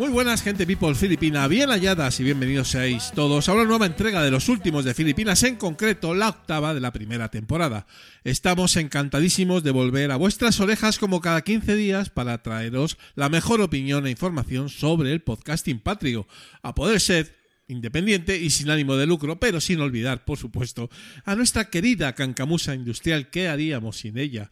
[0.00, 4.22] Muy buenas gente people filipina, bien halladas y bienvenidos seáis todos a una nueva entrega
[4.22, 7.86] de los últimos de Filipinas, en concreto la octava de la primera temporada.
[8.24, 13.60] Estamos encantadísimos de volver a vuestras orejas como cada 15 días para traeros la mejor
[13.60, 16.26] opinión e información sobre el podcasting patrio,
[16.62, 17.39] a poder ser
[17.70, 20.90] independiente y sin ánimo de lucro, pero sin olvidar, por supuesto,
[21.24, 23.30] a nuestra querida cancamusa industrial.
[23.30, 24.50] ¿Qué haríamos sin ella?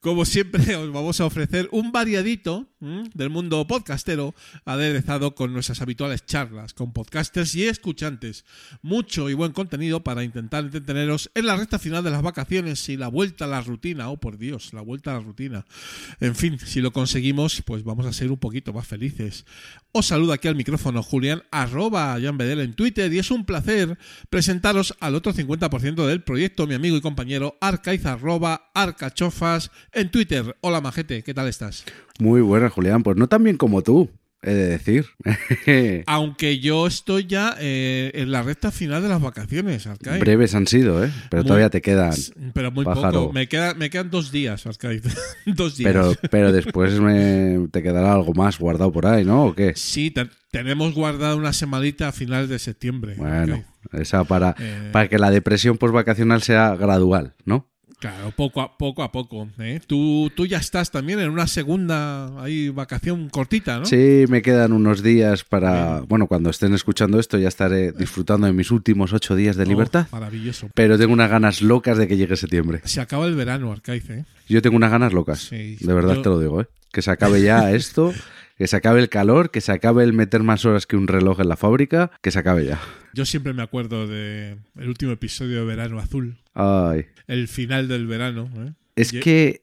[0.00, 3.10] Como siempre, os vamos a ofrecer un variadito ¿m?
[3.14, 8.44] del mundo podcastero, aderezado con nuestras habituales charlas con podcasters y escuchantes.
[8.82, 12.96] Mucho y buen contenido para intentar entreteneros en la recta final de las vacaciones y
[12.96, 14.10] la vuelta a la rutina.
[14.10, 15.64] Oh, por Dios, la vuelta a la rutina.
[16.20, 19.44] En fin, si lo conseguimos, pues vamos a ser un poquito más felices.
[19.92, 23.98] Os saluda aquí al micrófono Julián, arroba Jan Bedel en Twitter y es un placer
[24.28, 30.56] presentaros al otro 50% del proyecto, mi amigo y compañero Arcaiz, arroba Arcachofas en Twitter.
[30.60, 31.84] Hola Majete, ¿qué tal estás?
[32.20, 33.02] Muy buena, Julián.
[33.02, 34.08] Pues no tan bien como tú,
[34.42, 35.06] he de decir.
[36.06, 39.88] Aunque yo estoy ya eh, en la recta final de las vacaciones.
[40.20, 41.10] Breves han sido, ¿eh?
[41.30, 42.12] Pero Muy- todavía te quedan.
[42.54, 43.20] Pero muy pájaro.
[43.24, 43.32] poco.
[43.32, 45.02] Me, queda, me quedan dos días, Arcaiz.
[45.46, 45.92] dos días.
[45.92, 49.46] Pero, pero después me- te quedará algo más guardado por ahí, ¿no?
[49.46, 49.72] ¿O qué?
[49.76, 53.14] Sí, te- tenemos guardada una semanita a finales de septiembre.
[53.16, 54.88] Bueno, esa para, Eh.
[54.92, 57.69] para que la depresión postvacacional sea gradual, ¿no?
[58.00, 59.02] Claro, poco a poco.
[59.02, 59.80] A poco ¿eh?
[59.86, 63.84] tú, tú ya estás también en una segunda ahí, vacación cortita, ¿no?
[63.84, 66.00] Sí, me quedan unos días para.
[66.00, 69.68] Bueno, cuando estén escuchando esto ya estaré disfrutando de mis últimos ocho días de Oh,
[69.68, 70.06] libertad.
[70.12, 70.68] maravilloso.
[70.74, 72.80] Pero tengo unas ganas locas de que llegue septiembre.
[72.84, 74.24] Se acaba el verano, Arcaiz, ¿eh?
[74.48, 75.40] Yo tengo unas ganas locas.
[75.40, 76.66] Sí, de verdad yo- te lo digo, ¿eh?
[76.92, 78.12] Que se acabe ya esto,
[78.58, 81.40] que se acabe el calor, que se acabe el meter más horas que un reloj
[81.40, 82.80] en la fábrica, que se acabe ya.
[83.12, 86.38] Yo siempre me acuerdo de el último episodio de Verano Azul.
[86.54, 87.06] Ay.
[87.26, 88.50] El final del verano.
[88.56, 88.72] ¿eh?
[88.96, 89.60] Es que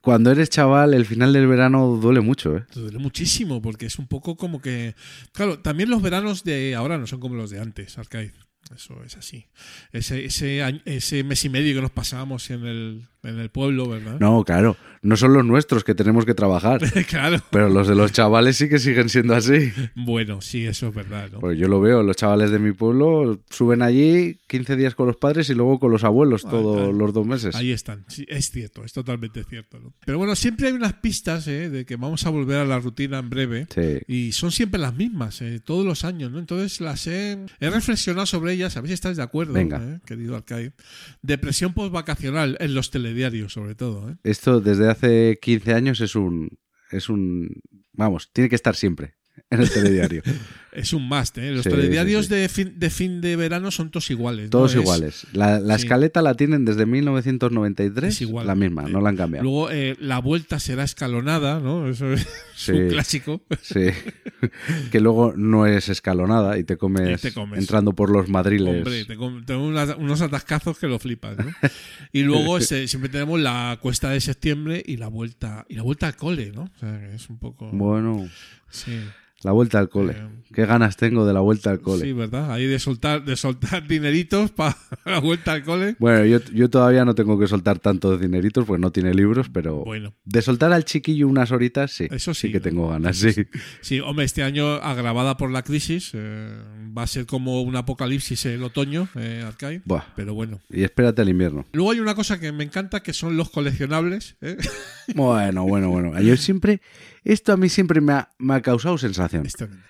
[0.00, 2.64] cuando eres chaval, el final del verano duele mucho, ¿eh?
[2.74, 4.94] Duele muchísimo porque es un poco como que...
[5.32, 8.32] Claro, también los veranos de ahora no son como los de antes, Arcaiz.
[8.74, 9.46] Eso es así.
[9.92, 13.88] Ese, ese, año- ese mes y medio que nos pasábamos en el, en el pueblo,
[13.88, 14.18] ¿verdad?
[14.20, 17.38] No, claro, no son los nuestros que tenemos que trabajar, claro.
[17.50, 19.72] pero los de los chavales sí que siguen siendo así.
[19.94, 21.40] Bueno, sí, eso es verdad, ¿no?
[21.40, 25.16] Pues yo lo veo, los chavales de mi pueblo suben allí 15 días con los
[25.16, 26.92] padres y luego con los abuelos Ah, todos claro.
[26.92, 27.54] los dos meses.
[27.54, 28.04] Ahí están.
[28.08, 29.78] Sí, es cierto, es totalmente cierto.
[29.78, 29.92] ¿no?
[30.04, 31.68] Pero bueno, siempre hay unas pistas ¿eh?
[31.70, 33.66] de que vamos a volver a la rutina en breve.
[33.74, 33.98] Sí.
[34.08, 35.60] Y son siempre las mismas, ¿eh?
[35.64, 36.38] todos los años, ¿no?
[36.38, 39.78] Entonces las he, he reflexionado sobre ellas, a ver si estáis de acuerdo, Venga.
[39.82, 40.00] ¿eh?
[40.06, 40.72] querido Arcade.
[41.22, 44.10] Depresión postvacacional en los telediarios, sobre todo.
[44.10, 44.16] ¿eh?
[44.22, 46.58] Esto desde hace 15 años es un.
[46.90, 47.60] Es un.
[47.92, 49.19] Vamos, tiene que estar siempre
[49.54, 50.22] en el telediario.
[50.72, 51.50] Es un must, ¿eh?
[51.50, 52.40] Los Sí, telediarios sí, sí.
[52.40, 54.50] De, fin, de fin de verano son todos iguales.
[54.50, 55.26] Todos Es- iguales.
[55.32, 58.14] La, la escaleta la tienen desde 1993.
[58.14, 58.46] Es igual.
[58.46, 59.42] La misma, no la han cambiado.
[59.42, 61.88] Luego eh, la vuelta será escalonada, ¿no?
[61.88, 62.24] Eso es
[62.68, 63.42] un clásico.
[63.62, 63.86] Sí.
[64.92, 67.58] que luego no es escalonada y te comes, Y te comes.
[67.58, 68.86] entrando por los madriles.
[68.86, 69.04] Hombre,
[69.44, 71.46] te unos atascazos que lo flipas, ¿no?
[72.12, 76.14] Y luego siempre tenemos la cuesta de septiembre y la vuelta y la vuelta al
[76.14, 76.62] cole, ¿no?
[76.62, 78.28] O sea, que es un poco Bueno,
[78.70, 78.92] sí,
[79.42, 80.14] la vuelta al cole.
[80.16, 82.04] Eh, Qué ganas tengo de la vuelta al cole.
[82.04, 82.50] sí, ¿verdad?
[82.52, 85.94] Ahí de soltar de soltar dineritos para la vuelta al cole.
[86.00, 89.84] Bueno, yo, yo todavía no tengo que soltar tantos dineritos, pues no tiene libros, pero
[89.84, 92.08] Bueno, de soltar al chiquillo unas horitas, sí.
[92.10, 92.62] Eso sí, que ¿no?
[92.62, 93.30] tengo ganas, sí.
[93.80, 96.50] sí, hombre, este año agravada por la crisis eh,
[96.96, 99.44] va a ser como un apocalipsis el otoño, eh.
[99.84, 100.04] Buah.
[100.16, 100.60] Pero bueno.
[100.68, 101.66] Y espérate al invierno.
[101.72, 104.36] Luego hay una cosa que me encanta que son los coleccionables.
[104.40, 104.56] ¿eh?
[105.14, 106.18] Bueno, bueno, bueno.
[106.20, 106.80] Yo siempre,
[107.24, 109.29] esto a mí siempre me ha, me ha causado sensación.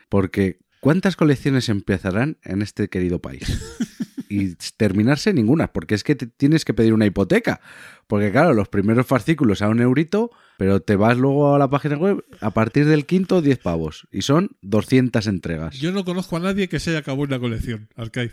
[0.09, 3.45] Porque ¿cuántas colecciones empezarán en este querido país?
[4.33, 7.61] Y terminarse ninguna, porque es que te tienes que pedir una hipoteca.
[8.07, 11.97] Porque claro, los primeros fascículos a un eurito, pero te vas luego a la página
[11.97, 14.07] web, a partir del quinto, 10 pavos.
[14.13, 15.77] Y son 200 entregas.
[15.81, 18.33] Yo no conozco a nadie que se haya acabado una colección, Arcade.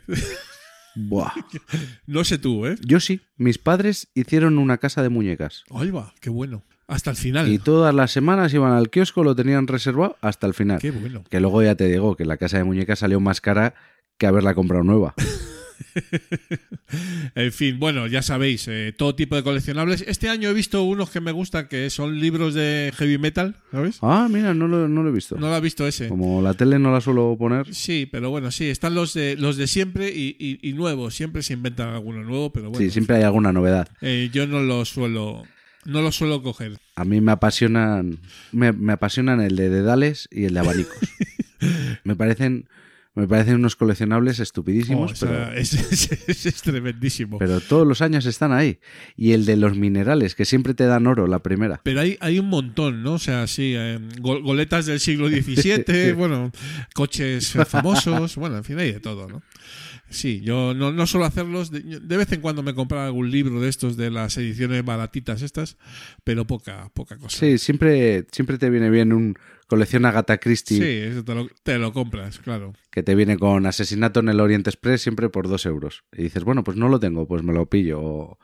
[0.94, 1.34] Buah.
[2.06, 2.76] no sé tú, ¿eh?
[2.86, 5.64] Yo sí, mis padres hicieron una casa de muñecas.
[5.72, 6.64] Ahí va, qué bueno.
[6.88, 7.52] Hasta el final.
[7.52, 10.80] Y todas las semanas iban al kiosco, lo tenían reservado hasta el final.
[10.80, 11.24] Qué bueno.
[11.30, 13.76] Que luego ya te digo que la casa de muñecas salió más cara
[14.18, 15.14] que haberla comprado nueva.
[17.36, 20.04] En fin, bueno, ya sabéis, eh, todo tipo de coleccionables.
[20.08, 24.00] Este año he visto unos que me gustan, que son libros de heavy metal, ¿sabes?
[24.02, 25.36] Ah, mira, no lo, no lo he visto.
[25.36, 26.08] No lo has visto ese.
[26.08, 27.74] Como la tele no la suelo poner.
[27.74, 31.14] Sí, pero bueno, sí, están los de, los de siempre y, y- y nuevos.
[31.16, 32.84] Siempre se inventan alguno nuevo, pero bueno.
[32.84, 33.88] sí, siempre hay alguna novedad.
[34.02, 35.44] Eh, yo no lo suelo
[35.88, 36.78] No lo suelo coger.
[36.96, 38.20] A mí me apasionan,
[38.52, 40.98] me, me apasionan el de dedales y el de abanicos.
[42.04, 42.68] me parecen,
[43.16, 47.38] me parecen unos coleccionables Oh, estupidísimos, o sea, pero, es, es- es tremendísimo.
[47.40, 48.80] pero todos los años están ahí.
[49.16, 51.80] Y el de los minerales, que siempre te dan oro la primera.
[51.84, 53.14] Pero hay, hay un montón, ¿no?
[53.14, 56.52] O sea, sí, eh, go- goletas del siglo XVII, bueno,
[56.94, 59.42] coches famosos, bueno, en fin, hay de todo, ¿no?
[60.10, 61.70] Sí, yo no, no suelo hacerlos.
[61.72, 65.42] De, de vez en cuando me compro algún libro de estos de las ediciones baratitas
[65.42, 65.78] estas,
[66.24, 67.38] pero poca, poca cosa.
[67.38, 69.36] Sí, siempre, siempre te viene bien un
[69.68, 72.74] colección Agatha Christie Sí, eso te lo, te lo compras, claro.
[72.90, 76.06] que te viene con asesinato en el Orient Express siempre por dos euros.
[76.16, 78.00] Y dices, bueno, pues no lo tengo, pues me lo pillo.
[78.02, 78.40] O,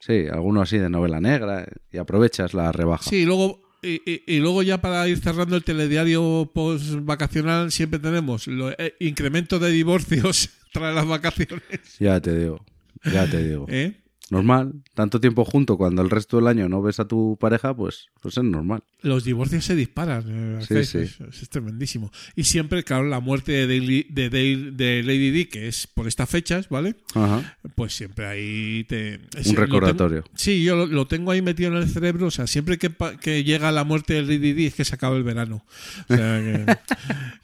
[0.00, 3.08] sí, alguno así de novela negra y aprovechas la rebaja.
[3.08, 8.00] Sí, luego, y, y- y luego ya para ir cerrando el telediario post vacacional siempre
[8.00, 11.62] tenemos lo, eh, incremento de divorcios tras las vacaciones.
[12.00, 12.62] Ya te digo,
[13.04, 13.64] ya te digo.
[13.70, 14.00] ¿eh?
[14.30, 18.08] Normal, tanto tiempo junto cuando el resto del año no ves a tu pareja, pues,
[18.22, 18.82] pues es normal.
[19.02, 20.24] Los divorcios se disparan.
[20.26, 20.98] eh, Sí, sí.
[20.98, 22.10] es- es tremendísimo.
[22.34, 26.08] Y siempre, claro, la muerte de, Daily- de, Dale- de Lady Di, que es por
[26.08, 26.96] estas fechas, ¿vale?
[27.14, 27.58] Ajá.
[27.74, 29.20] Pues siempre ahí te...
[29.36, 30.22] es- Un recordatorio.
[30.22, 32.28] tengo- sí, yo lo, lo tengo ahí metido en el cerebro.
[32.28, 35.18] O sea, siempre que, que llega la muerte de Lady Di es que se acaba
[35.18, 35.66] el verano.
[36.08, 36.76] O sea que-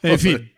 [0.08, 0.52] en fin.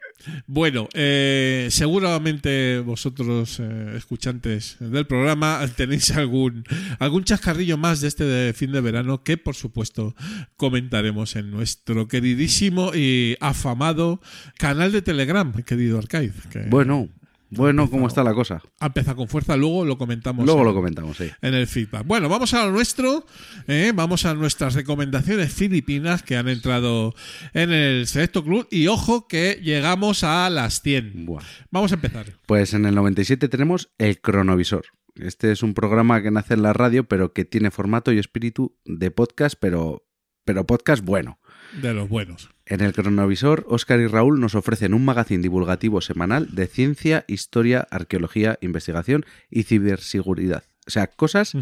[0.46, 6.64] Bueno, eh, seguramente vosotros, eh, escuchantes del programa, tenéis algún,
[6.98, 10.14] algún chascarrillo más de este fin de verano que, por supuesto,
[10.56, 14.20] comentaremos en nuestro queridísimo y afamado
[14.58, 16.32] canal de Telegram, querido Arcade.
[16.50, 17.08] Que Bueno,
[17.56, 18.62] bueno, ¿cómo está la cosa?
[18.80, 20.44] ha empezado con fuerza, luego lo comentamos.
[20.46, 21.30] Luego en- lo comentamos, sí.
[21.40, 22.06] en el feedback.
[22.06, 23.24] Bueno, vamos a lo nuestro.
[23.68, 23.92] ¿eh?
[23.94, 27.14] Vamos a nuestras recomendaciones filipinas que han entrado
[27.54, 28.66] en el Selecto Club.
[28.70, 31.26] Y ojo que llegamos a las 100.
[31.26, 31.42] Buah.
[31.70, 32.26] Vamos a empezar.
[32.46, 34.84] Pues en el 97 tenemos el cronovisor.
[35.14, 38.78] Este es un programa que nace en la radio, pero que tiene formato y espíritu
[38.86, 40.06] de podcast, pero,
[40.44, 41.38] pero podcast bueno.
[41.80, 42.50] De los buenos.
[42.66, 47.86] En el cronovisor, Óscar y Raúl nos ofrecen un magazín divulgativo semanal de ciencia, historia,
[47.90, 50.64] arqueología, investigación y ciberseguridad.
[50.86, 51.54] O sea, cosas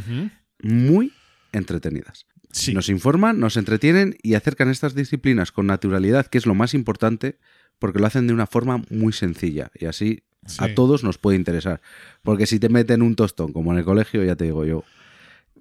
[0.62, 1.12] muy
[1.52, 2.26] entretenidas.
[2.52, 2.74] Sí.
[2.74, 7.38] Nos informan, nos entretienen y acercan estas disciplinas con naturalidad, que es lo más importante,
[7.78, 10.56] porque lo hacen de una forma muy sencilla y así Sí.
[10.64, 11.82] a todos nos puede interesar.
[12.22, 14.84] Porque si te meten un tostón como en el colegio, ya te digo yo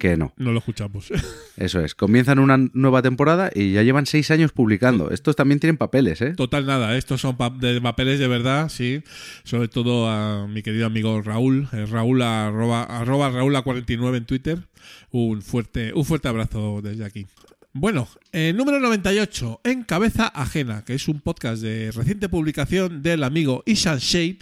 [0.00, 0.32] que no.
[0.38, 1.12] No lo escuchamos.
[1.58, 1.94] Eso es.
[1.94, 5.10] Comienzan una nueva temporada y ya llevan seis años publicando.
[5.10, 6.32] Estos también tienen papeles, ¿eh?
[6.34, 9.02] Total nada, estos son pa- de papeles de verdad, sí.
[9.44, 14.24] Sobre todo a mi querido amigo Raúl, eh, Raúl arroba, arroba Raúl a 49 en
[14.24, 14.58] Twitter.
[15.10, 17.26] Un fuerte, un fuerte abrazo desde aquí.
[17.74, 23.22] Bueno, eh, número 98, En Cabeza Ajena, que es un podcast de reciente publicación del
[23.22, 24.38] amigo Ishan Shade.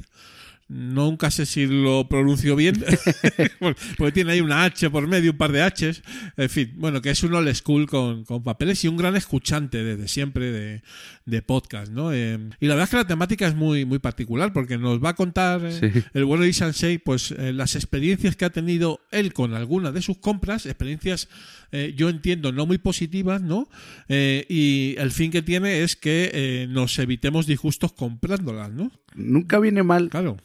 [0.69, 2.75] Nunca sé si lo pronuncio bien,
[3.97, 6.03] porque tiene ahí una H por medio, un par de Hs.
[6.37, 9.83] En fin, bueno, que es un old school con, con papeles y un gran escuchante
[9.83, 10.83] desde siempre de,
[11.25, 12.13] de podcast, ¿no?
[12.13, 15.11] Eh, y la verdad es que la temática es muy, muy particular, porque nos va
[15.11, 16.03] a contar eh, Sí.
[16.13, 20.03] el bueno de Isansei, pues eh, las experiencias que ha tenido él con alguna de
[20.03, 21.29] sus compras, experiencias,
[21.73, 23.69] eh, yo entiendo, no muy positivas, ¿no?
[24.09, 28.91] Y el fin que tiene es que eh, nos evitemos disgustos comprándolas, ¿no?
[29.15, 30.09] Nunca viene mal.
[30.11, 30.37] Claro.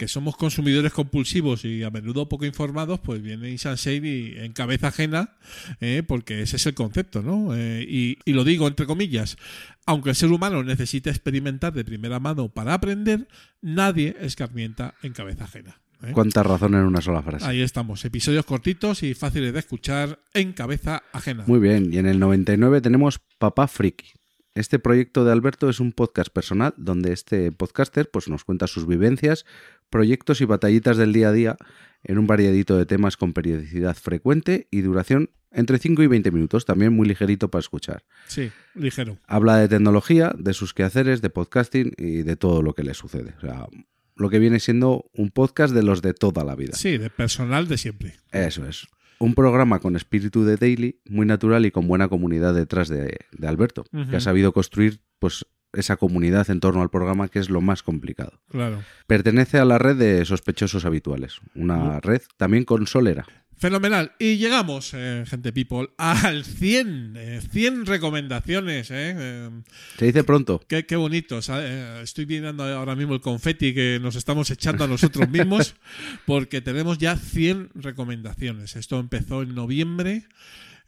[0.00, 4.88] Que somos consumidores compulsivos y a menudo poco informados, pues viene Isansei y en cabeza
[4.88, 5.36] ajena,
[5.82, 7.54] eh, porque ese es el concepto, ¿no?
[7.54, 9.36] Eh, y, y lo digo entre comillas,
[9.84, 13.28] aunque el ser humano necesita experimentar de primera mano para aprender,
[13.60, 15.82] nadie escarmienta en cabeza ajena.
[16.02, 16.12] ¿eh?
[16.12, 17.44] Cuánta razón en una sola frase.
[17.44, 21.44] Ahí estamos, episodios cortitos y fáciles de escuchar en cabeza ajena.
[21.46, 21.92] Muy bien.
[21.92, 24.14] Y en el 99 tenemos Papá Friki.
[24.54, 28.86] Este proyecto de Alberto es un podcast personal donde este podcaster pues, nos cuenta sus
[28.86, 29.46] vivencias,
[29.90, 31.56] proyectos y batallitas del día a día
[32.02, 36.64] en un variadito de temas con periodicidad frecuente y duración entre 5 y 20 minutos,
[36.64, 38.04] también muy ligerito para escuchar.
[38.26, 39.18] Sí, ligero.
[39.26, 43.34] Habla de tecnología, de sus quehaceres, de podcasting y de todo lo que le sucede.
[43.36, 43.66] O sea,
[44.14, 46.74] lo que viene siendo un podcast de los de toda la vida.
[46.74, 48.14] Sí, de personal de siempre.
[48.30, 48.86] Eso es.
[49.18, 53.48] Un programa con espíritu de daily, muy natural y con buena comunidad detrás de, de
[53.48, 57.60] Alberto, que ha sabido construir pues esa comunidad en torno al programa que es lo
[57.60, 58.40] más complicado.
[58.50, 58.82] Claro.
[59.06, 63.24] Pertenece a la red de sospechosos habituales, una red también con solera.
[63.56, 64.12] Fenomenal.
[64.18, 67.12] Y llegamos, eh, gente people, al 100.
[67.18, 68.90] eh, 100 recomendaciones.
[68.90, 69.50] Eh, eh,
[69.98, 70.62] Se dice pronto.
[70.66, 71.40] qué, qué bonito.
[71.50, 75.74] Eh, estoy viendo ahora mismo el confeti que nos estamos echando a nosotros mismos
[76.26, 78.76] porque tenemos ya 100 recomendaciones.
[78.76, 80.24] Esto empezó en noviembre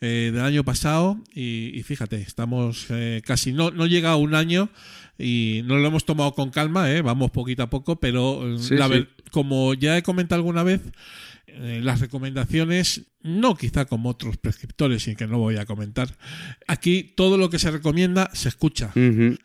[0.02, 4.34] eh, del año pasado y, y fíjate, estamos eh, casi, no, no llega a un
[4.34, 4.68] año
[5.18, 8.74] y no lo hemos tomado con calma, eh, vamos poquito a poco, pero eh, Sí,
[8.74, 9.06] la sí.
[9.30, 10.80] como ya he comentado alguna vez,
[11.46, 16.08] eh, las recomendaciones, no quizá como otros prescriptores y que no voy a comentar,
[16.66, 18.90] aquí todo lo que se recomienda se escucha,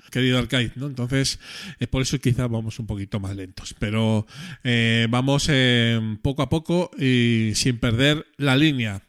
[0.10, 0.88] querido Arcade, ¿no?
[0.88, 1.40] Entonces,
[1.80, 4.26] es por eso quizá vamos un poquito más lentos, pero
[4.64, 9.02] eh, vamos eh, poco a poco y sin perder la línea.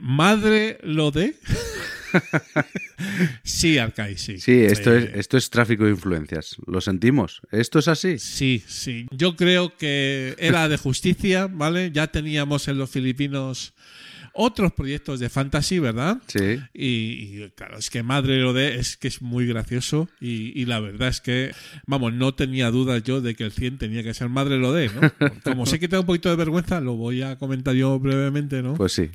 [0.00, 1.34] Madre lo de...
[3.42, 4.38] sí, Arcade, sí.
[4.38, 6.56] Sí, esto, Eh, es, esto es tráfico de influencias.
[6.66, 7.40] Lo sentimos.
[7.50, 8.18] ¿Esto es así?
[8.18, 9.06] Sí, sí.
[9.10, 11.90] Yo creo que era de justicia, ¿vale?
[11.92, 13.74] Ya teníamos en los filipinos
[14.40, 16.18] otros proyectos de fantasy, ¿verdad?
[16.28, 16.60] Sí.
[16.72, 16.86] Y,
[17.42, 20.78] y, claro, es que Madre lo de es que es muy gracioso y, y la
[20.78, 21.50] verdad es que,
[21.86, 24.90] vamos, no tenía dudas yo de que el 100 tenía que ser Madre lo de,
[24.90, 25.00] ¿no?
[25.42, 28.74] Como sé que tengo un poquito de vergüenza, lo voy a comentar yo brevemente, ¿no?
[28.74, 29.10] Pues sí.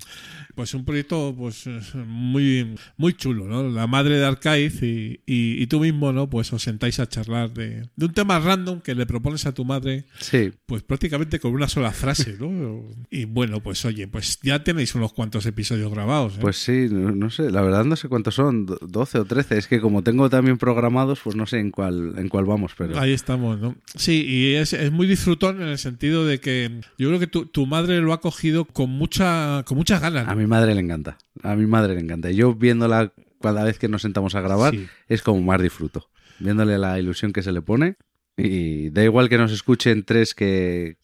[0.56, 1.68] Pues un proyecto pues
[2.08, 3.70] muy muy chulo, ¿no?
[3.70, 6.30] La madre de Arcaiz y, y, y tú mismo, ¿no?
[6.30, 9.66] Pues os sentáis a charlar de, de un tema random que le propones a tu
[9.66, 10.52] madre, Sí.
[10.66, 12.84] pues prácticamente con una sola frase, ¿no?
[13.10, 16.40] Y bueno, pues oye, pues ya tenéis unos cuantos episodios grabados, ¿eh?
[16.42, 19.58] Pues sí, no, no sé, la verdad no sé cuántos son, do- 12 o 13.
[19.58, 23.00] Es que como tengo también programados, pues no sé en cuál, en cuál vamos, pero...
[23.00, 23.76] Ahí estamos, ¿no?
[23.96, 27.46] Sí, y es, es muy disfrutón en el sentido de que yo creo que tu,
[27.46, 30.28] tu madre lo ha cogido con mucha con muchas ganas.
[30.28, 31.18] A mi madre le encanta.
[31.42, 32.30] A mi madre le encanta.
[32.30, 34.88] Y yo viéndola cada vez que nos sentamos a grabar, Sí.
[35.08, 36.10] es como más disfruto.
[36.40, 37.96] Viéndole la ilusión que se le pone.
[38.38, 41.03] Y da igual que nos escuchen tres que, que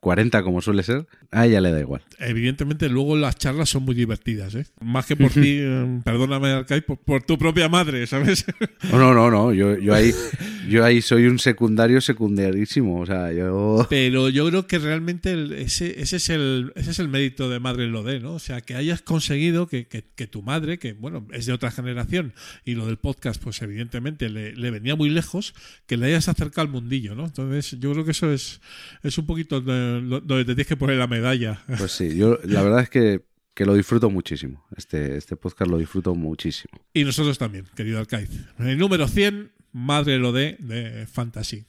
[0.00, 1.06] 40 como suele ser.
[1.30, 2.02] A ella le da igual.
[2.18, 4.66] Evidentemente, luego las charlas son muy divertidas, ¿eh?
[4.80, 8.46] Más que por ti, eh, perdóname, Arcai, por, por tu propia madre, ¿sabes?
[8.90, 9.52] No, no, no, no.
[9.52, 10.12] Yo, yo ahí,
[10.68, 13.00] yo ahí soy un secundario secundarísimo.
[13.00, 13.86] O sea, yo.
[13.90, 17.58] Pero yo creo que realmente el- ese, ese, es el, ese es el mérito de
[17.60, 18.34] Madre lo de, ¿no?
[18.34, 21.70] O sea, que hayas conseguido que, que- que tu madre, que bueno, es de otra
[21.70, 22.32] generación,
[22.64, 25.54] y lo del podcast, pues evidentemente le, le venía muy lejos,
[25.86, 27.24] que le hayas acercado al mundillo, ¿no?
[27.26, 28.60] Entonces, yo creo que eso es,
[29.02, 31.62] es un poquito de- donde te tienes que poner la medalla.
[31.78, 34.66] Pues sí, yo la verdad es que, que lo disfruto muchísimo.
[34.76, 36.78] Este, este podcast lo disfruto muchísimo.
[36.92, 38.30] Y nosotros también, querido Arcaiz.
[38.58, 41.66] El número 100, Madre lo de, de Fantasy.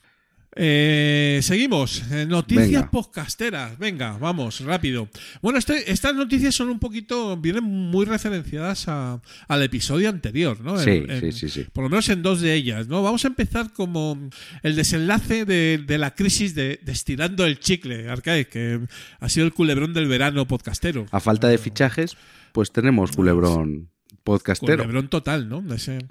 [0.55, 2.01] Eh, seguimos.
[2.11, 2.91] Eh, noticias Venga.
[2.91, 3.77] podcasteras.
[3.77, 5.07] Venga, vamos, rápido.
[5.41, 10.77] Bueno, este- estas noticias son un poquito, vienen muy referenciadas a- al episodio anterior, ¿no?
[10.79, 11.65] Sí, En- en- sí, sí.
[11.71, 13.03] Por lo menos en dos de ellas, ¿no?
[13.03, 14.29] Vamos a empezar como
[14.63, 18.79] el desenlace de, de la crisis de, de estirando el chicle, Arcaiz, que
[19.19, 21.05] ha sido el culebrón del verano podcastero.
[21.11, 22.17] A falta de fichajes,
[22.53, 23.89] pues tenemos culebrón
[24.23, 24.77] podcastero.
[24.83, 25.63] Culebrón total, ¿no?
[25.73, 26.05] Ese-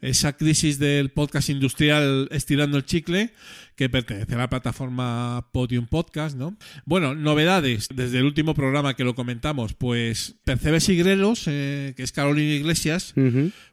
[0.00, 3.32] esa crisis del podcast industrial estirando el chicle
[3.76, 6.56] que pertenece a la plataforma Podium Podcast, ¿no?
[6.84, 12.02] Bueno, novedades desde el último programa que lo comentamos, pues Percebes y Grelos, eh, que
[12.04, 13.14] es Carolina Iglesias,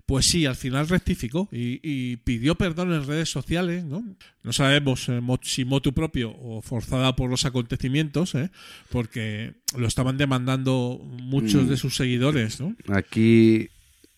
[0.08, 4.04] pues sí, al final rectificó y, y pidió perdón en redes sociales, ¿no?
[4.44, 8.50] No sabemos eh, si motu propio o forzada por los acontecimientos, ¿eh?
[8.90, 11.68] porque lo estaban demandando muchos Mm.
[11.70, 12.76] de sus seguidores, ¿no?
[12.88, 13.70] Aquí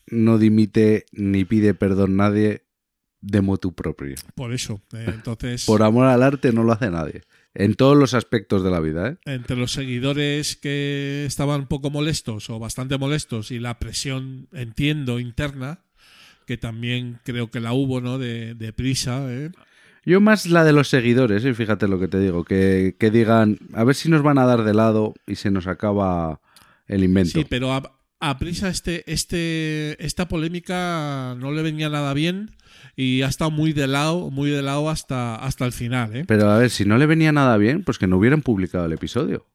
[0.07, 2.63] no dimite ni pide perdón nadie
[3.23, 4.15] de motu propio.
[4.35, 4.81] Por eso.
[4.93, 7.21] eh, entonces, Por amor al arte no lo hace nadie.
[7.55, 9.17] En todos los aspectos de la vida, ¿eh?
[9.25, 15.19] entre los seguidores que estaban un poco molestos o bastante molestos y la presión, entiendo,
[15.19, 15.79] interna,
[16.47, 18.17] que también creo que la hubo, ¿no?
[18.17, 19.51] De, de prisa, ¿eh?
[20.05, 23.57] Yo más la de los seguidores, y fíjate lo que te digo, que, que digan,
[23.73, 26.41] a ver si nos van a dar de lado y se nos acaba
[26.87, 27.39] el invento.
[27.39, 32.51] Sí, pero a, a prisa este, este, esta polémica no le venía nada bien
[32.95, 36.25] y ha estado muy de lado, muy de lado hasta, hasta el final, ¿eh?
[36.27, 38.93] Pero a ver, si no le venía nada bien, pues que no hubieran publicado el
[38.93, 39.45] episodio.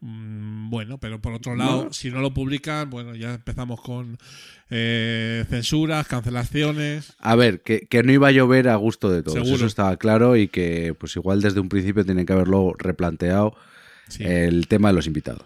[0.00, 1.92] Mm, Bueno, pero por otro lado, No.
[1.92, 4.18] si no lo publican, bueno, ya empezamos con
[4.70, 7.14] eh, censuras, cancelaciones.
[7.18, 9.34] A ver, que, que no iba a llover a gusto de todos.
[9.34, 9.56] Seguro.
[9.56, 13.56] Eso estaba claro y que pues igual desde un principio tienen que haberlo replanteado
[14.08, 14.22] Sí.
[14.24, 15.44] el tema de los invitados.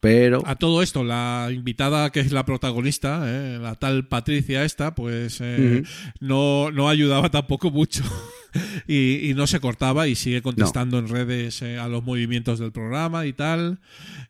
[0.00, 4.94] Pero A todo esto, la invitada que es la protagonista, eh, la tal Patricia esta,
[4.94, 5.82] pues eh,
[6.20, 8.02] no, no ayudaba tampoco mucho.
[8.86, 12.72] y, y no se cortaba y sigue contestando en redes eh, a los movimientos del
[12.72, 13.78] programa y tal.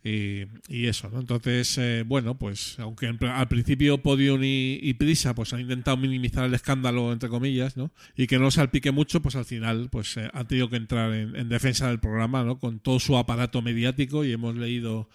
[0.05, 1.21] Y, y eso, ¿no?
[1.21, 5.97] Entonces, eh, bueno, pues aunque en al principio Podium y, y Prisa pues han intentado
[5.97, 7.91] minimizar el escándalo, entre comillas, ¿no?
[8.17, 11.37] Y que no salpique mucho, pues al final pues eh, han tenido que entrar en,
[11.37, 12.59] en defensa del programa, ¿no?
[12.59, 15.09] Con todo su aparato mediático y hemos leído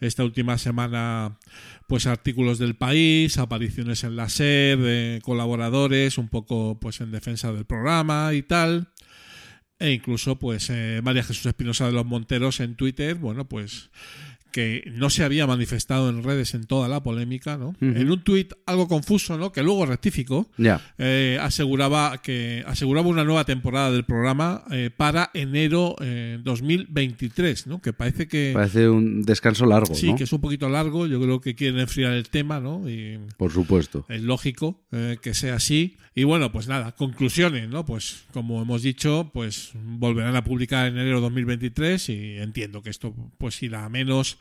[0.00, 1.38] esta última semana
[1.86, 7.52] pues artículos del país, apariciones en la SER, de colaboradores, un poco pues en defensa
[7.52, 8.88] del programa y tal.
[9.78, 13.90] E incluso pues eh, María Jesús Espinosa de los Monteros en Twitter, bueno pues
[14.50, 17.74] que no se había manifestado en redes en toda la polémica, ¿no?
[17.80, 19.52] En un tuit algo confuso, ¿no?
[19.52, 20.48] Que luego rectificó,
[20.98, 27.80] eh, aseguraba que aseguraba una nueva temporada del programa eh, para enero eh, 2023, ¿no?
[27.80, 30.16] Que parece que Parece un descanso largo, sí, ¿no?
[30.16, 31.06] que es un poquito largo.
[31.06, 32.88] Yo creo que quieren enfriar el tema, ¿no?
[32.88, 34.06] Y Por supuesto.
[34.08, 35.96] es lógico eh, que sea así.
[36.14, 37.86] Y bueno, pues nada, conclusiones, ¿no?
[37.86, 43.14] Pues como hemos dicho, pues volverán a publicar en enero 2023 y entiendo que esto
[43.38, 44.38] pues irá a menos.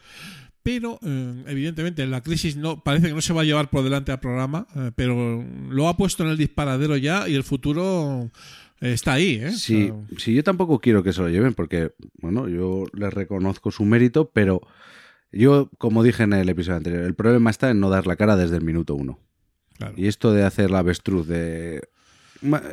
[0.62, 4.12] Pero eh, evidentemente la crisis no parece que no se va a llevar por delante
[4.12, 8.30] al programa, eh, pero lo ha puesto en el disparadero ya y el futuro
[8.82, 9.52] eh, está ahí, ¿eh?
[9.52, 11.92] Sí, O sea, sí, yo tampoco quiero que se lo lleven porque,
[12.22, 14.62] bueno, yo les reconozco su mérito, pero
[15.32, 18.36] yo, como dije en el episodio anterior, el problema está en no dar la cara
[18.36, 19.20] desde el minuto uno.
[19.78, 19.94] claro.
[19.98, 21.82] Y esto de hacer la avestruz de...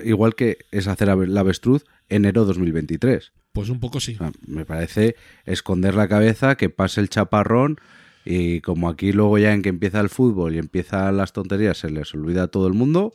[0.04, 3.32] Igual que es hacer la avestruz enero 2023.
[3.56, 4.18] Pues un poco sí.
[4.46, 7.78] Me parece esconder la cabeza, que pase el chaparrón
[8.22, 11.88] y como aquí luego ya en que empieza el fútbol y empiezan las tonterías se
[11.88, 13.14] les olvida a todo el mundo,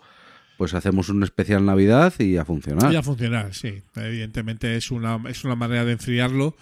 [0.58, 2.92] pues hacemos un especial Navidad y a funcionar.
[2.94, 3.82] Y a funcionar, sí.
[3.96, 6.56] Evidentemente es una, es una manera de enfriarlo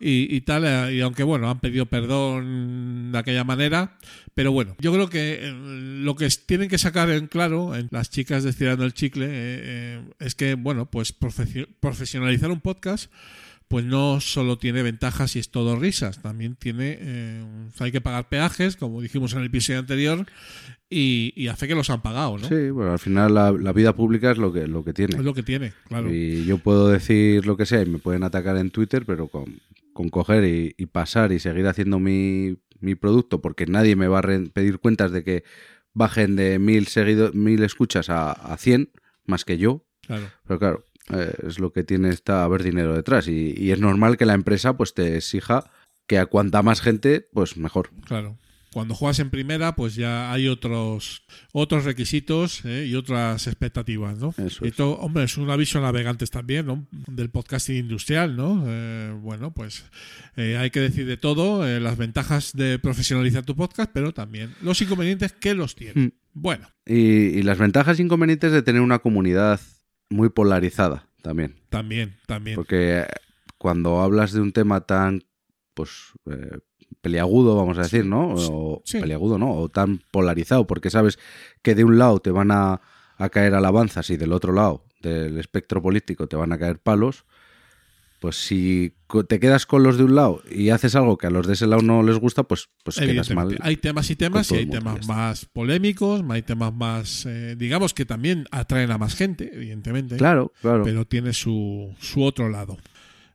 [0.00, 0.64] y, tal.
[0.64, 3.96] eh, Y aunque, bueno, han pedido perdón de aquella manera.
[4.34, 8.08] Pero bueno, yo creo que eh, lo que tienen que sacar en claro en las
[8.10, 8.52] chicas de
[8.84, 13.10] el Chicle eh, eh, es que, bueno, pues profesio- profesionalizar un podcast
[13.70, 17.44] pues no solo tiene ventajas y es todo risas, también tiene, eh,
[17.78, 20.26] hay que pagar peajes, como dijimos en el episodio anterior,
[20.90, 22.48] y, y hace que los han pagado, ¿no?
[22.48, 25.16] Sí, bueno, al final la, la vida pública es lo que, lo que tiene.
[25.16, 26.12] Es lo que tiene, claro.
[26.12, 29.60] Y yo puedo decir lo que sea y me pueden atacar en Twitter, pero con,
[29.92, 34.18] con coger y, y pasar y seguir haciendo mi, mi producto, porque nadie me va
[34.18, 34.22] a
[34.52, 35.44] pedir cuentas de que
[35.94, 38.90] bajen de mil, seguido, mil escuchas a, a 100,
[39.26, 39.86] más que yo.
[40.04, 40.26] claro.
[40.44, 43.28] Pero claro, eh, es lo que tiene esta haber dinero detrás.
[43.28, 45.70] Y, y es normal que la empresa pues te exija
[46.06, 47.90] que a cuanta más gente, pues mejor.
[48.04, 48.36] Claro.
[48.72, 52.86] Cuando juegas en primera, pues ya hay otros otros requisitos ¿eh?
[52.88, 54.28] y otras expectativas, ¿no?
[54.30, 54.70] Eso es.
[54.70, 56.86] esto, hombre, es un aviso a navegantes también, ¿no?
[57.08, 58.64] Del podcasting industrial, ¿no?
[58.68, 59.84] Eh, bueno, pues
[60.36, 64.80] eh, hay que decir de todo, las ventajas de profesionalizar tu podcast, pero también los
[64.80, 66.00] inconvenientes que los tiene.
[66.00, 66.12] Mm.
[66.32, 69.60] Bueno, Y, y las ventajas e inconvenientes de tener una comunidad
[70.10, 71.56] muy polarizada también.
[71.70, 72.56] también, también.
[72.56, 73.06] Porque eh,
[73.58, 75.22] cuando hablas de un tema tan,
[75.74, 75.90] pues,
[76.30, 76.58] eh,
[77.00, 78.34] peliagudo, vamos a decir, ¿no?
[78.34, 79.00] O Sí.
[79.00, 79.52] peliagudo, ¿no?
[79.54, 81.18] O tan polarizado, porque sabes
[81.62, 82.80] que de un lado te van a,
[83.16, 87.24] a caer alabanzas y del otro lado del espectro político te van a caer palos,
[88.20, 88.92] pues si
[89.28, 91.66] te quedas con los de un lado y haces algo que a los de ese
[91.66, 93.56] lado no les gusta, pues, pues quedas mal.
[93.60, 98.04] Hay temas y temas y hay temas más polémicos, hay temas más, eh, digamos que
[98.04, 100.16] también atraen a más gente, evidentemente.
[100.16, 100.84] Claro, claro.
[100.84, 102.76] pero tiene su, su otro lado.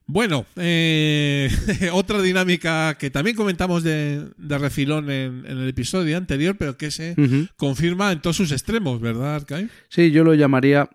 [0.06, 1.50] Bueno, eh,
[1.92, 6.92] otra dinámica que también comentamos de, de refilón en, en el episodio anterior, pero que
[6.92, 7.16] se
[7.58, 9.68] confirma en todos sus extremos, ¿verdad, Arcai?
[9.90, 10.92] Sí, yo lo llamaría,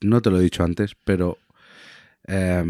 [0.00, 1.38] no te lo he dicho antes, pero
[2.26, 2.64] eh,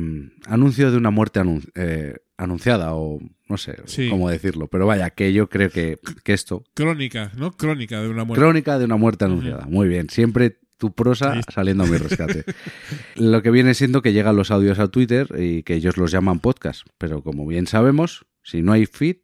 [0.46, 4.08] anuncio de una muerte anun- eh, anunciada o no sé Sí.
[4.10, 4.66] cómo decirlo.
[4.68, 7.52] Pero vaya, que yo creo que, que esto, Crónica, ¿no?
[7.52, 8.40] Crónica de una muerte.
[8.42, 9.66] crónica de una muerte anunciada.
[9.66, 12.44] Muy bien, siempre tu prosa saliendo a mi rescate.
[13.16, 16.40] Lo que viene siendo que llegan los audios a Twitter y que ellos los llaman
[16.40, 16.86] podcast.
[16.98, 19.16] Pero como bien sabemos, si no hay feed,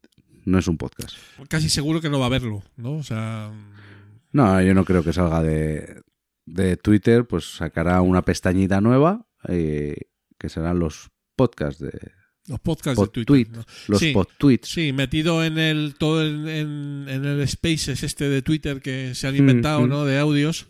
[0.46, 1.14] no es un podcast.
[1.50, 2.92] Casi seguro que no va a verlo, ¿no?
[2.94, 3.52] O sea,
[4.32, 6.00] No, yo no creo que salga de,
[6.46, 9.96] de Twitter, pues sacará una pestañita nueva eh,
[10.42, 11.92] que serán los podcasts de
[12.48, 13.56] los podcasts pod de tweet, Twitter.
[13.56, 13.64] ¿no?
[13.88, 14.12] los Sí.
[14.12, 14.68] pod tweets.
[14.68, 19.28] Sí, metido en el todo en, en- en el Spaces este de Twitter que se
[19.28, 19.88] han inventado, Mm, mm.
[19.88, 20.04] ¿no?
[20.04, 20.66] De audios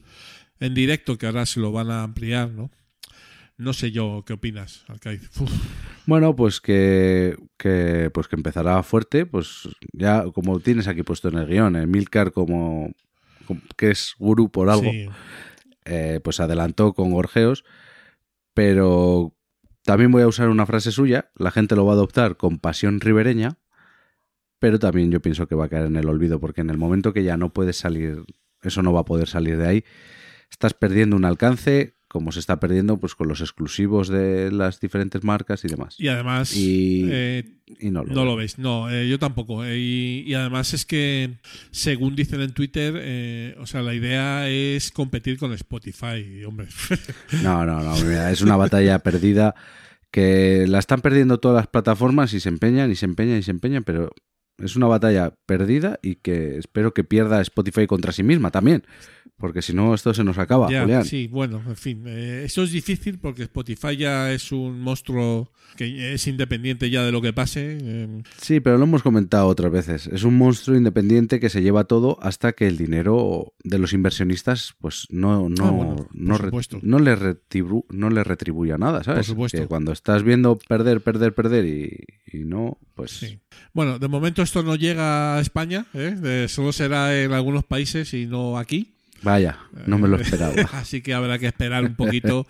[0.60, 2.70] en directo que ahora se lo van a ampliar, ¿no?
[3.56, 5.28] No sé yo qué opinas, Arcaiz.
[5.40, 5.50] Uf,
[6.04, 11.38] Bueno, pues que, que pues que empezará fuerte, pues ya como tienes aquí puesto en
[11.38, 12.92] el guion, el Milcar como,
[13.46, 15.06] como- que es gurú por algo, sí.
[15.86, 17.64] eh, pues adelantó con gorjeos,
[18.54, 19.34] pero
[19.84, 23.00] también voy a usar una frase suya, la gente lo va a adoptar con pasión
[23.00, 23.58] ribereña,
[24.58, 27.12] pero también yo pienso que va a caer en el olvido, porque en el momento
[27.12, 28.24] que ya no puedes salir,
[28.62, 29.84] eso no va a poder salir de ahí,
[30.50, 35.24] estás perdiendo un alcance, como se está perdiendo pues con los exclusivos de las diferentes
[35.24, 35.94] marcas y demás.
[35.98, 37.44] Y además Y- eh,
[37.80, 39.64] Y no lo, no lo veis, no, eh, yo tampoco.
[39.64, 41.38] eh, y, y además es que,
[41.70, 46.66] según dicen en Twitter, o sea, la idea es competir con Spotify, hombre.
[47.42, 49.54] No, no, no, mira, es una batalla perdida
[50.10, 53.50] que la están perdiendo todas las plataformas y se empeñan y se empeñan y se
[53.52, 54.10] empeñan, pero
[54.58, 58.84] es una batalla perdida y que espero que pierda Spotify contra sí misma también.
[59.36, 61.04] Porque si no, esto se nos acaba, Ya, Julián.
[61.04, 62.04] sí, bueno, en fin.
[62.06, 67.10] eh, eso es difícil porque Spotify ya es un monstruo que es independiente ya de
[67.10, 67.78] lo que pase.
[67.82, 70.06] eh, Sí, pero lo hemos comentado otras veces.
[70.06, 74.74] Es un monstruo independiente que se lleva todo hasta que el dinero de los inversionistas
[74.80, 76.50] pues no, no, Ah, bueno, no, re-
[76.82, 79.26] no, le retribu- no le retribuya nada, ¿sabes?
[79.26, 79.58] Por supuesto.
[79.58, 82.04] Que cuando estás viendo perder, perder, perder y,
[82.38, 83.40] y no, pues Sí.
[83.72, 86.46] Bueno, de momento esto no llega a España, ¿eh?
[86.48, 88.92] Solo será en algunos países y no aquí.
[89.22, 90.54] vaya, no me lo Eh, esperaba.
[90.72, 92.46] Así que habrá que esperar un poquito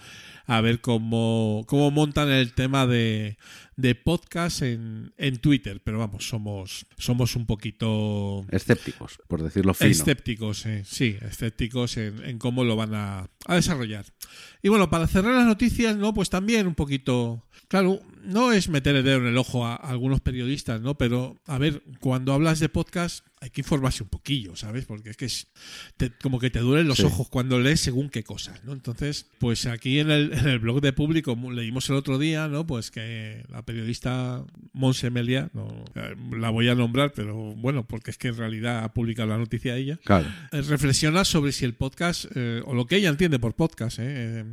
[0.46, 3.37] a ver cómo, cómo montan el tema de,
[3.77, 5.81] de podcast en, en Twitter.
[5.85, 9.91] Pero vamos, somos, somos un poquito Escépticos, por decirlo fino.
[9.91, 14.07] escépticos, eh, sí, escépticos en, en cómo lo van a, a desarrollar.
[14.63, 16.15] Y bueno, para cerrar las noticias, ¿no?
[16.15, 17.45] Pues también un poquito.
[17.69, 20.97] Claro, no es meter el dedo en el ojo a, a algunos periodistas, ¿no?
[20.99, 24.85] Pero, a ver, cuando hablas de podcast, hay que informarse un poquillo, ¿sabes?
[24.85, 25.49] Porque es que es
[25.97, 27.05] te- como que te duelen los Sí.
[27.05, 28.73] ojos cuando lees según qué cosas, ¿no?
[28.73, 32.67] Entonces, pues aquí en el, en el blog de público leímos el otro día, ¿no?
[32.67, 38.11] Pues que la periodista Monse Melia, no, eh, la voy a nombrar, pero bueno, porque
[38.11, 40.27] es que en realidad ha publicado la noticia ella, Claro.
[40.53, 44.05] eh, reflexiona sobre si el podcast, eh, o lo que ella entiende por podcast, eh,
[44.40, 44.44] eh,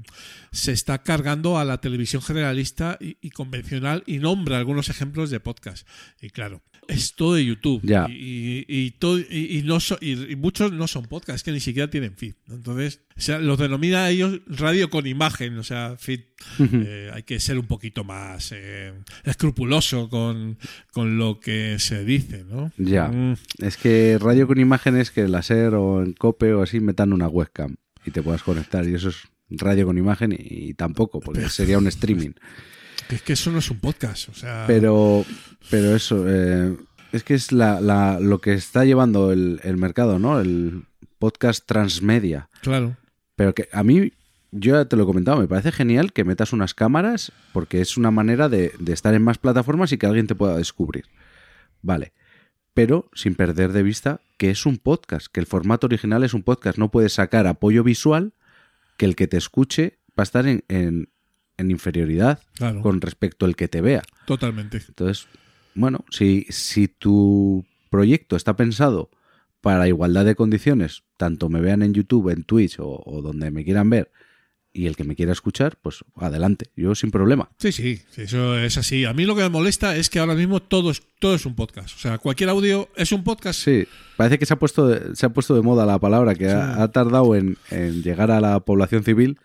[0.51, 5.39] se está cargando a la televisión generalista y, y convencional y nombra algunos ejemplos de
[5.39, 5.87] podcast.
[6.21, 7.79] Y claro, es todo de YouTube.
[7.83, 8.07] Ya.
[8.09, 11.59] Y, y- y todo- y- y no so- y- muchos no son podcasts, que ni
[11.59, 12.33] siquiera tienen feed.
[12.49, 16.21] Entonces, o sea, los denomina a ellos radio con imagen, o sea, feed.
[16.59, 20.57] Eh, hay que ser un poquito más eh, escrupuloso con,
[20.91, 22.71] con lo que se dice, ¿no?
[22.77, 23.07] Ya.
[23.07, 23.35] Mm.
[23.59, 27.13] Es que radio con imágenes que en la SER o en COPE o así metan
[27.13, 27.75] una webcam
[28.05, 29.17] y te puedas conectar y eso es
[29.49, 32.31] radio con imagen y, tampoco, porque sería un streaming.
[33.09, 34.65] Es que eso no es un podcast, o sea...
[34.67, 35.25] Pero,
[35.69, 36.77] pero eso, eh,
[37.11, 40.39] es que es la, la- lo que está llevando el, el mercado, ¿no?
[40.39, 40.83] El
[41.17, 42.49] podcast transmedia.
[42.61, 42.95] Claro.
[43.35, 44.13] Pero que a mí,
[44.51, 47.97] yo ya te lo he comentado, me parece genial que metas unas cámaras porque es
[47.97, 51.05] una manera de, de estar en más plataformas y que alguien te pueda descubrir.
[51.81, 52.13] Vale.
[52.73, 56.43] Pero sin perder de vista que es un podcast, que el formato original es un
[56.43, 56.77] podcast.
[56.77, 58.33] No puedes sacar apoyo visual
[58.97, 61.09] que el que te escuche va a estar en, en-
[61.57, 62.81] en inferioridad Claro.
[62.81, 64.01] con respecto al que te vea.
[64.25, 64.77] Totalmente.
[64.87, 65.27] Entonces,
[65.79, 69.09] bueno, si, si tu proyecto está pensado
[69.61, 73.63] para igualdad de condiciones, tanto me vean en YouTube, en Twitch o, o donde me
[73.63, 74.11] quieran ver,
[74.71, 77.49] y el que me quiera escuchar, pues adelante, yo sin problema.
[77.57, 79.05] Sí, sí, sí, eso es así.
[79.05, 81.55] A mí lo que me molesta es que ahora mismo todo es, todo es un
[81.55, 81.95] podcast.
[81.95, 83.59] O sea, cualquier audio es un podcast.
[83.59, 86.49] Sí, parece que se ha puesto de, se ha puesto de moda la palabra, que
[86.49, 89.39] ha, ha tardado en, en llegar a la población civil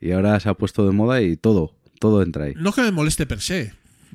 [0.00, 2.54] y ahora se ha puesto de moda y todo, todo entra ahí.
[2.56, 3.72] No que me moleste per se,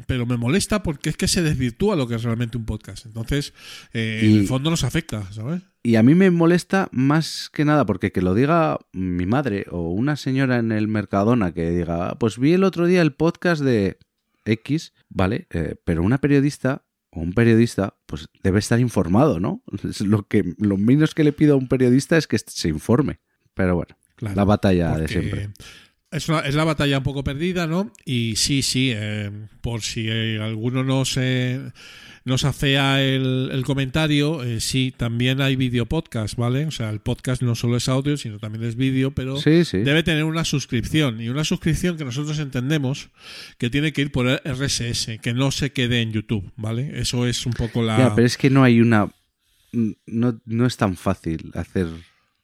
[0.07, 3.05] pero me molesta porque es que se desvirtúa lo que es realmente un podcast.
[3.05, 3.53] Entonces,
[3.93, 5.61] eh, en el fondo nos afecta, ¿sabes?
[5.83, 9.89] Y a mí me molesta más que nada porque que lo diga mi madre o
[9.89, 13.61] una señora en el Mercadona que diga, "Ah, pues vi el otro día el podcast
[13.61, 13.97] de
[14.45, 15.47] X, ¿vale?
[15.51, 19.61] Eh, pero una periodista o un periodista pues debe estar informado, ¿no?
[19.83, 23.19] Es lo, que, lo menos que le pido a un periodista es que se informe.
[23.53, 25.49] Pero bueno, Claro, la batalla de siempre.
[26.13, 27.91] Es, una- es la batalla un poco perdida, ¿no?
[28.05, 29.29] Y sí, sí, eh,
[29.61, 31.59] por si eh, alguno nos, eh,
[32.25, 36.65] nos afea el, el comentario, eh, sí, también hay video podcast, ¿vale?
[36.65, 39.79] O sea, el podcast no solo es audio, sino también es vídeo, pero Sí, sí.
[39.79, 41.19] debe tener una suscripción.
[41.21, 43.09] Y una suscripción que nosotros entendemos
[43.57, 46.99] que tiene que ir por RSS, que no se quede en YouTube, ¿vale?
[46.99, 47.97] Eso es un poco la...
[47.97, 49.09] Ya, pero es que no hay una...
[50.05, 51.87] No, no es tan fácil hacer...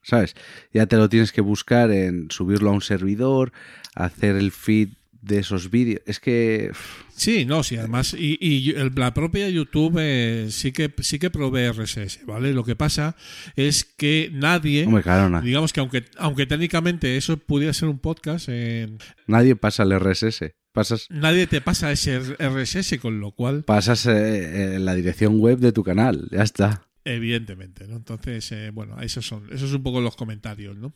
[0.10, 0.36] ¿Sabes?
[0.74, 3.52] Ya te lo tienes que buscar en subirlo a un servidor,
[3.96, 4.90] hacer el feed
[5.22, 6.02] de esos vídeos.
[6.06, 6.72] Es que...
[7.16, 11.30] Sí, no, sí, además, y, y el- la propia YouTube eh, sí que sí que
[11.30, 12.54] provee RSS, ¿vale?
[12.54, 13.18] Lo que pasa
[13.58, 18.48] es que nadie, Hombre, claro, digamos que aunque aunque técnicamente eso pudiera ser un podcast,
[18.50, 18.88] eh,
[19.28, 20.54] nadie pasa el RSS.
[20.72, 25.60] Pasas, nadie te pasa ese RSS, con lo cual, pasas eh, eh, la dirección web
[25.60, 26.30] de tu canal.
[26.32, 26.84] Ya está.
[27.16, 27.98] Evidentemente, ¿no?
[27.98, 30.94] Entonces, eh, bueno, esos son, esos son un poco los comentarios, ¿no?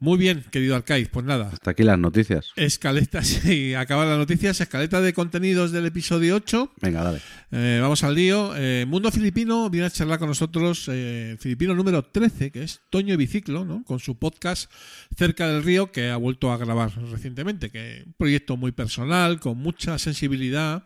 [0.00, 2.52] Muy bien, querido Arcaiz, pues nada, Hasta aquí las noticias.
[2.54, 6.72] escaleta, sí, acaba las noticias, escaleta de contenidos del episodio 8.
[6.80, 7.20] Venga, dale.
[7.50, 8.52] Eh, vamos al lío.
[8.56, 13.16] Eh, Mundo Filipino viene a charlar con nosotros eh, filipino número 13, que es Toño
[13.16, 13.82] Biciclo, ¿no?
[13.84, 14.70] con su podcast
[15.16, 19.40] Cerca del Río, que ha vuelto a grabar recientemente, que es un proyecto muy personal,
[19.40, 20.84] con mucha sensibilidad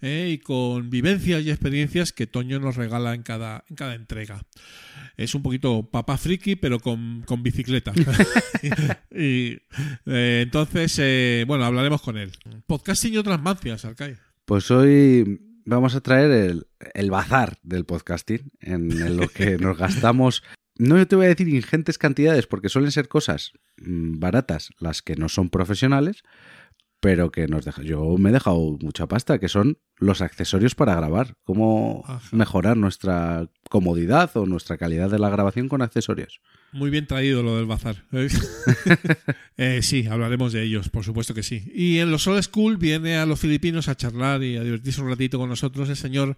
[0.00, 4.42] eh, y con vivencias y experiencias que Toño nos regala en cada, en cada entrega.
[5.16, 7.92] Es un poquito papá friki, pero con, con bicicleta.
[9.10, 9.58] y
[10.06, 12.32] eh, entonces, eh, bueno, hablaremos con él.
[12.66, 14.16] Podcasting y otras mancias, Arcai.
[14.44, 20.42] Pues hoy vamos a traer el, el bazar del podcasting, en lo que nos gastamos
[20.76, 25.16] no te voy a decir ingentes cantidades porque suelen ser cosas mm, baratas las que
[25.16, 26.22] no son profesionales,
[27.00, 27.82] pero que nos deja.
[27.82, 31.36] Yo me he dejado mucha pasta, que son los accesorios para grabar.
[31.44, 36.40] Cómo mejorar nuestra comodidad o nuestra calidad de la grabación con accesorios.
[36.72, 38.04] Muy bien traído lo del bazar.
[39.56, 41.70] Eh, sí, hablaremos de ellos, por supuesto que sí.
[41.72, 45.08] Y en los Old School viene a los filipinos a charlar y a divertirse un
[45.08, 46.36] ratito con nosotros el señor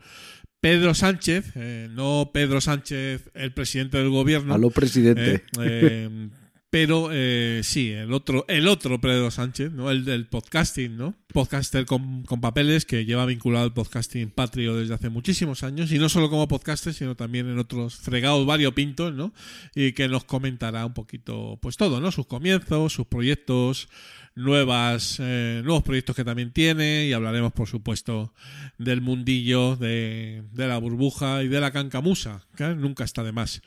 [0.61, 4.53] Pedro Sánchez, eh, no Pedro Sánchez, el presidente del gobierno.
[4.53, 5.45] A lo presidente.
[5.59, 6.29] Eh,
[6.77, 9.91] pero eh, sí, el otro, el otro Pedro Sánchez, ¿no?
[9.91, 11.15] El del podcasting, ¿no?
[11.33, 16.11] Podcaster con, papeles que lleva vinculado al podcasting patrio desde hace muchísimos años, y no
[16.11, 19.33] solo como podcaster, sino también en otros fregados variopintos, ¿no?
[19.75, 22.13] Y que nos comentará un poquito, pues todo, ¿no?
[22.13, 23.89] Sus comienzos, sus proyectos,
[24.35, 28.35] nuevas, eh, nuevos proyectos que también tiene, y hablaremos, por supuesto,
[28.77, 33.63] del mundillo, de, de la burbuja y de la cancamusa, que nunca está de más.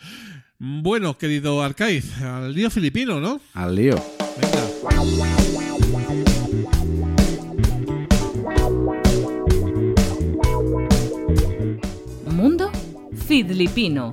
[0.61, 3.39] Bueno, querido Arcaiz, al lío filipino, ¿no?
[3.53, 3.95] Al lío.
[4.41, 4.59] Venga.
[12.29, 12.69] Mundo
[13.25, 14.11] filipino.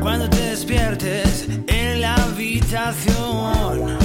[0.00, 3.98] Cuando te despiertes en la habitación.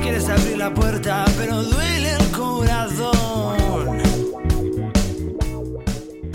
[0.00, 1.71] Quieres abrir la puerta, pero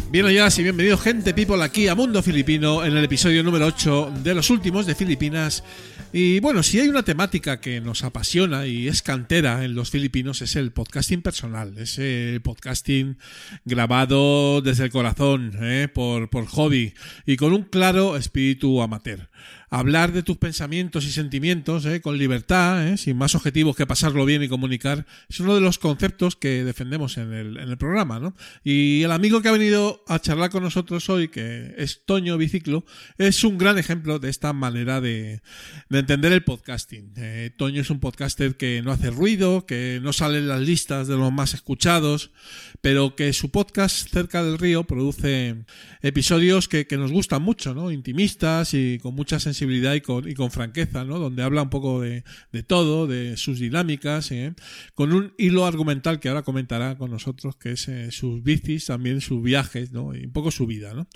[0.09, 4.13] Bien ya y bienvenido gente people aquí a Mundo Filipino en el episodio número 8
[4.23, 5.65] de los últimos de Filipinas.
[6.13, 10.41] Y bueno, si hay una temática que nos apasiona y es cantera en los filipinos
[10.41, 13.17] es el podcasting personal, es el podcasting
[13.65, 15.89] grabado desde el corazón, ¿eh?
[15.93, 16.93] por, por hobby
[17.25, 19.29] y con un claro espíritu amateur
[19.69, 22.01] hablar de tus pensamientos y sentimientos ¿eh?
[22.01, 22.97] con libertad, ¿eh?
[22.97, 27.17] sin más objetivos que pasarlo bien y comunicar, es uno de los conceptos que defendemos
[27.17, 28.19] en el, en el programa.
[28.19, 28.33] ¿no?
[28.63, 32.85] Y el amigo que ha venido a charlar con nosotros hoy, que es Toño Biciclo,
[33.17, 35.41] es un gran ejemplo de esta manera de,
[35.89, 37.13] de entender el podcasting.
[37.17, 41.07] Eh, Toño es un podcaster que no hace ruido, que no sale en las listas
[41.07, 42.31] de los más escuchados,
[42.81, 45.65] pero que su podcast Cerca del Río produce
[46.01, 47.91] episodios que, que nos gustan mucho, ¿no?
[47.91, 51.19] intimistas y con mucha sensibilidad y con, y con franqueza, ¿no?
[51.19, 54.53] Donde habla un poco de, de todo, de sus dinámicas, ¿eh?
[54.95, 59.19] con un hilo argumental que ahora comentará con nosotros, que es eh, sus bicis, también
[59.19, 60.15] sus viajes, ¿no?
[60.15, 61.09] Y un poco su vida, ¿no?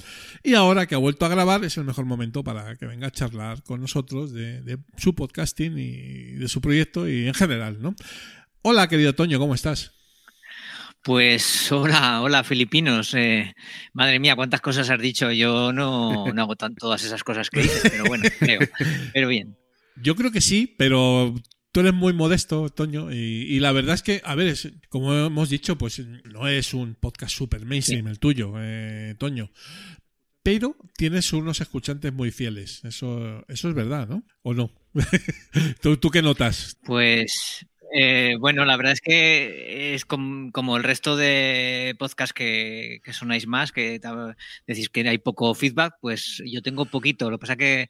[0.43, 3.11] Y ahora que ha vuelto a grabar, es el mejor momento para que venga a
[3.11, 7.95] charlar con nosotros de, de su podcasting y de su proyecto y en general, ¿no?
[8.61, 10.00] Hola, querido Toño, ¿cómo estás?
[11.03, 13.13] Pues hola, hola filipinos.
[13.15, 13.53] Eh,
[13.93, 15.31] madre mía, cuántas cosas has dicho.
[15.31, 18.59] Yo no, no hago tan, todas esas cosas que dices, pero bueno, creo.
[19.13, 19.57] Pero bien.
[19.95, 21.35] Yo creo que sí, pero
[21.71, 24.55] tú eres muy modesto, Toño, y, la verdad es que, a ver,
[24.89, 29.51] como hemos dicho, pues no es un podcast super mainstream el tuyo, eh, Toño.
[30.43, 32.83] Pero tienes unos escuchantes muy fieles.
[32.83, 34.23] Eso, eso es verdad, ¿no?
[34.41, 34.71] ¿O no?
[35.81, 36.77] ¿Tú, ¿Tú qué notas?
[36.83, 43.13] Pues eh, bueno, la verdad es que es como, el resto de podcasts que, que
[43.13, 43.99] sonáis más, que
[44.67, 47.29] decís que hay poco feedback, pues yo tengo poquito.
[47.29, 47.89] Lo que pasa que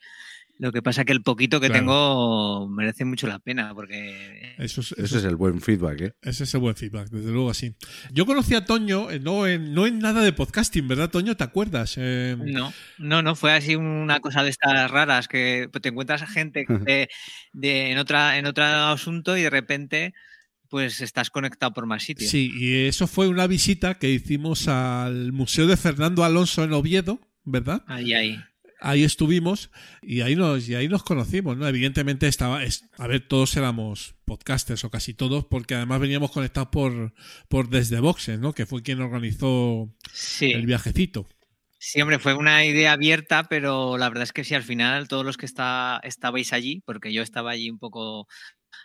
[0.62, 4.54] lo que pasa que el poquito que tengo merece mucho la pena, porque...
[4.60, 6.14] Eso es, Ese es el buen feedback, ¿eh?
[6.22, 7.74] Ese es el buen feedback, desde luego así.
[8.12, 11.36] Yo conocí a Toño eh, no en, no en nada de podcasting, ¿verdad, Toño?
[11.36, 11.96] ¿Te acuerdas?
[11.98, 16.28] Eh, no, no, no, fue así una cosa de estas raras, que te encuentras a
[16.28, 16.68] gente
[17.54, 20.14] de, en, otra, en otro asunto y de repente
[20.70, 22.30] pues estás conectado por más sitios.
[22.30, 27.20] Sí, y eso fue una visita que hicimos al Museo de Fernando Alonso en Oviedo,
[27.46, 27.84] ¿verdad?
[27.88, 28.40] Ahí, ahí
[28.82, 31.68] ahí estuvimos y ahí nos, y ahí nos conocimos, ¿no?
[31.68, 32.60] Evidentemente estaba,
[32.98, 37.14] a ver, todos éramos podcasters o casi todos, porque además veníamos conectados por,
[37.48, 38.54] por Desde Boxes, ¿no?
[38.54, 39.94] Que fue quien organizó
[40.42, 41.28] el viajecito.
[41.84, 45.26] Sí, hombre, fue una idea abierta, pero la verdad es que sí, al final todos
[45.26, 48.28] los que está, estabais allí, porque yo estaba allí un poco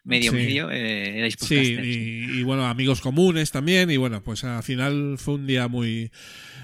[0.06, 1.84] medio medio, eh, erais podcasters.
[1.84, 5.68] Sí, y, y, bueno, amigos comunes también, y bueno, pues al final fue un día
[5.68, 6.10] muy,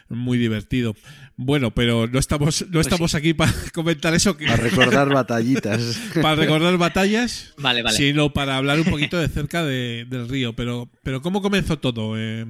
[0.08, 0.94] muy divertido.
[1.36, 4.36] Bueno, pero no estamos, no pues estamos aquí para comentar eso.
[4.36, 6.00] Para recordar batallitas.
[6.22, 7.96] para recordar batallas, vale, vale.
[7.96, 10.54] sino para hablar un poquito de cerca del río.
[10.54, 12.46] Pero, pero ¿cómo comenzó todo, eh,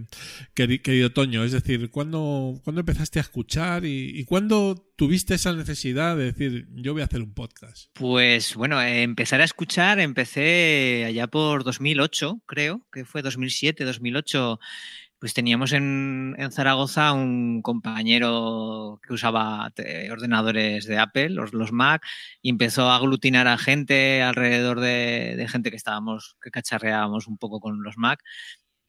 [0.54, 1.44] querido Toño?
[1.44, 6.66] Es decir, ¿cuándo, ¿cuándo empezaste a escuchar y, y cuándo tuviste esa necesidad de decir,
[6.70, 7.90] yo voy a hacer un podcast?
[7.94, 14.60] Pues bueno, eh, empezar a escuchar, empecé allá por 2008, creo, que fue 2007, 2008
[15.22, 19.72] pues teníamos en, en Zaragoza un compañero que usaba
[20.10, 22.04] ordenadores de Apple, los, los Mac,
[22.42, 27.38] y empezó a aglutinar a gente alrededor de, de gente que estábamos, que cacharreábamos un
[27.38, 28.20] poco con los Mac.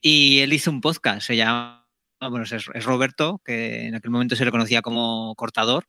[0.02, 1.86] Y él hizo un podcast, se llama,
[2.20, 5.86] bueno, es, es Roberto, que en aquel momento se le conocía como cortador,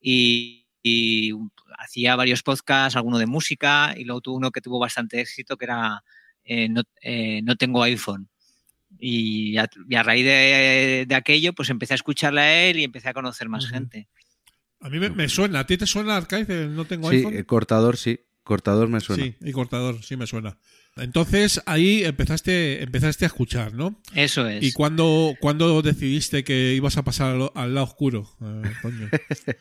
[0.00, 1.32] y, y
[1.78, 5.64] hacía varios podcasts, alguno de música, y luego tuvo uno que tuvo bastante éxito, que
[5.64, 6.04] era
[6.44, 8.29] eh, no, eh, no tengo iPhone.
[8.98, 12.84] Y a, y a raíz de, de, aquello, pues empecé a escucharle a él y
[12.84, 13.70] empecé a conocer más Uh -huh.
[13.70, 14.08] gente.
[14.80, 15.60] A mí me, me, suena.
[15.60, 16.66] ¿A ti te suena Arcade?
[16.68, 17.34] No tengo sí, iPhone.
[17.36, 18.20] Sí, cortador sí.
[18.42, 19.24] Cortador me suena.
[19.24, 20.58] Sí, y cortador sí me suena.
[20.96, 24.00] Entonces ahí empezaste, empezaste a escuchar, ¿no?
[24.14, 24.62] Eso es.
[24.64, 28.62] ¿Y cuándo, cuándo decidiste que ibas a pasar al, al lado oscuro, eh,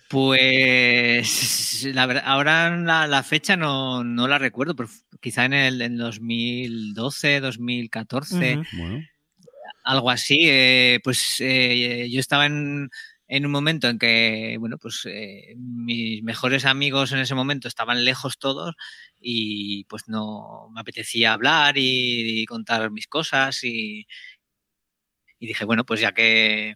[0.10, 4.90] Pues la verdad, ahora la, la fecha no, no, la recuerdo, pero
[5.22, 8.68] quizá en el en 2012, 2014, uh -huh.
[8.78, 9.06] bueno.
[9.90, 10.40] Algo así.
[10.44, 12.90] Eh, pues eh, yo estaba en,
[13.28, 18.06] en, un momento en que, bueno, pues eh, mis mejores amigos en ese momento estaban
[18.06, 18.76] lejos todos
[19.20, 24.08] y pues no me apetecía hablar y, contar mis cosas y,
[25.40, 26.76] dije, bueno, pues ya que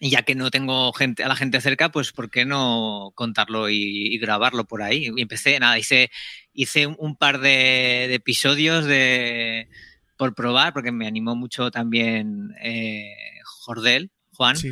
[0.00, 4.18] ya que no tengo gente a la gente cerca, pues ¿por qué no contarlo y,
[4.18, 5.10] grabarlo por ahí?
[5.16, 6.10] Y empecé, nada, hice,
[6.52, 9.68] hice un par de episodios de
[10.16, 14.56] por probar, porque me animó mucho también eh, Jordel, Juan.
[14.56, 14.70] Sí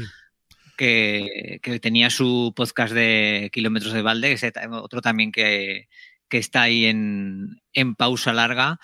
[0.77, 5.89] que, que, tenía su podcast de Kilómetros de Balde, ese, otro también que,
[6.29, 8.79] que está ahí en, en, pausa larga.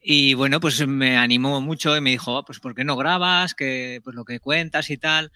[0.00, 3.54] Y bueno, pues me animó mucho y me dijo, oh, pues ¿por qué no grabas?
[3.54, 5.32] Que pues lo que cuentas y tal,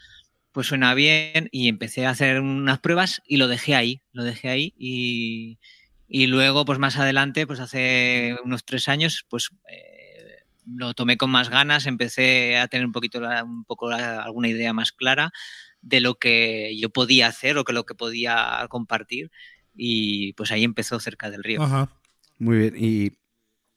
[0.52, 1.48] pues suena bien.
[1.52, 4.74] Y empecé a hacer unas pruebas y lo dejé ahí, lo dejé ahí.
[4.78, 5.58] Y,
[6.08, 9.91] y luego, pues más adelante, pues hace unos tres años, pues eh,
[10.66, 14.48] lo tomé con más ganas, empecé a tener un poquito, la, un poco la, alguna
[14.48, 15.33] idea más clara
[15.81, 19.31] de lo que yo podía hacer o que lo que podía compartir
[19.75, 21.62] y pues ahí empezó cerca del río.
[21.62, 21.90] Ajá.
[22.38, 23.12] Muy bien, y,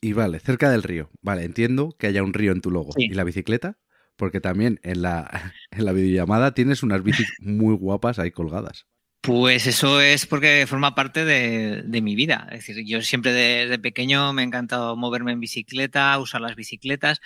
[0.01, 1.09] y, vale, cerca del río.
[1.21, 2.91] Vale, entiendo que haya un río en tu logo.
[2.93, 3.05] Sí.
[3.05, 3.77] ¿Y la bicicleta?
[4.15, 5.29] Porque también en la,
[5.71, 8.87] en la videollamada tienes unas bicis muy guapas ahí colgadas.
[9.25, 12.47] Pues eso es porque forma parte de, mi vida.
[12.51, 16.55] Es decir, yo siempre desde de pequeño me ha encantado moverme en bicicleta, usar las
[16.55, 17.21] bicicletas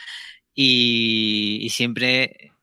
[0.55, 2.53] y, siempre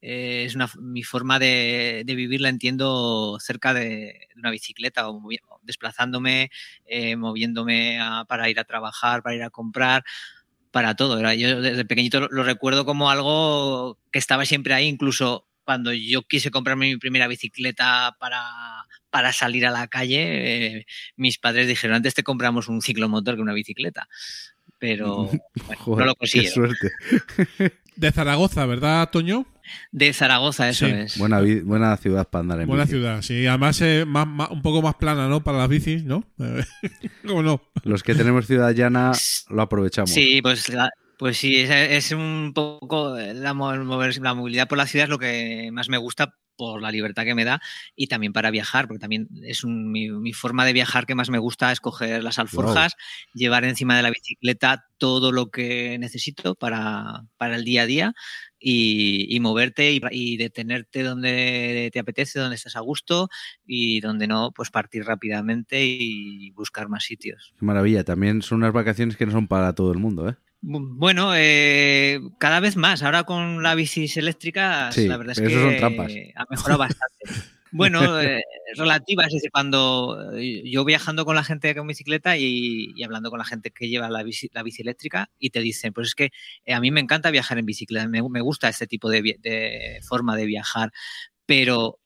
[0.00, 5.20] eh, es mi forma de, de, vivir la entiendo cerca de, una bicicleta o
[5.62, 6.50] desplazándome,
[6.84, 10.04] eh, moviéndome para ir a trabajar, para ir a comprar,
[10.70, 11.20] para todo.
[11.32, 16.50] Yo desde pequeñito lo recuerdo como algo que estaba siempre ahí, incluso cuando yo quise
[16.50, 18.40] comprarme mi primera bicicleta para,
[19.10, 23.42] para salir a la calle, eh, mis padres dijeron, antes te compramos un ciclomotor que
[23.42, 24.08] una bicicleta.
[24.78, 25.28] Pero
[25.66, 26.74] bueno, Joder, no lo consiguieron.
[26.80, 26.88] Qué
[27.58, 27.76] suerte.
[27.96, 29.46] De Zaragoza, ¿verdad, Toño?
[29.90, 30.92] De Zaragoza, eso Sí.
[30.92, 31.18] es.
[31.18, 32.92] Buena, buena ciudad para andar en Buena bici.
[32.96, 33.46] ciudad, sí.
[33.46, 35.42] Además, eh, más, más- un poco más plana, ¿no?
[35.42, 36.22] Para las bicis, ¿no?
[37.26, 37.62] ¿Cómo no?
[37.84, 39.12] Los que tenemos ciudad llana
[39.48, 40.10] lo aprovechamos.
[40.10, 44.78] Sí, pues, la- pues sí, es, es un poco la, mo- mover- la movilidad por
[44.78, 47.60] la ciudad es lo que más me gusta por la libertad que me da
[47.94, 51.28] y también para viajar, porque también es un- mi, mi forma de viajar que más
[51.28, 52.94] me gusta es coger las alforjas,
[53.34, 58.14] llevar encima de la bicicleta todo lo que necesito para, para el día a día
[58.58, 63.28] y, y moverte y, y detenerte donde te apetece, donde estás a gusto
[63.66, 67.52] y donde no, pues partir rápidamente y buscar más sitios.
[67.58, 68.02] Qué maravilla.
[68.02, 70.36] También son unas vacaciones que no son para todo el mundo, ¿eh?
[70.68, 73.02] Bu- Bueno, eh, cada vez más.
[73.02, 76.12] Ahora con las bicis eléctricas, Sí, la verdad es que son trampas.
[76.34, 77.24] ha mejorado bastante.
[77.70, 78.42] Bueno, eh,
[78.76, 83.30] relativas, es decir, cuando eh, yo viajando con la gente con bicicleta y, y hablando
[83.30, 86.14] con la gente que lleva la bici, la bici eléctrica y te dicen, pues es
[86.14, 86.30] que
[86.64, 90.36] eh, a mí me encanta viajar en bicicleta, me, me gusta este tipo de, forma
[90.36, 90.90] de viajar,
[91.44, 92.00] pero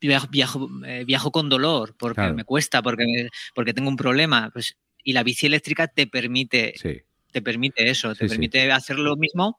[0.00, 2.34] viajo, viajo, eh, viajo con dolor porque Claro.
[2.34, 7.00] me cuesta, porque, porque tengo un problema, pues y la bici eléctrica te permite Sí.
[7.30, 8.28] Te permite eso, te Sí, sí.
[8.30, 9.58] permite hacer lo mismo,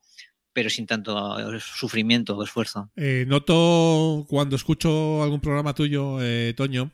[0.54, 2.92] pero sin tanto sufrimiento o esfuerzo.
[2.96, 6.92] Eh, noto cuando escucho algún programa tuyo, eh, Toño.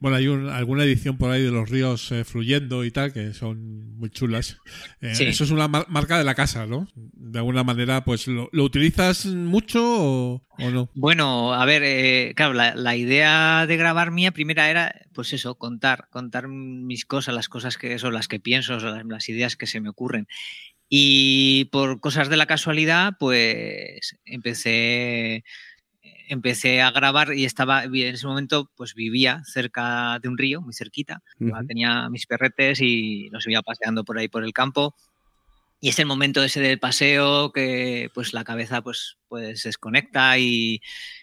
[0.00, 3.32] Bueno, hay un- alguna edición por ahí de los ríos eh, fluyendo y tal, que
[3.34, 4.56] son muy chulas.
[5.00, 5.24] Eh, Sí.
[5.26, 6.88] Eso es una mar- marca de la casa, ¿no?
[6.96, 10.90] De alguna manera, pues, ¿lo, lo utilizas mucho o, o no?
[10.94, 15.54] Bueno, a ver, eh, claro, la, la idea de grabar mía primera era, pues eso,
[15.56, 19.66] contar, contar mis cosas, las cosas que son las que pienso, las, las ideas que
[19.66, 20.26] se me ocurren.
[20.92, 25.44] Y por cosas de la casualidad, pues empecé,
[26.28, 30.72] empecé a grabar y estaba, en ese momento, pues vivía cerca de un río, muy
[30.74, 31.22] cerquita.
[31.40, 31.66] Ujú.
[31.66, 34.94] Tenía mis perretes y los iba paseando por ahí por el campo.
[35.80, 40.38] y es el momento ese del paseo que pues la cabeza pues, pues se desconecta
[40.38, 40.80] y,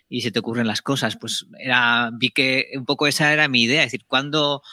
[0.10, 1.16] y se te ocurren las cosas.
[1.16, 4.64] Pues era, vi que un poco esa era mi idea, es decir, cuando,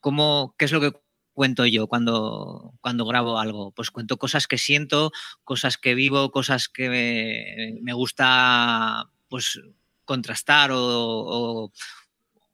[0.00, 0.92] cómo, qué es lo que
[1.34, 3.72] cuento yo cuando, cuando grabo algo?
[3.72, 5.12] Pues cuento cosas que siento,
[5.44, 9.60] cosas que vivo, cosas que me, me gusta pues
[10.04, 11.72] contrastar o, o,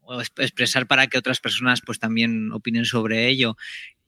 [0.01, 3.59] o, expresar para que otras personas pues también opinen sobre ello.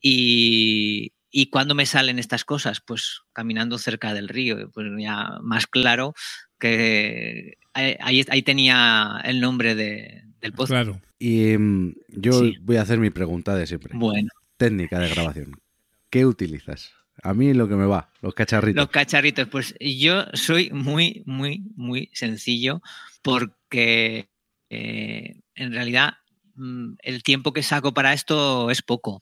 [0.01, 2.81] Y, ¿Y cuándo me salen estas cosas?
[2.81, 6.15] Pues caminando cerca del río, pues ya más claro
[6.57, 10.71] que ahí, ahí tenía el nombre de, del podcast.
[10.71, 11.01] Claro.
[11.19, 12.55] Y um, yo sí.
[12.59, 13.91] voy a hacer mi pregunta de siempre.
[13.95, 14.29] Bueno.
[14.57, 15.61] Técnica de grabación.
[16.09, 16.91] ¿Qué utilizas?
[17.23, 18.83] A mí lo que me va, los cacharritos.
[18.83, 22.81] Los cacharritos, pues yo soy muy, muy, muy sencillo
[23.21, 24.29] porque
[24.69, 26.15] eh, en realidad
[26.55, 29.21] mm, el tiempo que saco para esto es poco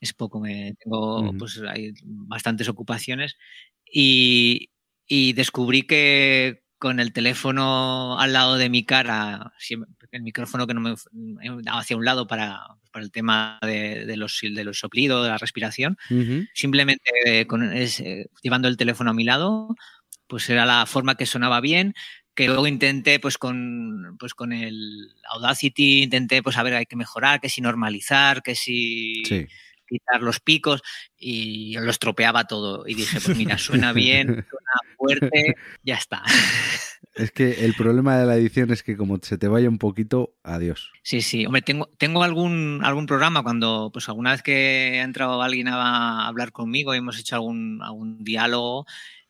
[0.00, 1.38] es poco, me tengo, uh -huh.
[1.38, 3.36] pues hay bastantes ocupaciones
[3.84, 4.70] y,
[5.06, 9.52] y, descubrí que con el teléfono al lado de mi cara,
[10.10, 10.94] el micrófono que no me
[11.62, 12.60] daba hacia un lado para,
[12.92, 16.48] para el tema de, de, los, de los soplidos, de la respiración, uh -huh.
[16.54, 19.74] simplemente con, es, eh, llevando el teléfono a mi lado,
[20.26, 21.94] pues era la forma que sonaba bien,
[22.34, 26.96] que luego intenté pues con pues con el Audacity intenté pues a ver hay que
[26.96, 29.46] mejorar que si normalizar que si sí
[29.86, 30.82] quitar los picos
[31.16, 32.86] y lo estropeaba todo.
[32.86, 34.72] Y dije, pues mira, suena bien, suena
[35.06, 36.22] fuerte, ya está.
[37.14, 40.34] Es que el problema de la edición es que como se te vaya un poquito,
[40.42, 40.92] adiós.
[41.02, 41.46] Sí, sí.
[41.46, 46.26] Hombre, tengo, tengo algún, algún programa cuando, pues alguna vez que ha entrado alguien a
[46.26, 48.84] hablar conmigo y hemos hecho algún, algún diálogo,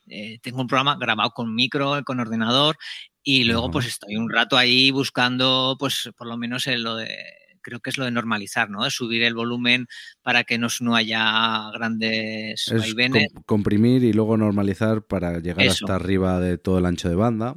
[0.08, 2.76] eh, tengo un programa grabado con micro, con ordenador,
[3.22, 7.08] y luego pues estoy un rato ahí buscando, pues por lo menos en lo de
[7.66, 8.84] creo que es lo de normalizar, ¿no?
[8.84, 9.88] De subir el volumen
[10.22, 13.32] para que no, no haya grandes es vaivenes.
[13.32, 15.84] Com comprimir y luego normalizar para llegar Eso.
[15.84, 17.56] hasta arriba de todo el ancho de banda.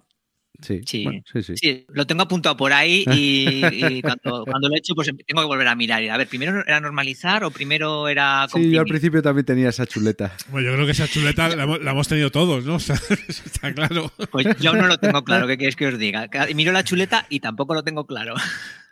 [0.62, 1.04] Sí, sí.
[1.04, 1.54] Bueno, sí, sí.
[1.56, 5.42] sí, lo tengo apuntado por ahí y, y cuando, cuando, lo he hecho, pues tengo
[5.42, 6.04] que volver a mirar.
[6.04, 8.48] Y a ver, primero era normalizar o primero era.
[8.52, 8.72] Comprimir?
[8.72, 10.34] Sí, yo al principio también tenía esa chuleta.
[10.50, 12.76] Bueno, yo creo que esa chuleta la, hemos, la hemos tenido todos, ¿no?
[12.80, 14.12] O sea, está claro.
[14.32, 16.28] Pues yo no lo tengo claro, ¿qué quieres que os diga?
[16.56, 18.36] Miro la chuleta y tampoco lo tengo claro.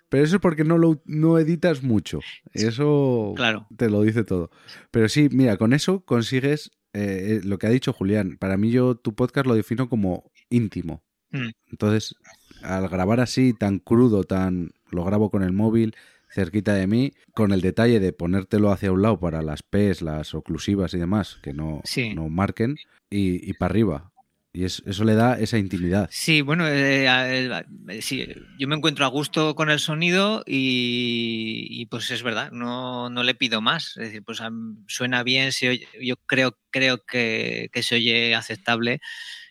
[0.10, 2.20] Pero eso es porque no lo no editas mucho.
[2.53, 3.68] Eso claro.
[3.76, 4.49] te lo dice todo.
[4.91, 8.38] Pero sí, mira, con eso consigues eh, lo que ha dicho Julián.
[8.38, 11.03] Para mí yo tu podcast lo defino como íntimo.
[11.32, 11.49] Mm.
[11.72, 12.16] Entonces,
[12.64, 15.95] al grabar así, tan crudo, tan lo grabo con el móvil
[16.30, 20.34] cerquita de mí, con el detalle de ponértelo hacia un lado para las P's, las
[20.34, 22.14] oclusivas y demás, que no, sí.
[22.14, 22.76] no marquen,
[23.10, 24.12] y, y para arriba.
[24.58, 26.10] Y es, eso le da esa intimidad.
[26.12, 28.28] Sí, bueno, eh, eh, sí,
[28.58, 33.22] yo me encuentro a gusto con el sonido y, y pues es verdad, no, no,
[33.22, 33.89] le pido más.
[33.97, 34.41] Es decir, pues
[34.88, 38.99] suena bien, se oye, yo creo, creo que, que, se oye aceptable,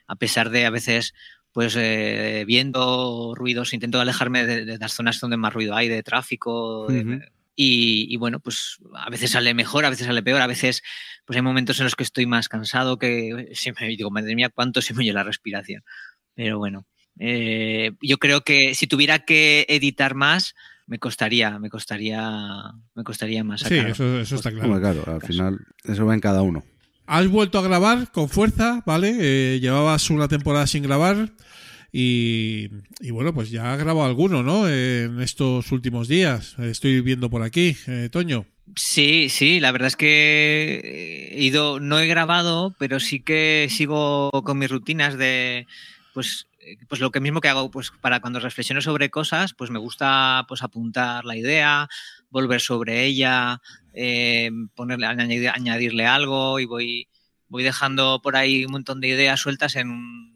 [0.08, 1.14] a pesar de a veces
[1.52, 6.02] pues eh, viendo ruidos, intento alejarme de, de, las zonas donde más ruido hay, de
[6.02, 7.20] tráfico, uh -huh.
[7.20, 10.82] de, y, y, bueno, pues a veces sale mejor, a veces sale peor, a veces
[11.24, 14.50] pues hay momentos en los que estoy más cansado que si me digo, madre mía,
[14.50, 15.82] cuánto se me oye la respiración.
[16.34, 16.86] Pero bueno,
[17.18, 20.54] eh, yo creo que si tuviera que editar más,
[20.86, 23.62] me costaría, me costaría, me costaría más.
[23.62, 24.68] Sí, eso, eso, está claro.
[24.68, 26.64] Bueno, claro, al final eso va en cada uno.
[27.06, 29.16] Has vuelto a grabar con fuerza, ¿vale?
[29.18, 31.32] Eh, llevabas una temporada sin grabar.
[31.92, 32.68] Y,
[33.00, 34.68] y, bueno, pues ya ha grabado alguno, ¿no?
[34.68, 36.56] En estos últimos días.
[36.58, 38.46] Estoy viendo por aquí, eh, Toño.
[38.74, 44.30] Sí, sí, la verdad es que he ido, no he grabado, pero sí que sigo
[44.44, 45.66] con mis rutinas de,
[46.12, 46.48] pues,
[46.88, 50.44] pues lo que mismo que hago, pues para cuando reflexiono sobre cosas, pues me gusta
[50.48, 51.88] pues apuntar la idea,
[52.30, 53.60] volver sobre ella,
[53.94, 57.08] eh, ponerle, añadir, añadirle algo y voy,
[57.48, 60.35] voy dejando por ahí un montón de ideas sueltas en un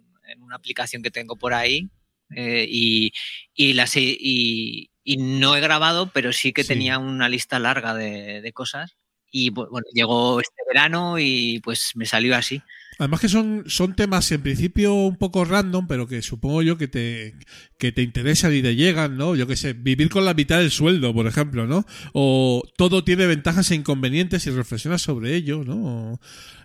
[0.50, 1.88] una aplicación que tengo por ahí
[2.34, 3.12] eh, y,
[3.54, 6.68] y, las, y, y, no he grabado, pero sí que sí.
[6.68, 8.96] tenía una lista larga de, de, cosas.
[9.32, 12.62] Y bueno, llegó este verano y pues me salió así.
[12.98, 16.88] Además que son, son temas en principio un poco random, pero que supongo yo que
[16.88, 17.34] te,
[17.78, 19.36] que te interesan y te llegan, ¿no?
[19.36, 21.86] Yo qué sé, vivir con la mitad del sueldo, por ejemplo, ¿no?
[22.12, 25.76] O todo tiene ventajas e inconvenientes y reflexionas sobre ello, ¿no?
[26.12, 26.20] O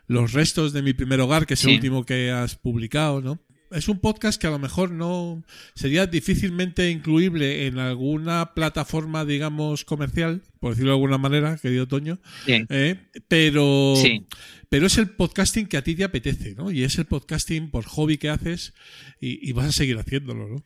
[0.08, 1.70] los restos de mi primer hogar, que es sí.
[1.70, 3.40] el último que has publicado, ¿no?
[3.76, 5.43] Es un podcast que a lo mejor no
[5.76, 12.19] sería difícilmente incluible en alguna plataforma, digamos, comercial, por decirlo de alguna manera, querido Toño.
[12.45, 12.65] Sí.
[12.69, 12.95] Eh,
[13.28, 14.26] pero, sí.
[14.69, 16.71] pero es el podcasting que a ti te apetece, ¿no?
[16.71, 18.73] Y es el podcasting por hobby que haces
[19.19, 20.65] y, y vas a seguir haciéndolo, ¿no?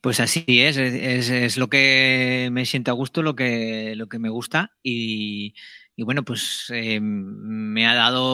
[0.00, 4.18] Pues así es, es, es, lo que me siento a gusto, lo que, lo que
[4.18, 5.54] me gusta y,
[6.00, 8.24] y bueno, pues eh, me ha dado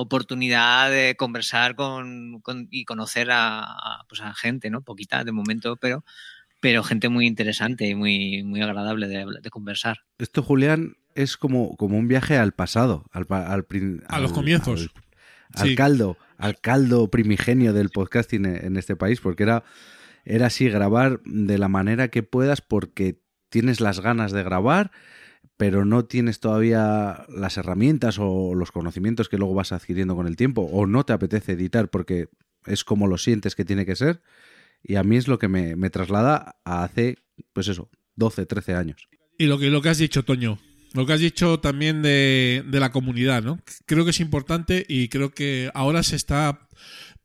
[0.00, 4.82] oportunidad de conversar con, con- y conocer a, a, pues a gente, ¿no?
[4.82, 6.04] Poquita de momento, pero,
[6.60, 10.00] pero gente muy interesante y muy, muy agradable de, de conversar.
[10.18, 14.32] Esto, Julián, es como, como un viaje al pasado, al, pa- al prin- A los
[14.32, 14.90] al- comienzos.
[15.54, 15.74] Al, al Sí.
[15.76, 19.64] caldo, al caldo primigenio del podcasting en, en este país, porque era,
[20.26, 24.90] era así grabar de la manera que puedas porque tienes las ganas de grabar,
[25.60, 30.34] pero no tienes todavía las herramientas o los conocimientos que luego vas adquiriendo con el
[30.34, 32.30] tiempo, o no te apetece editar porque
[32.64, 34.22] es como lo sientes que tiene que ser.
[34.82, 37.18] Y a mí es lo que me, me traslada a hace,
[37.52, 39.06] pues eso, 12, 13 años.
[39.36, 40.58] Y lo que, lo que has dicho, Toño,
[40.94, 43.60] lo que has dicho también de, de la comunidad, ¿no?
[43.84, 46.68] Creo que es importante y creo que ahora se está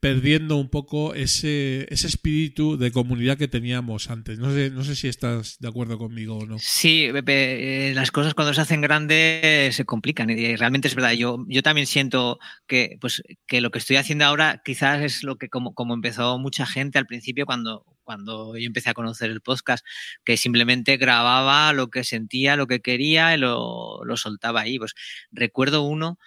[0.05, 4.37] perdiendo un poco ese, ese espíritu de comunidad que teníamos antes.
[4.37, 6.57] No sé, no sé si estás de acuerdo conmigo o no.
[6.59, 11.13] Sí, eh, las cosas cuando se hacen grandes se complican y realmente es verdad.
[11.13, 12.37] Yo, yo también siento
[12.67, 16.37] que, pues, que lo que estoy haciendo ahora quizás es lo que como, como empezó
[16.37, 19.83] mucha gente al principio cuando, cuando yo empecé a conocer el podcast,
[20.23, 24.77] que simplemente grababa lo que sentía, lo que quería y lo, lo soltaba ahí.
[24.77, 24.93] Pues
[25.31, 26.19] recuerdo uno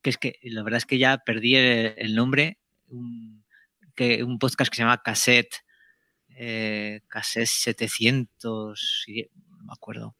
[0.00, 3.44] que es que la verdad es que ya perdí el nombre, un,
[3.94, 5.54] que, un podcast que se llama Cassette,
[6.30, 9.26] eh, Cassette 700, sí,
[9.58, 10.16] no me acuerdo,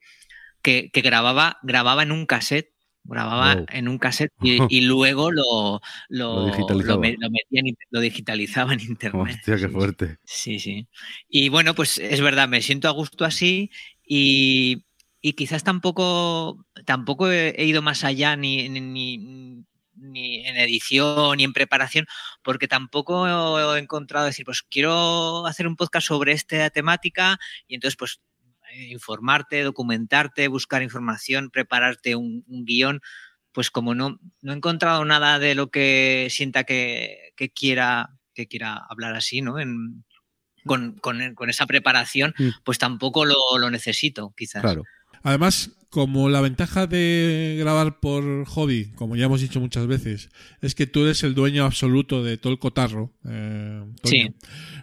[0.61, 3.65] que, que grababa, grababa en un cassette, grababa Wow.
[3.69, 7.07] en un cassette y, y luego lo, lo, Lo digitalizaba.
[7.91, 9.37] lo digitalizaba en internet.
[9.39, 9.73] Hostia, qué Sí, sí.
[9.73, 10.17] fuerte.
[10.25, 10.87] Sí, sí.
[11.29, 13.71] Y bueno, pues es verdad, me siento a gusto así
[14.03, 14.83] y,
[15.21, 19.63] y quizás tampoco, tampoco he, he ido más allá ni, ni, ni-
[19.97, 22.05] ni en edición ni en preparación,
[22.43, 27.95] porque tampoco he encontrado decir, pues quiero hacer un podcast sobre esta temática y entonces
[27.97, 28.21] pues
[28.73, 33.01] eh, informarte, documentarte, buscar información, prepararte un, un guion,
[33.51, 38.47] pues como no, no he encontrado nada de lo que sienta que, que quiera que
[38.47, 39.57] quiera hablar así, ¿no?
[39.59, 40.03] En,
[40.65, 42.49] con, con- con esa preparación, Mm.
[42.63, 44.61] pues tampoco lo, lo necesito, quizás.
[44.61, 44.83] Claro.
[45.23, 50.29] Además, como la ventaja de grabar por hobby, como ya hemos dicho muchas veces,
[50.61, 53.13] es que tú eres el dueño absoluto de todo el cotarro.
[53.27, 54.33] eh, Toño, Sí.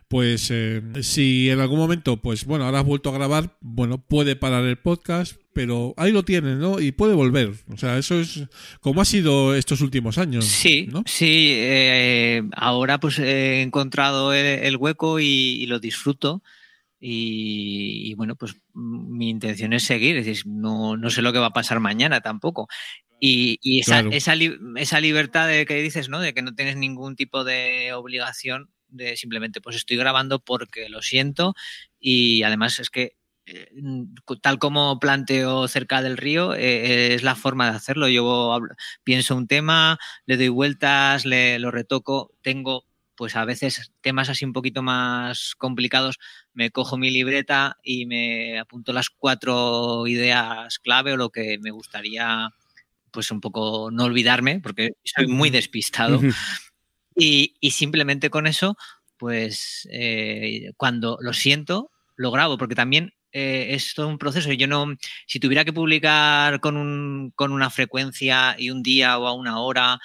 [0.09, 4.37] Pues eh, si en algún momento, pues bueno, ahora has vuelto a grabar, bueno, puede
[4.37, 6.79] parar el podcast, pero ahí lo tienes, ¿no?
[6.81, 7.53] Y puede volver.
[7.73, 8.45] O sea, eso es
[8.81, 10.45] como ha sido estos últimos años.
[10.45, 11.03] Sí, ¿no?
[11.07, 11.49] sí.
[11.53, 16.43] eh, ahora pues he encontrado el, el hueco y, y lo disfruto.
[17.07, 20.17] Y, y, bueno, pues mm, mi intención es seguir.
[20.17, 22.67] Es decir, no, no sé lo que va a pasar mañana tampoco.
[23.21, 24.11] Y, y esa, Claro.
[24.13, 26.19] esa, li- esa libertad de que dices, ¿no?
[26.21, 31.03] De que no tienes ningún tipo de obligación de simplemente, pues estoy grabando porque lo
[31.03, 31.55] siento.
[32.01, 33.69] Y además es que eh,
[34.41, 38.09] tal como planteo cerca del río, eh, es la forma de hacerlo.
[38.09, 42.87] Yo hablo- pienso un tema, le doy vueltas, le, lo retoco, tengo
[43.17, 46.19] pues a veces temas así un poquito más complicados,
[46.53, 51.71] me cojo mi libreta y me apunto las cuatro ideas clave o lo que me
[51.71, 52.51] gustaría
[53.11, 56.21] pues un poco no olvidarme, porque soy muy despistado.
[57.17, 58.77] Y, y simplemente con eso,
[59.17, 64.51] pues eh, cuando lo siento, lo grabo, porque también eh, es todo un proceso.
[64.53, 64.95] y Yo no,
[65.27, 69.61] si tuviera que publicar con, un, con una frecuencia y un día o a una
[69.61, 69.99] hora,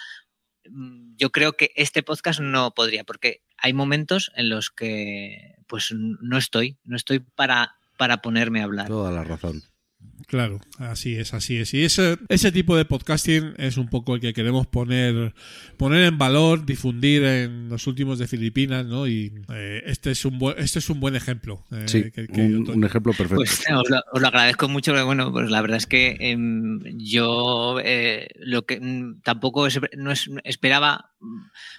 [1.18, 6.38] yo creo que este podcast no podría, porque hay momentos en los que pues no
[6.38, 8.88] estoy, no estoy para, para ponerme a hablar.
[8.88, 9.64] Toda la razón.
[10.30, 11.74] Claro, así es, así es.
[11.74, 15.34] Y ese, ese tipo de podcasting es un poco el que queremos poner,
[15.76, 19.08] poner en valor, difundir en los últimos de Filipinas, ¿no?
[19.08, 21.66] Y eh, este es un buen, este es un buen ejemplo.
[21.72, 23.38] eh, Sí, que- que un, yo- un ejemplo perfecto.
[23.38, 26.80] Pues os lo, os lo agradezco mucho, porque bueno, pues la verdad es que em,
[27.00, 31.10] yo eh, lo que mm, tampoco es- no es- esperaba,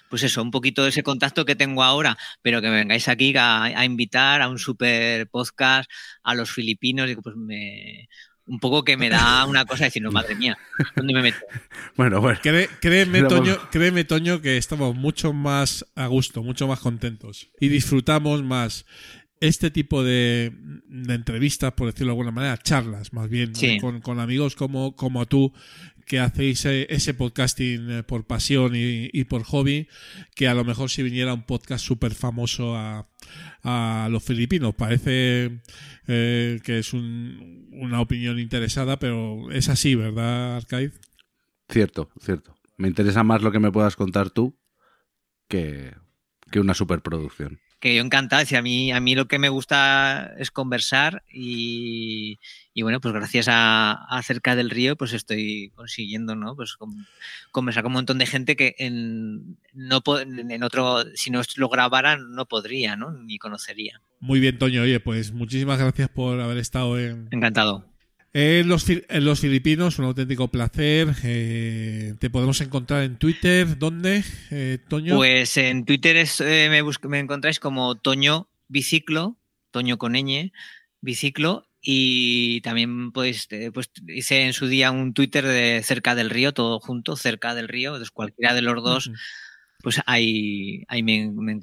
[0.09, 3.33] pues eso, un poquito de ese contacto que tengo ahora, pero que me vengáis aquí
[3.37, 5.89] a, a invitar a un super podcast
[6.23, 8.07] a los filipinos, digo, pues me
[8.47, 10.57] un poco que me da una cosa decir, no, madre mía,
[10.95, 11.37] ¿dónde me meto?
[11.95, 12.39] Bueno, bueno.
[12.41, 17.67] Cré- créeme, Toño, créeme, Toño, que estamos mucho más a gusto, mucho más contentos y
[17.69, 18.85] disfrutamos más
[19.39, 20.51] este tipo de,
[20.87, 23.79] de entrevistas, por decirlo de alguna manera, charlas, más bien, Sí.
[23.79, 25.53] con, con amigos como, como tú,
[26.11, 29.87] que hacéis eh, ese podcasting eh, por pasión y, por hobby,
[30.35, 33.07] que a lo mejor si viniera un podcast súper famoso a,
[34.09, 34.75] los filipinos.
[34.75, 35.61] Parece
[36.07, 40.99] eh, que es un- una opinión interesada, pero es así, ¿verdad, Arcaiz?
[41.69, 42.57] Cierto, cierto.
[42.75, 44.59] Me interesa más lo que me puedas contar tú
[45.47, 45.93] que,
[46.51, 47.59] que una superproducción.
[47.79, 48.45] que yo encantado.
[48.55, 52.39] a mí, a mí lo que me gusta es conversar y,
[52.73, 56.55] y bueno, pues gracias a, a, Cerca del Río, pues estoy consiguiendo, ¿no?
[56.55, 57.07] Pues con,
[57.51, 62.17] conversar con un montón de gente que en, no, en otro, si no lo grabara,
[62.17, 63.11] no podría, ¿no?
[63.11, 64.01] Ni conocería.
[64.19, 64.83] Muy bien, Toño.
[64.83, 67.27] Oye, pues muchísimas gracias por haber estado en...
[67.31, 67.90] Encantado.
[68.33, 71.13] En los, en los filipinos, un auténtico placer.
[71.23, 73.77] Eh, te podemos encontrar en Twitter.
[73.77, 75.17] ¿Dónde, eh, Toño?
[75.17, 79.37] Pues en Twitter es, eh, me, me encontráis como Toño Biciclo,
[79.71, 80.53] Toño con ñ,
[81.01, 86.53] Biciclo, y también pues, pues hice en su día un Twitter de cerca del río,
[86.53, 89.11] todo junto, cerca del río, entonces cualquiera de los dos,
[89.81, 91.59] pues ahí, ahí me, me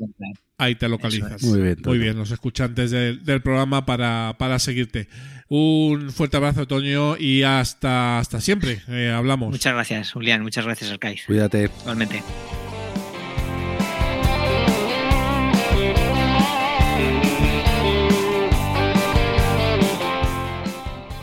[0.58, 1.42] Ahí te localizas.
[1.42, 1.78] Muy bien.
[1.84, 5.08] Muy bien, los escuchantes del, del programa para, para, seguirte.
[5.48, 8.82] Un fuerte abrazo, Toño, y hasta, hasta siempre.
[8.88, 9.50] Eh, hablamos.
[9.50, 10.42] Muchas gracias, Julián.
[10.42, 11.24] Muchas gracias, Arcais.
[11.26, 11.70] Cuídate.
[11.82, 12.22] Igualmente.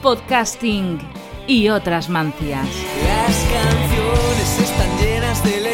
[0.05, 0.99] podcasting
[1.47, 2.67] y otras mancias.
[3.07, 5.64] Las canciones están llenas de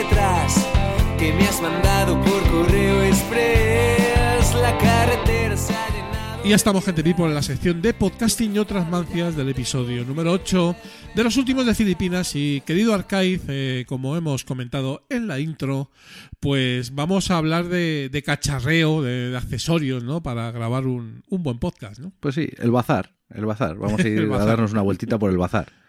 [1.21, 4.55] que me has mandado por correo express.
[4.55, 6.43] La carretera se ha llenado.
[6.43, 10.03] Y ya estamos, gente people, en la sección de podcasting y otras mancias del episodio
[10.03, 10.75] número 8
[11.13, 12.35] de los últimos de Filipinas.
[12.35, 15.91] Y querido Arcaiz, eh, como hemos comentado en la intro,
[16.39, 20.23] pues vamos a hablar de, de cacharreo, de, de, accesorios, ¿no?
[20.23, 22.13] Para grabar un, un buen podcast, ¿no?
[22.19, 23.13] Pues sí, el bazar.
[23.29, 23.77] El bazar.
[23.77, 25.80] Vamos a ir a darnos una vueltita por el bazar.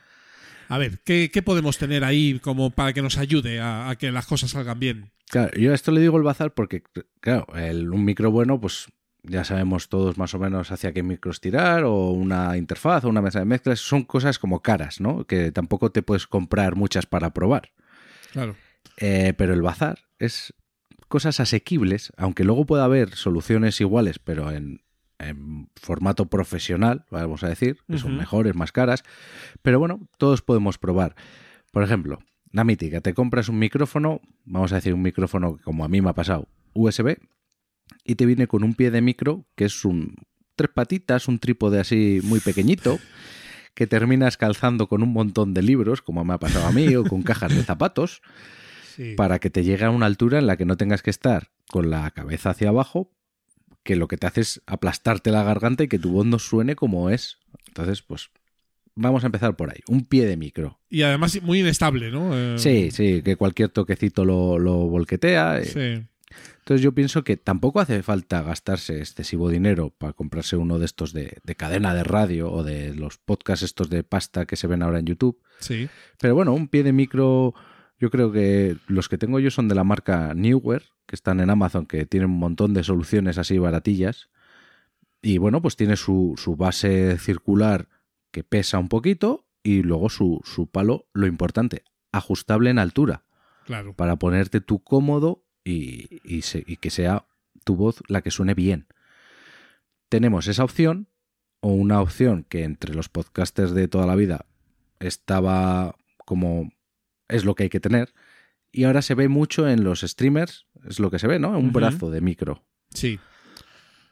[0.68, 4.10] A ver, ¿qué, ¿qué, podemos tener ahí como para que nos ayude a, a, que
[4.10, 5.10] las cosas salgan bien?
[5.30, 6.82] Claro, yo a esto le digo el bazar porque,
[7.20, 8.88] claro, el, un micro bueno, pues
[9.22, 13.22] ya sabemos todos más o menos hacia qué micros tirar, o una interfaz, o una
[13.22, 13.80] mesa de mezclas.
[13.80, 15.24] Son cosas como caras, ¿no?
[15.26, 17.72] Que tampoco te puedes comprar muchas para probar.
[18.32, 18.56] Claro.
[18.98, 20.54] Eh, pero el bazar es
[21.08, 24.82] cosas asequibles, aunque luego pueda haber soluciones iguales, pero en,
[25.28, 28.18] en formato profesional, vamos a decir, que son uh -huh.
[28.18, 29.04] mejores, más caras,
[29.62, 31.14] pero bueno, todos podemos probar.
[31.70, 32.20] Por ejemplo,
[32.50, 36.10] la mítica, te compras un micrófono, vamos a decir un micrófono como a mí me
[36.10, 37.16] ha pasado, USB,
[38.04, 40.14] y te viene con un pie de micro que es un
[40.56, 42.98] tres patitas, un trípode así muy pequeñito,
[43.74, 47.04] que terminas calzando con un montón de libros, como me ha pasado a mí, o
[47.04, 48.20] con cajas de zapatos,
[48.94, 49.14] sí.
[49.16, 51.90] para que te llegue a una altura en la que no tengas que estar con
[51.90, 53.10] la cabeza hacia abajo,
[53.82, 56.76] que lo que te hace es aplastarte la garganta y que tu voz no suene
[56.76, 57.38] como es.
[57.68, 58.30] Entonces, pues
[58.94, 59.80] vamos a empezar por ahí.
[59.88, 60.78] Un pie de micro.
[60.88, 62.36] Y además muy inestable, ¿no?
[62.36, 62.58] Eh...
[62.58, 65.62] Sí, sí, que cualquier toquecito lo, lo volquetea.
[65.64, 66.04] Sí.
[66.58, 71.12] Entonces yo pienso que tampoco hace falta gastarse excesivo dinero para comprarse uno de estos
[71.12, 74.82] de, de, cadena de radio o de los podcasts estos de pasta que se ven
[74.82, 75.40] ahora en YouTube.
[75.58, 75.88] Sí.
[76.20, 77.54] Pero bueno, un pie de micro,
[77.98, 81.50] yo creo que los que tengo yo son de la marca Newer, que están en
[81.50, 84.30] Amazon, que tienen un montón de soluciones así baratillas.
[85.20, 87.90] Y bueno, pues tiene su, su base circular
[88.30, 93.24] que pesa un poquito y luego su, su palo, lo importante, ajustable en altura.
[93.66, 93.92] Claro.
[93.92, 97.26] Para ponerte tú cómodo y, y, se, y, que sea
[97.62, 98.86] tu voz la que suene bien.
[100.08, 101.08] Tenemos esa opción
[101.60, 104.46] o una opción que entre los podcasters de toda la vida
[104.98, 105.94] estaba
[106.24, 106.72] como
[107.28, 108.14] es lo que hay que tener
[108.72, 111.50] y ahora se ve mucho en los streamers, es lo que se ve, ¿no?
[111.50, 111.72] Un uh -huh.
[111.72, 112.64] brazo de micro.
[112.90, 113.18] Sí.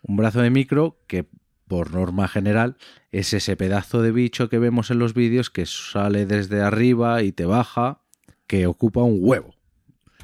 [0.02, 1.26] Un brazo de micro que
[1.66, 2.76] por norma general
[3.12, 7.32] es ese pedazo de bicho que vemos en los vídeos que sale desde arriba y
[7.32, 8.00] te baja,
[8.46, 9.54] que ocupa un huevo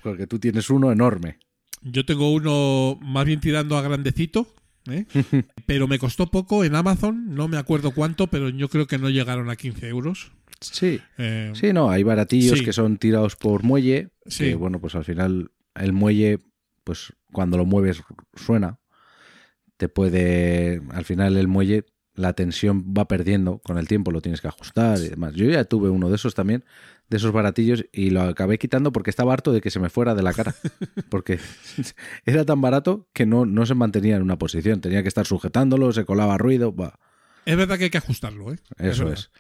[0.07, 1.40] porque tú tienes uno enorme.
[1.82, 4.47] Yo tengo uno más bien tirando a grandecito,
[4.88, 5.05] ¿eh?
[5.66, 9.11] pero me costó poco en Amazon, no me acuerdo cuánto, pero yo creo que no
[9.11, 10.30] llegaron a 15 euros.
[10.61, 12.64] Sí, eh, sí, no, hay baratillos sí.
[12.64, 14.44] que son tirados por muelle, sí.
[14.44, 16.41] que bueno, pues al final el muelle,
[16.85, 18.03] pues cuando lo mueves
[18.35, 18.79] suena,
[19.77, 21.85] te puede, al final el muelle
[22.16, 25.35] la tensión va perdiendo con el tiempo, lo tienes que ajustar y demás.
[25.35, 26.64] Yo ya tuve uno de esos también,
[27.09, 30.14] de esos baratillos, y lo acabé quitando porque estaba harto de que se me fuera
[30.14, 30.55] de la cara.
[31.11, 31.39] Porque
[32.24, 34.81] era tan barato que no, no se mantenía en una posición.
[34.81, 36.72] Tenía que estar sujetándolo, se colaba ruido.
[36.72, 36.99] Bah.
[37.45, 38.59] Es verdad que hay que ajustarlo, ¿eh?
[38.79, 39.20] Eso es.
[39.20, 39.31] es.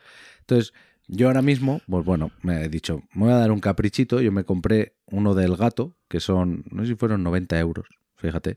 [0.40, 0.74] Entonces,
[1.08, 4.20] yo ahora mismo, pues bueno, me he dicho, me voy a dar un caprichito.
[4.20, 7.86] Yo me compré uno del gato, que son, no sé si fueron 90 euros,
[8.16, 8.56] fíjate.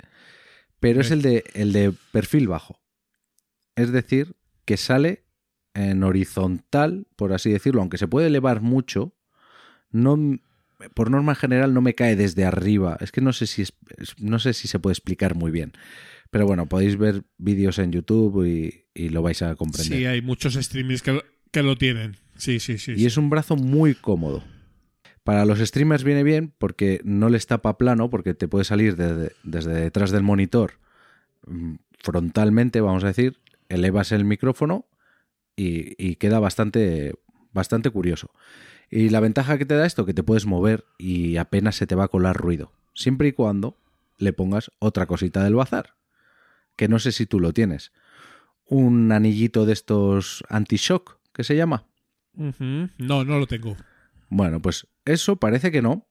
[0.80, 2.80] Pero es el de, el de perfil bajo.
[3.76, 4.36] Es decir,
[4.66, 5.26] que sale
[5.74, 9.14] en horizontal, por así decirlo, aunque se puede elevar mucho,
[9.92, 10.18] no,
[10.96, 12.98] por norma general no me cae desde arriba.
[13.00, 13.74] Es que no sé si, es,
[14.18, 15.74] no sé si se puede explicar muy bien.
[16.32, 19.98] Pero bueno, podéis ver vídeos en YouTube y, y lo vais a comprender.
[19.98, 21.22] Sí, hay muchos streamers que
[21.52, 22.18] que lo tienen.
[22.36, 22.94] Sí, sí, sí.
[22.94, 23.06] Y sí.
[23.06, 24.44] es un brazo muy cómodo.
[25.24, 29.34] Para los streamers viene bien porque no les tapa plano, porque te puede salir desde,
[29.44, 30.80] desde detrás del monitor
[31.46, 33.38] mm, frontalmente, vamos a decir,
[33.68, 34.88] elevas el micrófono
[35.56, 37.14] y, y queda bastante,
[37.52, 38.32] bastante curioso.
[38.90, 41.96] Y la ventaja que te da esto, que te puedes mover y apenas se te
[41.96, 43.78] va a colar ruido, siempre y cuando
[44.18, 45.96] le pongas otra cosita del bazar,
[46.76, 47.92] que no sé si tú lo tienes.
[48.66, 51.86] Un anillito de estos anti-shock, que se llama.
[52.34, 53.78] No, no lo tengo.
[54.28, 56.06] Bueno, pues eso parece que no,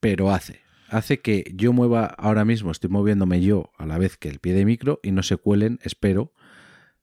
[0.00, 0.62] pero hace.
[0.88, 4.54] Hace que yo mueva ahora mismo, estoy moviéndome yo a la vez que el pie
[4.54, 6.32] de micro y no se cuelen, espero.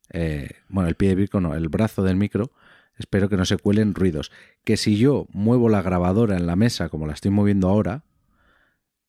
[0.10, 2.51] eh, bueno, el pie de micro no, el brazo del micro,
[2.97, 4.34] espero que no se cuelen ruidos.
[4.66, 8.03] Que si yo muevo la grabadora en la mesa como la estoy moviendo ahora,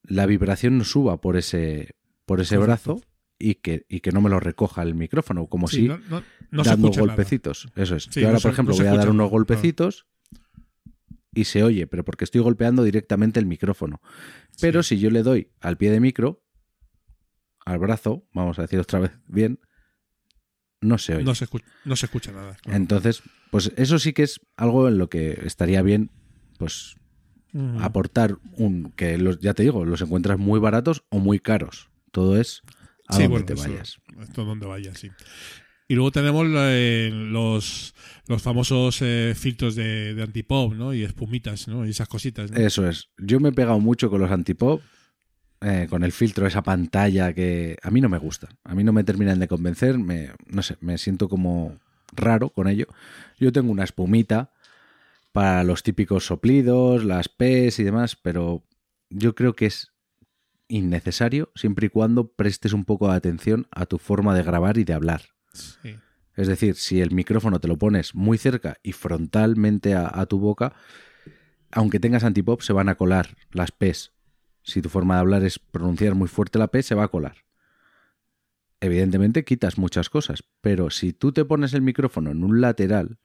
[0.05, 2.95] la vibración no suba por ese, por ese Correcto.
[2.95, 3.07] brazo
[3.39, 6.63] y que, y que no me lo recoja el micrófono, como Sí, si no, no-
[6.63, 7.01] dando nada.
[7.01, 7.69] golpecitos.
[7.77, 8.05] Eso es.
[8.11, 9.29] Sí, yo ahora, por se- ejemplo, voy a dar unos nada.
[9.31, 10.07] golpecitos
[11.35, 14.01] y se oye, pero porque estoy golpeando directamente el micrófono.
[14.61, 16.43] Pero si yo le doy al pie de micro,
[17.67, 19.61] al brazo, vamos a decir otra vez bien,
[20.81, 21.25] no se oye.
[21.25, 22.55] No se, escu- no se escucha nada.
[22.63, 22.77] claro.
[22.77, 26.11] Entonces, pues eso sí que es algo en lo que estaría bien,
[26.59, 26.95] pues
[27.81, 31.89] aportar un que los, ya te digo, los encuentras muy baratos o muy caros.
[32.13, 32.61] Todo es
[33.09, 33.97] a Sí, donde bueno, te eso- vayas.
[34.21, 35.11] Esto donde vayas, sí.
[35.89, 37.95] Y luego tenemos eh, los,
[38.27, 40.93] los famosos eh, filtros de, de antipop, ¿no?
[40.93, 41.87] Y espumitas, ¿no?
[41.87, 42.57] Y esas cositas, ¿no?
[42.59, 43.09] Eso es.
[43.19, 44.83] Yo me he pegado mucho con los antipop,
[45.61, 48.49] eh, con el filtro, esa pantalla que a mí no me gusta.
[48.65, 49.97] A mí no me terminan de convencer.
[49.99, 51.79] Me, no sé, me siento como
[52.17, 52.87] raro con ello.
[53.39, 54.51] Yo tengo una espumita
[55.33, 58.65] para los típicos soplidos, las P's y demás, pero
[59.09, 59.93] yo creo que es
[60.69, 64.85] innecesario siempre y cuando prestes un poco de atención a tu forma de grabar y
[64.85, 65.23] de hablar.
[65.53, 65.97] Sí.
[66.35, 70.39] Es decir, si el micrófono te lo pones muy cerca y frontalmente a, a tu
[70.39, 70.75] boca,
[71.71, 74.13] aunque tengas antipop, se van a colar las P's.
[74.63, 77.45] Si tu forma de hablar es pronunciar muy fuerte la P, se va a colar.
[78.81, 83.19] Evidentemente quitas muchas cosas, pero si tú te pones el micrófono en un lateral,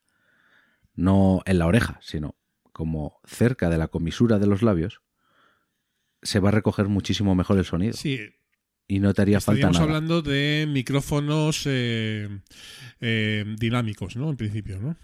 [0.96, 2.36] no en la oreja, sino
[2.72, 5.02] como cerca de la comisura de los labios,
[6.22, 8.20] se va a recoger muchísimo mejor el sonido Sí,
[8.88, 9.86] y no te haría falta estaríamos nada.
[9.86, 12.28] hablando de micrófonos eh,
[13.00, 14.30] eh, dinámicos, ¿no?
[14.30, 14.96] En principio, ¿no?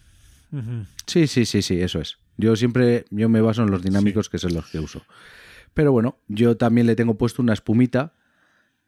[1.05, 2.17] Sí, sí, sí, sí, eso es.
[2.37, 5.03] Yo siempre yo me baso en los dinámicos que son los que uso.
[5.73, 8.13] Pero bueno, yo también le tengo puesto una espumita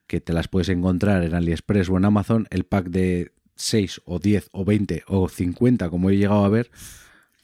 [0.07, 4.19] que te las puedes encontrar en AliExpress o en Amazon, el pack de 6 o
[4.19, 6.71] 10 o 20 o 50, como he llegado a ver,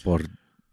[0.03, 0.23] por,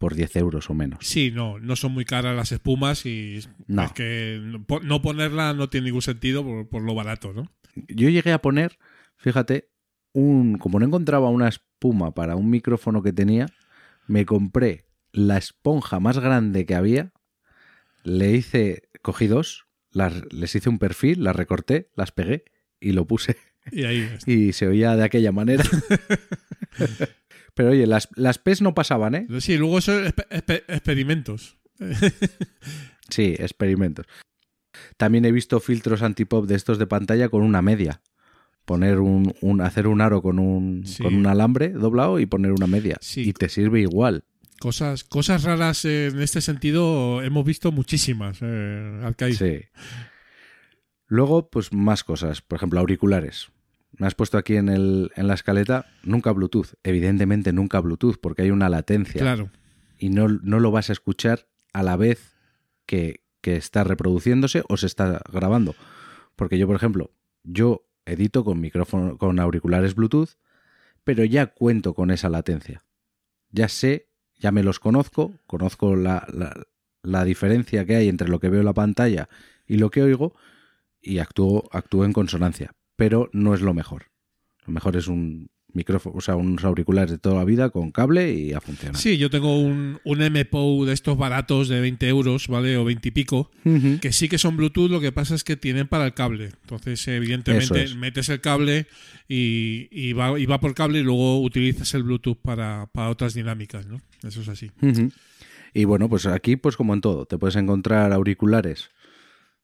[0.03, 0.99] por 10 euros o menos.
[1.07, 3.83] Sí, no, no son muy caras las espumas y No.
[3.85, 7.49] es que no po- no ponerla no tiene ningún sentido por, por lo barato, ¿no?
[7.87, 8.77] Yo llegué a poner,
[9.15, 9.69] fíjate,
[10.11, 13.47] un como no encontraba una espuma para un micrófono que tenía,
[14.07, 17.13] me compré la esponja más grande que había,
[18.03, 22.43] le hice, cogí dos, las, les hice un perfil, las recorté, las pegué
[22.81, 23.37] y lo puse
[23.71, 24.29] Y ahí está.
[24.31, 25.63] y se oía de aquella manera.
[27.53, 29.27] Pero oye, las, las P's no pasaban, ¿eh?
[29.39, 31.57] Sí, luego eso es espe- espe- experimentos.
[33.09, 34.05] Sí, experimentos.
[34.97, 38.01] También he visto filtros antipop de estos de pantalla con una media.
[38.65, 41.03] Poner un, un- hacer un aro con un, Sí.
[41.03, 42.97] con un alambre doblado y poner una media.
[43.01, 43.27] Sí.
[43.29, 44.23] Y te sirve igual.
[44.59, 49.13] Cosas, cosas raras eh, en este sentido hemos visto muchísimas, eh.
[49.37, 49.59] Sí.
[51.07, 52.41] Luego, pues más cosas.
[52.41, 53.49] Por ejemplo, auriculares.
[53.97, 56.73] Me has puesto aquí en, el, en la escaleta nunca Bluetooth.
[56.83, 59.21] Evidentemente nunca Bluetooth porque hay una latencia.
[59.21, 59.49] Claro.
[59.97, 62.35] y no, no lo vas a escuchar a la vez
[62.85, 65.75] que, que está reproduciéndose o se está grabando.
[66.35, 67.11] Porque yo, por ejemplo,
[67.43, 70.31] yo edito con micrófono, con auriculares Bluetooth,
[71.03, 72.83] pero ya cuento con esa latencia.
[73.51, 76.53] Ya sé, ya me los conozco, conozco la, la,
[77.03, 79.29] la diferencia que hay entre lo que veo en la pantalla
[79.67, 80.33] y lo que oigo,
[81.01, 82.73] y actúo, actúo en consonancia.
[83.03, 84.05] Pero no es lo mejor.
[84.65, 88.31] Lo mejor es un micrófono, o sea, unos auriculares de toda la vida con cable
[88.31, 88.95] y a funcionar.
[88.95, 92.77] Sí, yo tengo un, un MPO de estos baratos de 20 euros, ¿vale?
[92.77, 93.51] O 20 y pico,
[93.99, 96.51] que sí que son Bluetooth, lo que pasa es que tienen para el cable.
[96.61, 97.95] Entonces, evidentemente, es.
[97.97, 98.87] metes el cable
[99.27, 103.33] y, y va, y va por cable y luego utilizas el Bluetooth para, para otras
[103.33, 103.99] dinámicas, ¿no?
[104.25, 104.71] Eso es así.
[105.73, 108.91] Y bueno, pues aquí, pues como en todo, te puedes encontrar auriculares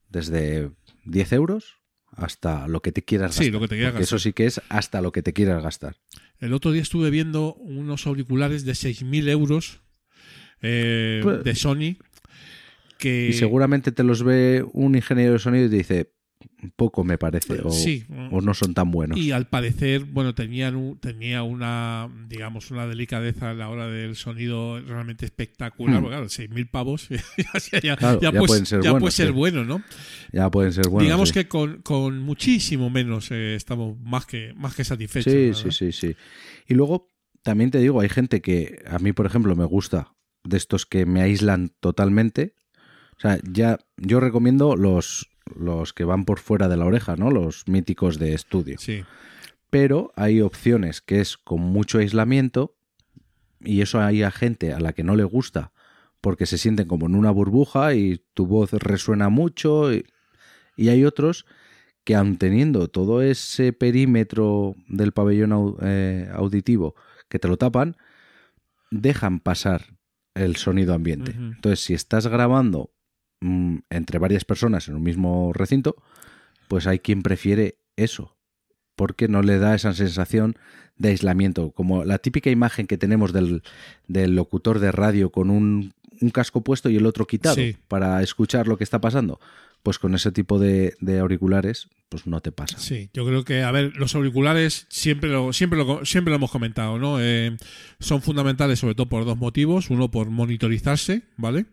[0.09, 0.71] desde
[1.05, 1.78] 10 euros
[2.25, 3.53] hasta lo que te quieras Sí, gastar.
[3.53, 4.03] lo que te quieras gastar.
[4.03, 5.95] Eso sí que es hasta lo que te quieras gastar.
[6.39, 9.81] El otro día estuve viendo unos auriculares de 6.000 euros
[10.61, 11.97] eh, Pues- de Sony
[12.97, 13.27] que...
[13.29, 16.13] Y seguramente te los ve un ingeniero de sonido y te dice,
[16.75, 18.05] poco, me parece, o, Sí.
[18.31, 19.17] o no son tan buenos.
[19.17, 24.15] Y al parecer, bueno, tenían un- tenía una, digamos, una delicadeza a la hora del
[24.15, 26.01] sonido realmente espectacular.
[26.01, 27.07] Porque, claro, 6.000 pavos
[27.71, 29.33] ya, ya- Claro, ya ya pues- pueden ser ya buenos, puede ser sí.
[29.33, 29.83] bueno, ¿no?
[30.31, 31.03] Ya pueden ser buenos.
[31.03, 31.33] digamos sí.
[31.33, 35.31] que con, con muchísimo menos eh, estamos más que, más que satisfechos.
[35.33, 36.15] Sí, sí, sí, sí.
[36.67, 37.07] Y luego,
[37.43, 40.13] también te digo, hay gente que a mí, por ejemplo, me gusta
[40.43, 42.53] de estos que me aíslan totalmente.
[43.17, 47.31] O sea, ya yo recomiendo los, los que van por fuera de la oreja, ¿no?
[47.31, 48.77] Los míticos de estudio.
[48.79, 49.03] Sí.
[49.69, 52.75] Pero hay opciones que es con mucho aislamiento
[53.61, 55.71] y eso hay a gente a la que no le gusta
[56.21, 60.05] porque se sienten como en una burbuja y tu voz resuena mucho y,
[60.75, 61.45] y hay otros
[62.03, 66.95] que aun teniendo todo ese perímetro del pabellón eh, auditivo
[67.27, 67.97] que te lo tapan,
[68.89, 69.97] dejan pasar
[70.33, 71.31] el sonido ambiente.
[71.31, 72.91] Entonces, si estás grabando
[73.41, 75.95] mm, entre varias personas en un mismo recinto,
[76.67, 78.35] pues hay quien prefiere eso,
[78.95, 80.55] porque no le da esa sensación
[80.97, 83.63] de aislamiento, como la típica imagen que tenemos del,
[84.07, 87.77] del locutor de radio con un, un casco puesto y el otro quitado Sí.
[87.87, 89.39] para escuchar lo que está pasando.
[89.81, 92.77] Pues con ese tipo de, de auriculares, pues no te pasa.
[92.79, 96.49] Sí, yo creo que, a ver, los auriculares siempre lo, siempre lo, siempre lo hemos
[96.51, 97.21] comentado, ¿no?
[97.21, 97.55] Eh,
[97.99, 99.89] son fundamentales sobre todo por dos motivos.
[99.91, 101.65] Uno, por monitorizarse, ¿vale?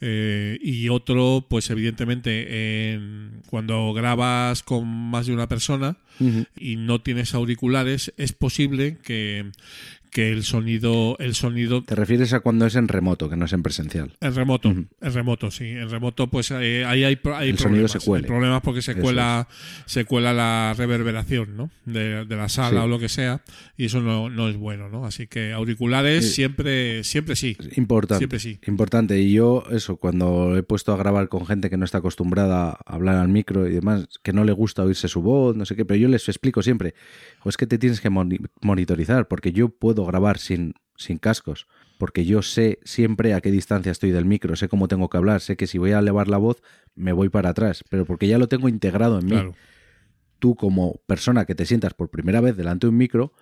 [0.00, 5.96] Eh, y otro, pues evidentemente, en- cuando grabas con más de una persona
[6.58, 9.50] y no tienes auriculares, es posible que,
[10.10, 13.52] que el sonido, el sonido Te refieres a cuando es en remoto, que no es
[13.52, 14.12] en presencial.
[14.20, 14.86] en remoto, Ujú.
[15.00, 15.64] en remoto, sí.
[15.66, 17.90] En remoto, pues eh, ahí hay, hay El sonido problemas.
[17.92, 18.24] se cuele.
[18.24, 19.48] Hay problemas porque se Eso cuela,
[19.86, 21.70] se cuela la reverberación, ¿no?
[21.84, 22.84] De, de la sala Sí.
[22.84, 23.42] o lo que sea,
[23.76, 25.04] y eso no, no es bueno, ¿no?
[25.06, 26.32] Así que auriculares Sí.
[26.34, 27.56] siempre, siempre sí.
[27.76, 28.18] Importante.
[28.20, 28.58] Siempre sí.
[28.66, 29.18] Importante.
[29.20, 32.94] Y yo, eso, cuando he puesto a grabar con gente que no está acostumbrada a
[32.94, 35.84] hablar al micro y demás, que no le gusta oírse su voz, no sé qué,
[35.84, 36.94] pero yo les explico siempre,
[37.44, 41.66] o es que te tienes que moni- monitorizar, porque yo puedo grabar sin, sin cascos,
[41.98, 45.40] porque yo sé siempre a qué distancia estoy del micro, sé cómo tengo que hablar,
[45.40, 46.62] sé que si voy a elevar la voz,
[46.94, 49.30] me voy para atrás, pero porque ya lo tengo integrado en mí.
[49.32, 49.54] Claro.
[50.38, 53.32] Tú como persona que te sientas por primera vez delante de un micro,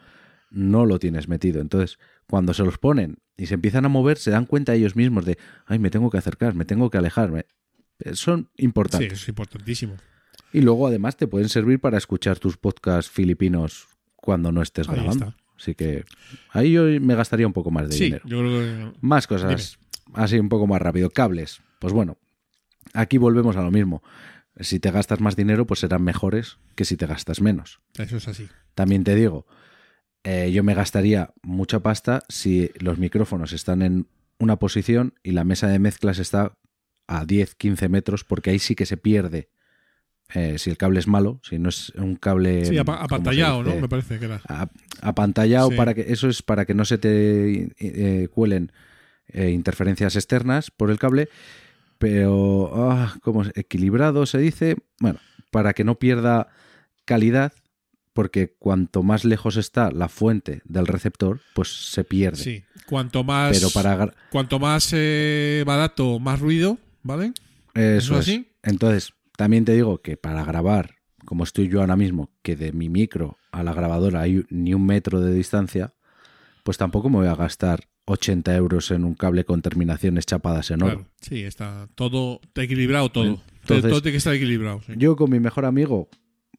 [0.51, 1.61] no lo tienes metido.
[1.61, 1.99] Entonces,
[2.29, 5.37] cuando se los ponen y se empiezan a mover, se dan cuenta ellos mismos de,
[5.67, 7.45] ay, me tengo que acercar, me tengo que alejarme.
[7.99, 9.13] Eh, Son Sí, importantes.
[9.23, 9.97] es importantísimo.
[10.53, 14.95] Y luego, además, te pueden servir para escuchar tus podcasts filipinos cuando no estés Ahí
[14.95, 15.27] grabando.
[15.27, 15.37] está.
[15.59, 16.05] Así que
[16.51, 18.25] ahí yo me gastaría un poco más de Sí, dinero.
[18.27, 18.61] yo creo
[18.93, 18.99] que.
[19.01, 19.79] Más cosas,
[20.15, 21.11] así un poco más rápido.
[21.11, 21.61] Cables.
[21.79, 22.19] Pues bueno,
[22.93, 24.03] aquí volvemos a lo mismo.
[24.61, 27.81] Si te gastas más dinero, pues serán mejores que si te gastas menos.
[27.99, 28.49] Eso es así.
[28.75, 29.47] También te digo,
[30.25, 34.07] eh, yo me gastaría mucha pasta si los micrófonos están en
[34.39, 36.57] una posición y la mesa de mezclas está
[37.07, 39.49] a 10, 15 metros, porque ahí sí que se pierde.
[40.35, 42.65] Eh, si el cable es malo, si no es un cable.
[42.67, 43.77] Sí, apa- ¿cómo se apantallado, ¿no?
[43.77, 44.41] Me parece que era.
[45.01, 45.77] Apantallado Sí.
[45.77, 48.73] para que eso es para que no se te eh, cuelen
[49.29, 51.29] eh, interferencias externas por el cable
[51.99, 53.53] pero ¿cómo es?
[53.57, 55.19] equilibrado se dice bueno
[55.51, 56.49] para que no pierda
[57.05, 57.53] calidad
[58.13, 62.65] porque cuanto más lejos está la fuente del receptor pues se pierde Sí.
[62.87, 63.57] Cuanto más.
[63.57, 67.33] pero para gra- Cuanto más eh, barato, más ruido, ¿vale?
[67.75, 68.53] eso ¿Eso es así?
[68.63, 72.89] entonces también te digo que para grabar como estoy yo ahora mismo que de mi
[72.89, 75.95] micro a la grabadora hay ni un metro de distancia
[76.63, 80.83] pues tampoco me voy a gastar 80 euros en un cable con terminaciones chapadas en
[80.83, 80.95] oro.
[80.95, 81.11] Claro.
[81.21, 83.41] Sí, está todo está equilibrado, todo.
[83.61, 84.81] Entonces- todo tiene que estar equilibrado.
[84.87, 84.95] sí.
[84.97, 86.09] Yo con mi mejor amigo,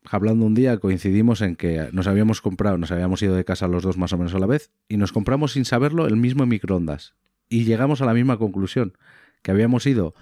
[0.03, 3.83] hablando un día, coincidimos en que nos habíamos comprado, nos habíamos ido de casa los
[3.83, 7.13] dos más o menos a la vez, y nos compramos sin saberlo el mismo microondas.
[7.49, 8.97] Y llegamos a la misma conclusión,
[9.41, 10.13] que habíamos ido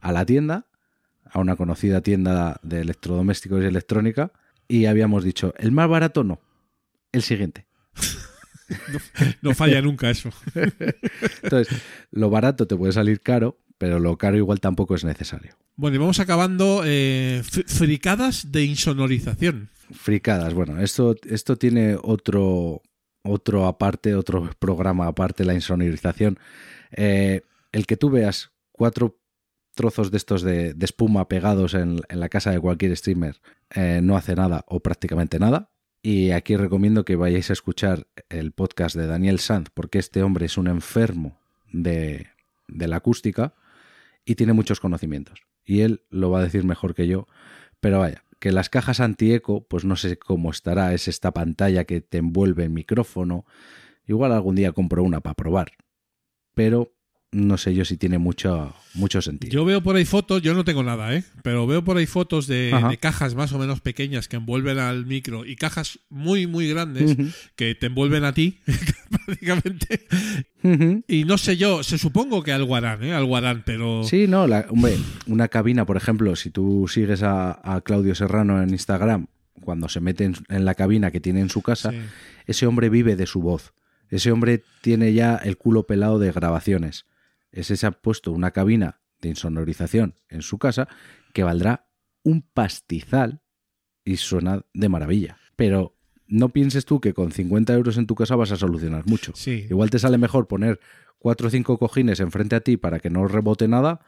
[0.00, 0.66] a la tienda,
[1.30, 4.32] a una conocida tienda de electrodomésticos y electrónica,
[4.68, 6.40] y habíamos dicho, el más barato no,
[7.12, 7.66] el siguiente.
[9.42, 10.30] No falla nunca eso.
[11.42, 11.76] Entonces,
[12.10, 15.54] lo barato te puede salir caro, pero lo caro igual tampoco es necesario.
[15.76, 19.68] Bueno, y vamos acabando eh, fri- fricadas de insonorización.
[19.92, 22.80] Fricadas, bueno, esto, esto tiene otro,
[23.22, 26.38] otro aparte, otro programa aparte, la insonorización.
[26.92, 29.18] Eh, el que tú veas cuatro
[29.74, 33.40] trozos de estos de, espuma pegados en, en la casa de cualquier streamer
[33.74, 35.70] eh, no hace nada o prácticamente nada.
[36.02, 40.46] Y aquí recomiendo que vayáis a escuchar el podcast de Daniel Sanz, porque este hombre
[40.46, 41.38] es un enfermo
[41.72, 42.26] de,
[42.68, 43.54] de la acústica
[44.24, 45.40] y tiene muchos conocimientos.
[45.64, 47.26] Y él lo va a decir mejor que yo.
[47.80, 50.92] Pero vaya, que las cajas anti-eco, pues no sé cómo estará.
[50.92, 53.46] Es esta pantalla que te envuelve el micrófono.
[54.06, 55.72] Igual algún día compro una para probar.
[56.54, 56.92] Pero
[57.34, 59.52] no sé yo si tiene mucho, mucho sentido.
[59.52, 61.24] Yo veo por ahí fotos, yo no tengo nada, ¿eh?
[61.42, 65.44] Pero veo por ahí fotos de, cajas más o menos pequeñas que envuelven al micro
[65.44, 67.16] y cajas muy, muy grandes
[67.56, 68.60] que te envuelven a ti,
[69.26, 70.06] prácticamente.
[71.08, 73.12] Y no sé yo, se supongo que algo harán, ¿eh?
[73.12, 74.04] Algo harán, pero...
[74.04, 78.62] Sí, no, la- hombre, una cabina, por ejemplo, si tú sigues a, a Claudio Serrano
[78.62, 79.26] en Instagram,
[79.60, 81.98] cuando se mete en, en la cabina que tiene en su casa, Sí.
[82.46, 83.72] ese hombre vive de su voz.
[84.10, 87.06] Ese hombre tiene ya el culo pelado de grabaciones.
[87.54, 90.88] Ese se ha puesto una cabina de insonorización en su casa
[91.32, 91.88] que valdrá
[92.24, 93.42] un pastizal
[94.04, 95.38] y suena de maravilla.
[95.56, 95.96] Pero
[96.26, 99.32] no pienses tú que con 50 euros en tu casa vas a solucionar mucho.
[99.36, 99.66] Sí.
[99.70, 100.80] Igual te sale mejor poner
[101.18, 104.00] cuatro o cinco cojines enfrente a ti para que no rebote nada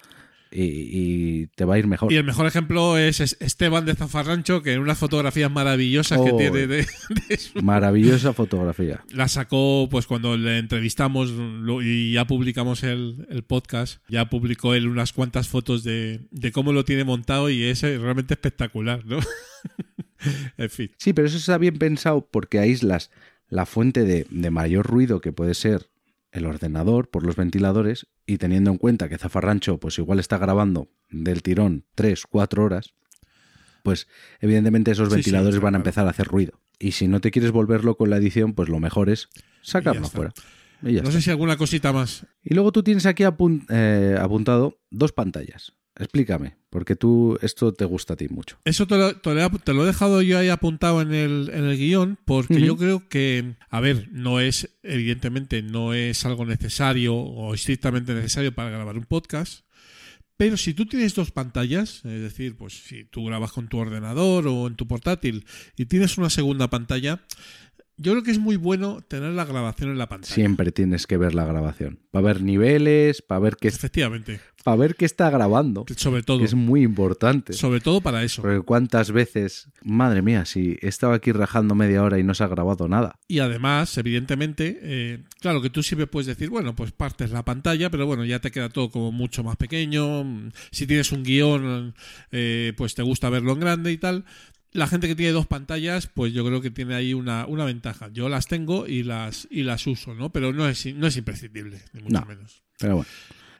[0.50, 2.12] y, y te va a ir mejor.
[2.12, 6.32] Y el mejor ejemplo es Es- Esteban de Zafarrancho, que en unas fotografías maravillosas que
[6.32, 6.86] tiene de,
[7.28, 9.02] de su- Maravillosa fotografía.
[9.12, 11.32] La sacó pues cuando le entrevistamos
[11.82, 14.00] y ya publicamos el, el podcast.
[14.08, 17.98] Ya publicó él unas cuantas fotos de, de cómo lo tiene montado y es eh,
[17.98, 19.18] realmente espectacular, ¿no?
[20.58, 20.90] en fin.
[20.96, 23.10] Sí, pero eso está bien pensado porque aíslas
[23.48, 25.88] la fuente de, de mayor ruido que puede ser
[26.36, 30.88] el ordenador por los ventiladores y teniendo en cuenta que Zafarrancho pues igual está grabando
[31.10, 32.94] del tirón 3, 4 horas,
[33.82, 34.08] pues
[34.40, 36.60] evidentemente esos Sí, sí, ventiladores claro, van a empezar a hacer ruido.
[36.78, 39.28] Y si no te quieres volverlo con la edición, pues lo mejor es
[39.62, 40.16] sacarlo está.
[40.16, 40.32] fuera.
[40.82, 41.12] Y ya No está.
[41.12, 42.26] sé si alguna cosita más.
[42.42, 45.72] Y luego tú tienes aquí apun- eh, apuntado dos pantallas.
[45.98, 48.58] Explícame, porque tú esto te gusta a ti mucho.
[48.64, 51.14] Eso te lo, te lo he ap- te lo he dejado yo ahí apuntado en
[51.14, 56.26] el, en el guion, porque yo creo que, a ver, no es, evidentemente, no es
[56.26, 59.64] algo necesario o estrictamente necesario para grabar un podcast.
[60.38, 64.46] Pero si tú tienes dos pantallas, es decir, pues si tú grabas con tu ordenador
[64.48, 65.46] o en tu portátil
[65.78, 67.22] y tienes una segunda pantalla,
[67.98, 70.34] yo creo que es muy bueno tener la grabación en la pantalla.
[70.34, 71.98] Siempre tienes que ver la grabación.
[72.10, 75.86] Para ver niveles, para ver qué, Efectivamente, para ver qué está grabando.
[75.96, 76.40] sobre todo.
[76.40, 77.52] Que es muy importante.
[77.52, 78.42] Sobre todo para eso.
[78.42, 82.42] Porque cuántas veces, madre mía, si he estado aquí rajando media hora y no se
[82.42, 83.20] ha grabado nada.
[83.28, 87.90] Y además, evidentemente, eh, claro que tú siempre puedes decir, bueno, pues partes la pantalla,
[87.90, 90.50] pero bueno, ya te queda todo como mucho más pequeño.
[90.72, 91.94] Si tienes un guion,
[92.32, 94.24] eh, pues te gusta verlo en grande y tal.
[94.76, 98.08] La gente que tiene dos pantallas, pues yo creo que tiene ahí una, una ventaja.
[98.12, 100.30] Yo las tengo y las, y las uso, ¿no?
[100.30, 102.26] Pero no es, no es imprescindible, ni mucho No.
[102.26, 102.62] menos.
[102.78, 103.08] Pero bueno,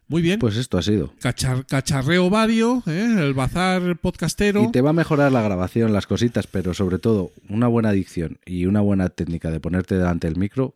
[0.08, 0.38] Muy bien.
[0.38, 1.14] pues esto ha sido.
[1.20, 3.16] Cachar- cacharreo vario, ¿eh?
[3.18, 4.62] el bazar podcastero.
[4.64, 8.38] Y te va a mejorar la grabación, las cositas, pero sobre todo una buena dicción
[8.44, 10.74] y una buena técnica de ponerte delante del micro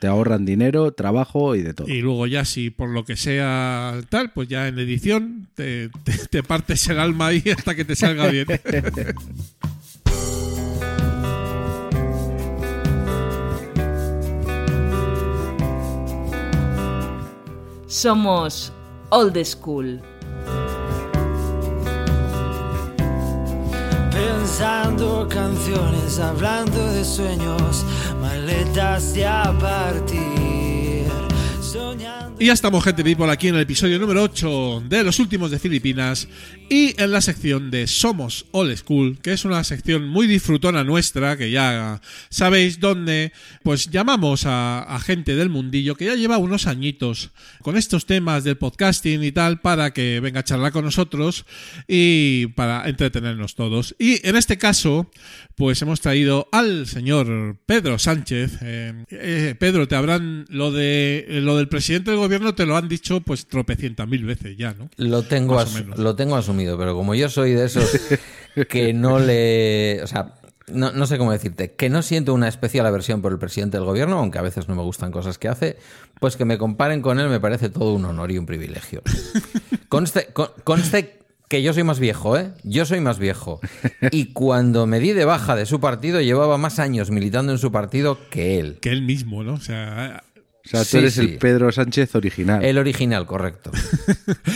[0.00, 1.88] te ahorran dinero, trabajo y de todo.
[1.88, 6.26] Y luego ya si por lo que sea tal, pues ya en edición te, te-
[6.28, 8.46] te partes el alma ahí hasta que te salga bien.
[17.86, 18.72] Somos
[19.10, 20.00] Old School.
[24.50, 27.84] Pensando canciones, hablando de sueños,
[28.20, 31.06] maletas de a partir.
[32.40, 35.58] Y ya estamos, gente people, aquí en el episodio número 8 de Los Últimos de
[35.58, 36.26] Filipinas
[36.70, 41.36] y en la sección de Somos Old School, que es una sección muy disfrutona nuestra,
[41.36, 43.32] que ya sabéis dónde,
[43.62, 47.30] pues llamamos a, a gente del mundillo que ya lleva unos añitos
[47.60, 51.44] con estos temas del podcasting y tal, para que venga a charlar con nosotros
[51.86, 53.94] y para entretenernos todos.
[53.98, 55.10] Y en este caso,
[55.56, 58.60] pues hemos traído al señor Pedro Sánchez.
[58.62, 62.88] Eh, eh, Pedro, te habrán lo de lo del presidente del gobierno te lo han
[62.88, 64.88] dicho pues tropecientas mil veces ya, ¿no?
[64.96, 65.56] Lo tengo,
[65.96, 67.90] lo asumido, pero como yo soy de esos
[68.68, 70.00] que no le.
[70.02, 70.34] O sea,
[70.68, 73.84] no, no sé cómo decirte, que no siento una especial aversión por el presidente del
[73.86, 75.76] gobierno, aunque a veces no me gustan cosas que hace,
[76.20, 79.02] pues que me comparen con él me parece todo un honor y un privilegio.
[79.88, 81.18] Conste, con- conste
[81.48, 82.52] que yo soy más viejo, ¿eh?
[82.62, 83.58] Yo soy más viejo.
[84.12, 87.72] Y cuando me di de baja de su partido, llevaba más años militando en su
[87.72, 88.78] partido que él.
[88.80, 89.54] Que él mismo, ¿no?
[89.54, 90.22] O sea,
[90.70, 91.20] sea, tú Sí, eres sí.
[91.22, 92.64] el Pedro Sánchez original.
[92.64, 93.70] El original, correcto.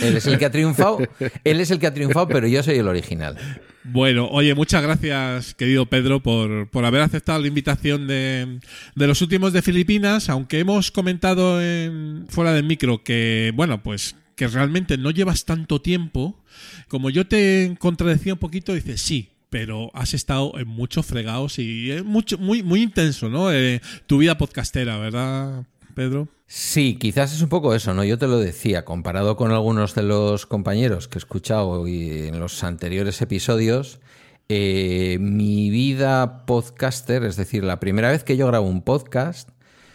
[0.01, 0.99] Él es el que ha triunfado.
[1.43, 3.37] Él es el que ha triunfado, pero yo soy el original.
[3.83, 8.59] Bueno, oye, muchas gracias, querido Pedro, por, por haber aceptado la invitación de,
[8.95, 14.15] de los últimos de Filipinas, aunque hemos comentado en- fuera del micro que, bueno, pues
[14.35, 16.43] que realmente no llevas tanto tiempo.
[16.87, 19.29] Como yo te contradecía un poquito, dices sí.
[19.51, 23.53] Pero has estado en muchos fregados y es mucho, muy, muy intenso, ¿no?
[23.53, 25.63] Eh, tu vida podcastera, ¿verdad,
[25.95, 26.27] Pedro?
[26.45, 28.03] Sí, quizás es un poco eso, ¿no?
[28.03, 32.63] Yo te lo decía, comparado con algunos de los compañeros que he escuchado en los
[32.63, 33.99] anteriores episodios,
[34.47, 39.49] eh, mi vida podcaster, es decir, la primera vez que yo grabo un podcast,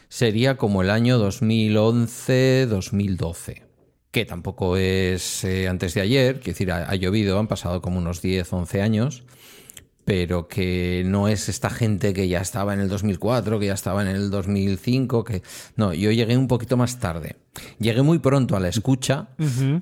[0.09, 3.63] sería como el año 2011-2012,
[4.11, 7.99] que tampoco es eh, antes de ayer, quiero decir, ha, ha llovido, han pasado como
[7.99, 9.23] unos 10, 11 años,
[10.11, 14.03] pero que no es esta gente que ya estaba en el 2004, que ya estaba
[14.03, 15.41] en el 2005, que
[15.77, 17.37] no, yo llegué un poquito más tarde.
[17.79, 19.29] Llegué muy pronto a la escucha.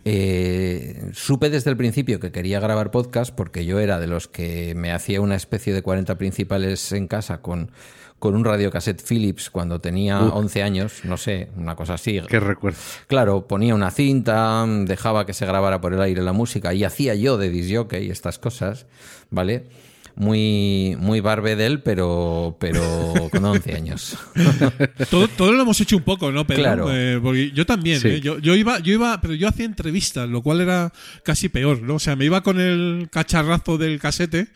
[0.05, 4.75] Eh, supe desde el principio que quería grabar podcast porque yo era de los que
[4.75, 7.71] me hacía una especie de 40 principales en casa con,
[8.19, 10.35] con un radiocassette Philips cuando tenía Uf.
[10.35, 12.21] 11 años, no sé, una cosa así.
[12.29, 12.79] Qué recuerdo.
[13.07, 17.15] Claro, ponía una cinta, dejaba que se grabara por el aire la música y hacía
[17.15, 18.85] yo de disjockey y estas cosas,
[19.31, 19.88] ¿vale?
[20.21, 22.81] Muy, muy barbedel, pero, pero
[23.31, 24.19] con 11 años.
[25.11, 26.63] Todo, todo lo hemos hecho un poco, ¿no, Pedro?
[26.63, 26.89] Claro.
[26.93, 28.09] Eh, porque yo también, Sí.
[28.09, 28.21] ¿eh?
[28.21, 30.93] yo, yo iba, yo iba, pero yo hacía entrevistas, lo cual era
[31.23, 31.95] casi peor, ¿no?
[31.95, 34.49] O sea, me iba con el cacharrazo del casete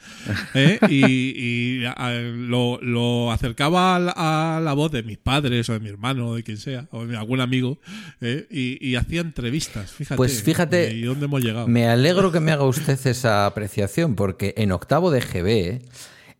[0.54, 0.78] ¿eh?
[0.88, 4.12] y, y, a- lo, lo acercaba a la,
[4.56, 7.06] a la voz de mis padres o de mi hermano o de quien sea, o
[7.06, 7.78] de algún amigo,
[8.20, 8.46] ¿eh?
[8.50, 10.16] y, y hacía entrevistas, fíjate.
[10.16, 11.68] Pues fíjate, ¿Y dónde hemos llegado?
[11.68, 15.51] Me alegro que me haga usted esa apreciación, porque en octavo de GB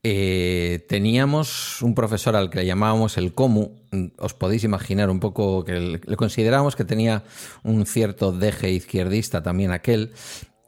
[0.05, 3.71] eh, teníamos un profesor al que le llamábamos el Comu.
[4.19, 7.23] Os podéis imaginar un poco que le considerábamos que tenía
[7.63, 10.13] un cierto deje izquierdista también aquel.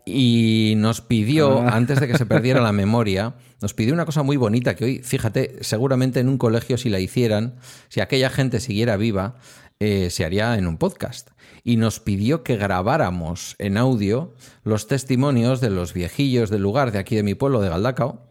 [0.07, 1.70] Y nos pidió, Ah.
[1.76, 4.99] antes de que se perdiera la memoria, nos pidió una cosa muy bonita que hoy,
[5.03, 7.57] fíjate, seguramente en un colegio si la hicieran,
[7.88, 9.36] si aquella gente siguiera viva,
[9.80, 11.30] eh, se haría en un podcast.
[11.64, 16.99] Y nos pidió que grabáramos en audio los testimonios de los viejillos del lugar de
[16.99, 18.28] aquí de mi pueblo, de Galdacao,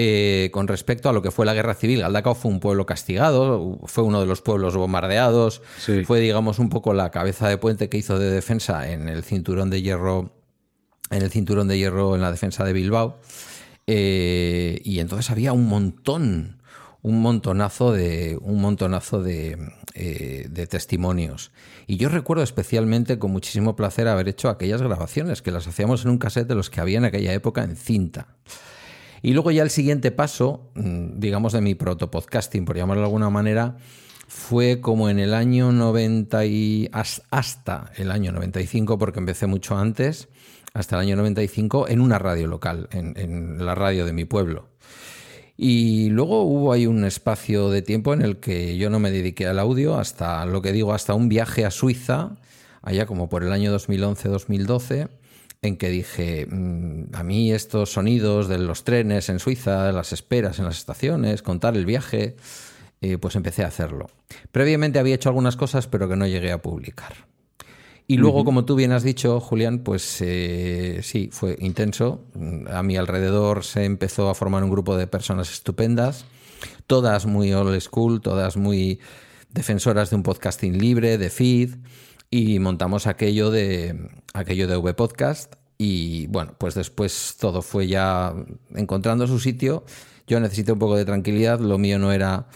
[0.00, 1.98] eh, con respecto a lo que fue la guerra civil.
[2.02, 6.04] Galdacao fue un pueblo castigado, fue uno de los pueblos bombardeados, Sí.
[6.04, 9.70] fue, digamos, un poco la cabeza de puente que hizo de defensa en el cinturón
[9.70, 10.30] de hierro,
[11.10, 13.18] en el cinturón de hierro en la defensa de Bilbao.
[13.88, 16.62] Eh, y entonces había un montón,
[17.02, 19.58] un montonazo de, un montonazo de,
[19.94, 21.50] eh, de testimonios.
[21.88, 26.10] Y yo recuerdo especialmente con muchísimo placer haber hecho aquellas grabaciones, que las hacíamos en
[26.12, 28.28] un cassette de los que había en aquella época en cinta.
[29.22, 33.30] Y luego ya el siguiente paso, mm, digamos, de mi protopodcasting, por llamarlo de alguna
[33.30, 33.76] manera,
[34.28, 39.76] fue como en el año 90 y has- hasta el año 95, porque empecé mucho
[39.76, 40.28] antes,
[40.74, 44.68] hasta el año 95, en una radio local, en, en la radio de mi pueblo.
[45.56, 49.46] Y luego hubo ahí un espacio de tiempo en el que yo no me dediqué
[49.48, 52.36] al audio hasta lo que digo, hasta un viaje a Suiza,
[52.82, 55.08] allá como por el año 2011-2012,
[55.62, 60.58] en que dije, "Mm, a mí estos sonidos de los trenes en Suiza, las esperas
[60.58, 62.36] en las estaciones, contar el viaje,
[63.00, 64.06] eh, pues empecé a hacerlo.
[64.50, 67.28] Previamente había hecho algunas cosas, pero que no llegué a publicar.
[68.10, 72.24] Y luego, como tú bien has dicho, Julián, pues eh, sí, fue intenso.
[72.70, 76.24] A mi alrededor se empezó a formar un grupo de personas estupendas,
[76.86, 78.98] todas muy old school, todas muy
[79.52, 81.74] defensoras de un podcasting libre, de feed,
[82.30, 85.54] y montamos aquello de aquello de V Podcast.
[85.78, 88.34] Y bueno, pues después todo fue ya
[88.74, 89.84] encontrando su sitio.
[90.26, 92.48] Yo necesité un poco de tranquilidad, lo mío no era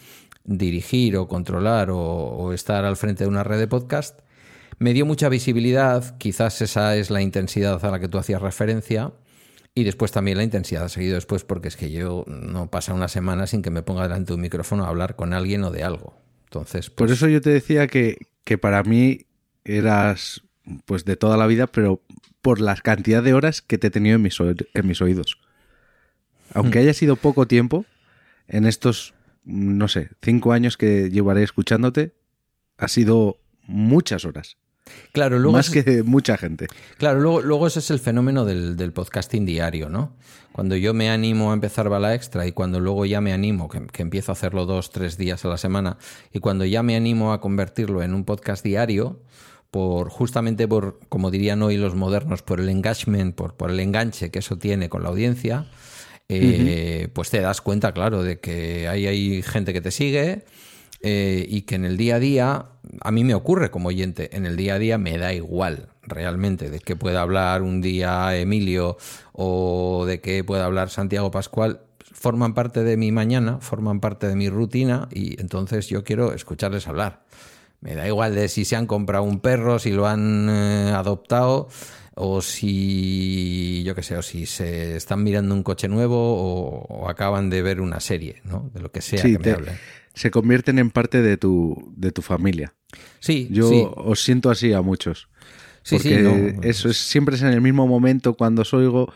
[0.45, 4.21] dirigir o controlar o, o estar al frente de una red de podcast.
[4.79, 9.13] Me dio mucha visibilidad, quizás esa es la intensidad a la que tú hacías referencia,
[9.75, 13.47] y después también la intensidad seguido después, porque es que yo no pasa una semana
[13.47, 16.21] sin que me ponga delante de un micrófono a hablar con alguien o de algo.
[16.45, 19.27] Entonces, Por pues, eso yo te decía que, que para mí
[19.65, 20.43] eras
[20.85, 22.01] pues de toda la vida, pero
[22.41, 25.39] por la cantidad de horas que te he tenido en mis, oí- en mis oídos.
[26.55, 27.85] Aunque haya sido poco tiempo,
[28.49, 32.15] en estos, no sé, cinco años que llevaré escuchándote,
[32.79, 34.57] ha sido muchas horas.
[35.13, 36.67] claro, luego más es- que mucha gente.
[36.99, 40.17] Claro, luego, luego ese es el fenómeno del, del podcasting diario, ¿no?
[40.53, 43.87] Cuando yo me animo a empezar Bala Extra y cuando luego ya me animo, que,
[43.87, 45.97] que empiezo a hacerlo dos, tres días a la semana,
[46.33, 49.23] y cuando ya me animo a convertirlo en un podcast diario,
[49.73, 54.31] por justamente por, como dirían hoy los modernos, por el engagement, por, por el enganche
[54.31, 55.65] que eso tiene con la audiencia,
[56.29, 60.45] eh, pues te das cuenta, claro, de que ahí hay gente que te sigue,
[61.01, 62.67] eh, y que en el día a día,
[63.01, 66.69] a mí me ocurre como oyente, en el día a día me da igual realmente
[66.69, 68.99] de qué pueda hablar un día Emilio
[69.33, 71.81] o de qué pueda hablar Santiago Pascual.
[71.99, 76.87] Forman parte de mi mañana, forman parte de mi rutina y entonces yo quiero escucharles
[76.89, 77.23] hablar.
[77.83, 81.69] Me da igual de si se han comprado un perro, si lo han eh, adoptado
[82.15, 87.09] o si, yo qué sé, o si se están mirando un coche nuevo o, o
[87.09, 88.71] acaban de ver una serie, ¿no?
[88.75, 89.81] De lo que sea Sí, que me te- hablen.
[90.15, 92.75] se convierten en parte de tu, de tu familia.
[93.21, 93.89] Sí, Yo sí.
[93.97, 95.29] os siento así a muchos.
[95.83, 96.63] Sí, sí, porque no.
[96.63, 99.13] eso es siempre es en el mismo momento cuando os oigo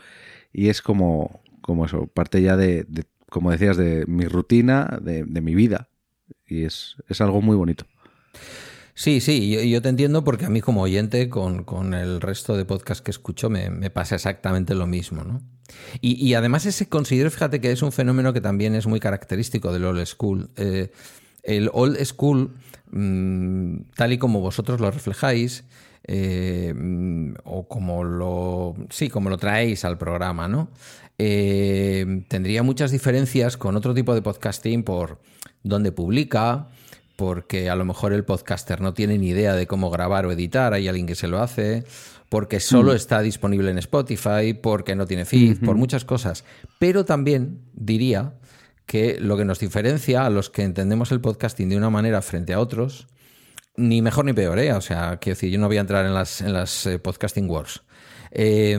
[0.53, 5.23] y es como, como eso, parte ya de, de, como decías, de mi rutina, de,
[5.25, 5.89] de mi vida.
[6.47, 7.85] Y es, es algo muy bonito.
[8.93, 12.57] Sí, sí, yo, yo te entiendo porque a mí como oyente con, con el resto
[12.57, 15.41] de podcasts que escucho me, me pasa exactamente lo mismo, ¿no?
[16.01, 19.71] Y, y, además ese considero, fíjate que es un fenómeno que también es muy característico
[19.71, 20.49] del old school.
[20.55, 20.91] Eh,
[21.43, 22.55] el old school,
[22.89, 25.63] mmm, tal y como vosotros lo reflejáis,
[26.05, 26.73] eh,
[27.43, 30.69] o como lo, sí, como lo traéis al programa, ¿no?
[31.17, 35.19] Eh, tendría muchas diferencias con otro tipo de podcasting por
[35.63, 36.69] dónde publica,
[37.17, 40.73] porque a lo mejor el podcaster no tiene ni idea de cómo grabar o editar,
[40.73, 41.83] hay alguien que se lo hace,
[42.29, 42.95] porque solo mm.
[42.95, 45.65] está disponible en Spotify, porque no tiene feed, mm -hmm.
[45.65, 46.45] por muchas cosas.
[46.77, 48.35] Pero también diría
[48.85, 52.53] que lo que nos diferencia a los que entendemos el podcasting de una manera frente
[52.53, 53.07] a otros,
[53.75, 54.73] ni mejor ni peor, ¿eh?
[54.73, 57.49] O sea, quiero decir, yo no voy a entrar en las, en las eh, podcasting
[57.49, 57.81] wars.
[58.29, 58.77] Eh,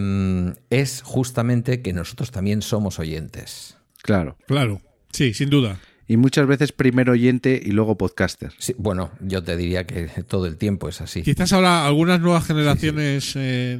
[0.71, 3.77] es justamente que nosotros también somos oyentes.
[4.03, 4.37] Claro.
[4.47, 4.81] Claro,
[5.13, 5.81] sí, sin duda.
[6.09, 8.53] Y muchas veces primero oyente y luego podcaster.
[8.59, 11.23] Sí, bueno, yo te diría que todo el tiempo es así.
[11.23, 13.39] Quizás ahora algunas nuevas generaciones sí, sí.
[13.43, 13.79] Eh,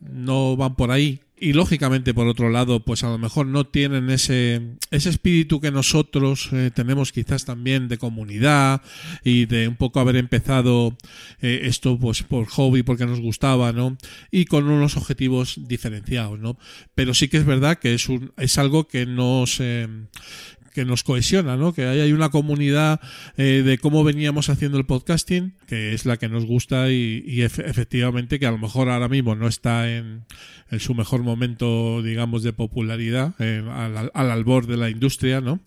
[0.00, 1.20] no van por ahí.
[1.38, 5.70] Y lógicamente, por otro lado, pues a lo mejor no tienen ese, ese espíritu que
[5.70, 8.80] nosotros eh, tenemos quizás también de comunidad
[9.22, 10.96] y de un poco haber empezado
[11.42, 13.98] eh, esto pues por hobby, porque nos gustaba, ¿no?
[14.30, 16.56] Y con unos objetivos diferenciados, ¿no?
[16.94, 19.88] Pero sí que es verdad que es, un, es algo que nos, eh,
[20.76, 21.72] que nos cohesiona, ¿no?
[21.72, 23.00] Que hay una comunidad
[23.38, 27.40] eh, de cómo veníamos haciendo el podcasting, que es la que nos gusta y, y
[27.40, 30.26] efectivamente que a lo mejor ahora mismo no está en,
[30.70, 35.60] en su mejor momento, digamos, de popularidad, eh, al, al, albor de la industria, ¿no?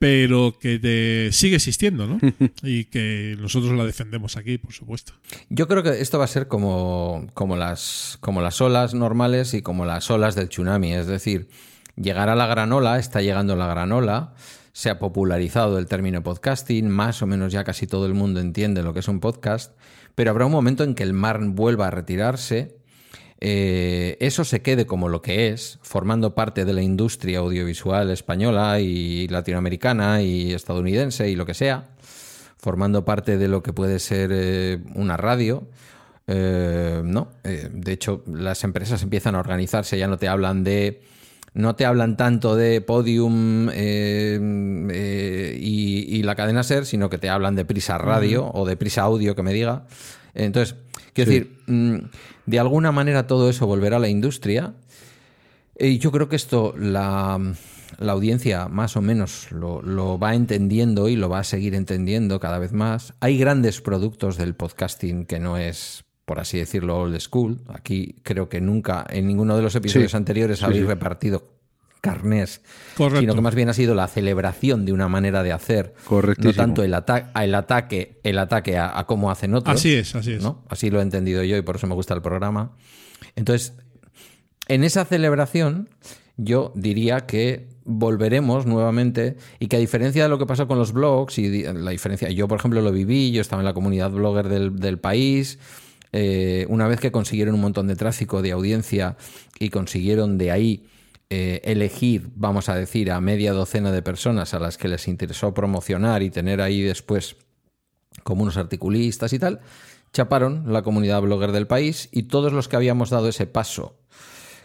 [0.00, 2.18] Pero que de, sigue existiendo, ¿no?
[2.64, 5.12] y que nosotros la defendemos aquí, por supuesto.
[5.50, 9.62] Yo creo que esto va a ser como, como, las, como las olas normales y
[9.62, 11.46] como las olas del tsunami, es decir,
[12.00, 14.32] llegará la granola, está llegando la granola,
[14.72, 18.82] se ha popularizado el término podcasting, más o menos ya casi todo el mundo entiende
[18.82, 19.74] lo que es un podcast,
[20.14, 22.78] pero habrá un momento en que el mar vuelva a retirarse,
[23.40, 28.80] eh, eso se quede como lo que es, formando parte de la industria audiovisual española
[28.80, 31.90] y latinoamericana y estadounidense y lo que sea,
[32.56, 35.68] formando parte de lo que puede ser eh, una radio.
[36.26, 41.00] Eh, no, de hecho las empresas empiezan a organizarse, ya no te hablan de
[41.54, 44.38] no te hablan tanto de Podium eh,
[44.90, 48.52] eh, y, y, la cadena Ser, sino que te hablan de Prisa Radio uh -huh.
[48.54, 49.84] o de Prisa Audio, que me diga.
[50.34, 50.76] Entonces,
[51.12, 51.38] quiero sí.
[51.38, 51.96] decir, mm,
[52.46, 54.74] de alguna manera todo eso volverá a la industria.
[55.78, 57.40] Y yo creo que esto la,
[57.98, 62.40] la audiencia más o menos lo, lo, va entendiendo y lo va a seguir entendiendo
[62.40, 63.14] cada vez más.
[63.20, 67.58] Hay grandes productos del podcasting que no es por así decirlo, old school.
[67.68, 70.86] Aquí creo que nunca, en ninguno de los episodios sí, anteriores, sí, habéis sí.
[70.86, 71.54] repartido
[72.02, 72.60] carnés,
[72.96, 73.20] Correcto.
[73.20, 76.84] sino que más bien ha sido la celebración de una manera de hacer, no tanto
[76.84, 79.74] el, ata el ataque, el ataque a, a, cómo hacen otros.
[79.74, 80.42] Así es, así es.
[80.42, 80.62] ¿no?
[80.68, 82.76] Así lo he entendido yo y por eso me gusta el programa.
[83.34, 83.72] Entonces,
[84.68, 85.88] en esa celebración,
[86.36, 90.92] yo diría que volveremos nuevamente y que a diferencia de lo que pasó con los
[90.92, 94.48] blogs y la diferencia, yo por ejemplo lo viví, yo estaba en la comunidad blogger
[94.48, 95.58] del, del país,
[96.12, 99.16] eh, una vez que consiguieron un montón de tráfico de audiencia
[99.58, 100.86] y consiguieron de ahí
[101.30, 105.52] eh, elegir, vamos a decir, a media docena de personas a las que les interesó
[105.52, 107.36] promocionar y tener ahí después
[108.22, 109.60] como unos articulistas y tal,
[110.12, 113.98] chaparon la comunidad blogger del país y todos los que habíamos dado ese paso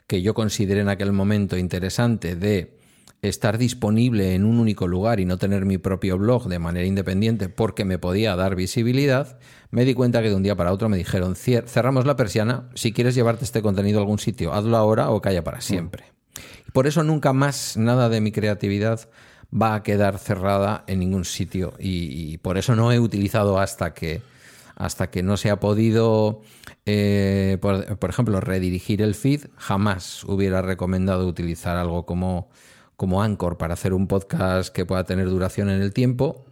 [0.07, 2.77] que yo consideré en aquel momento interesante de
[3.23, 7.47] estar disponible en un único lugar y no tener mi propio blog de manera independiente
[7.47, 9.39] porque me podía dar visibilidad,
[9.71, 12.91] me di cuenta que de un día para otro me dijeron, cerramos la persiana, si
[12.91, 16.03] quieres llevarte este contenido a algún sitio, hazlo ahora o calla para siempre.
[16.67, 19.09] Y por eso nunca más nada de mi creatividad
[19.53, 23.93] va a quedar cerrada en ningún sitio y, y por eso no he utilizado hasta
[23.93, 24.21] que
[24.75, 26.41] hasta que no se ha podido,
[26.87, 32.49] eh, por, por ejemplo, redirigir el feed, jamás hubiera recomendado utilizar algo como
[33.03, 36.45] como Anchor para hacer un podcast que pueda tener duración en el tiempo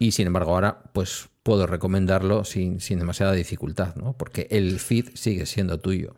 [0.00, 4.12] y sin embargo ahora pues puedo recomendarlo sin, sin demasiada dificultad, ¿no?
[4.14, 6.16] porque el feed sigue siendo tuyo.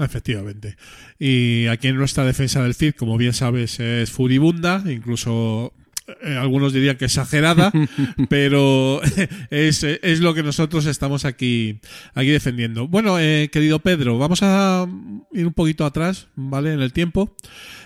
[0.00, 0.78] Efectivamente.
[1.18, 5.74] Y aquí en nuestra defensa del feed, como bien sabes, es furibunda, incluso
[6.22, 7.72] eh, algunos dirían que exagerada,
[8.28, 9.00] pero
[9.50, 11.80] es, es, lo que nosotros estamos aquí,
[12.14, 12.88] aquí defendiendo.
[12.88, 14.86] Bueno, eh, querido Pedro, vamos a
[15.32, 16.72] ir un poquito atrás, ¿vale?
[16.72, 17.36] En el tiempo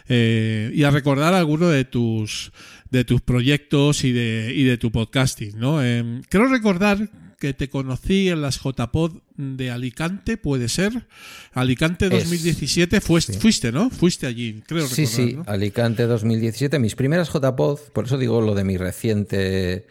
[0.08, 2.52] eh, y a recordar alguno de tus,
[2.90, 5.82] de tus proyectos y de, y de tu podcasting, ¿no?
[5.82, 11.06] Eh, quiero recordar que te conocí en las JPod de Alicante, puede ser.
[11.52, 13.40] Alicante 2017, fuiste, sí.
[13.40, 13.90] fuiste, ¿no?
[13.90, 15.44] Fuiste allí, creo Sí, recordar, sí, ¿no?
[15.46, 16.78] Alicante 2017.
[16.78, 19.86] Mis primeras JPod, por eso digo lo de mi reciente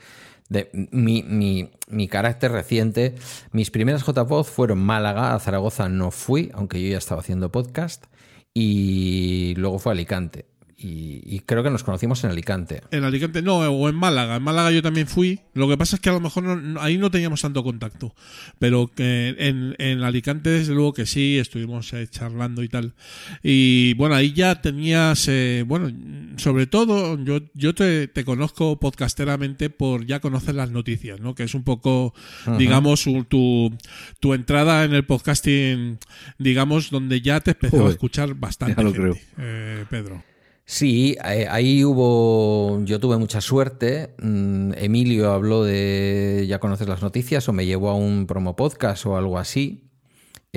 [0.49, 3.15] de mi, mi, mi carácter reciente.
[3.51, 8.05] Mis primeras JPod fueron Málaga, a Zaragoza no fui, aunque yo ya estaba haciendo podcast,
[8.53, 10.45] y luego fue Alicante.
[10.77, 12.81] Y, y creo que nos conocimos en Alicante.
[12.91, 14.35] En Alicante, no, o en Málaga.
[14.35, 15.39] En Málaga yo también fui.
[15.53, 18.14] Lo que pasa es que a lo mejor no- ahí no teníamos tanto contacto.
[18.60, 22.93] Pero que en, en Alicante, desde luego que sí, estuvimos eh, charlando y tal.
[23.41, 25.89] Y bueno, ahí ya tenías, eh, bueno,
[26.38, 31.35] sobre todo, yo, yo te, te conozco podcasteramente por ya conocer las noticias, ¿no?
[31.35, 32.14] Que es un poco,
[32.57, 33.73] digamos, tu,
[34.19, 35.99] tu entrada en el podcasting,
[36.38, 39.18] digamos, donde ya te empezó a Joder, escuchar bastante gente, creo.
[39.38, 40.22] eh, Pedro.
[40.66, 42.84] Sí, eh, ahí hubo.
[42.86, 44.16] Yo tuve mucha suerte.
[44.20, 46.46] Mm, Emilio habló de.
[46.48, 49.84] Ya conoces las noticias, o me llevó a un promo podcast o algo así.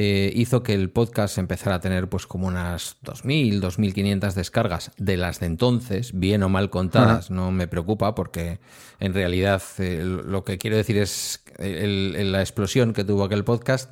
[0.01, 5.17] Eh, hizo que el podcast empezara a tener, pues, como unas 2.000, 2.500 descargas de
[5.17, 7.31] las de entonces, bien o mal contadas.
[7.33, 8.61] No me preocupa, porque
[9.01, 13.43] en realidad eh, lo que quiero decir es el- el- la explosión que tuvo aquel
[13.45, 13.91] podcast.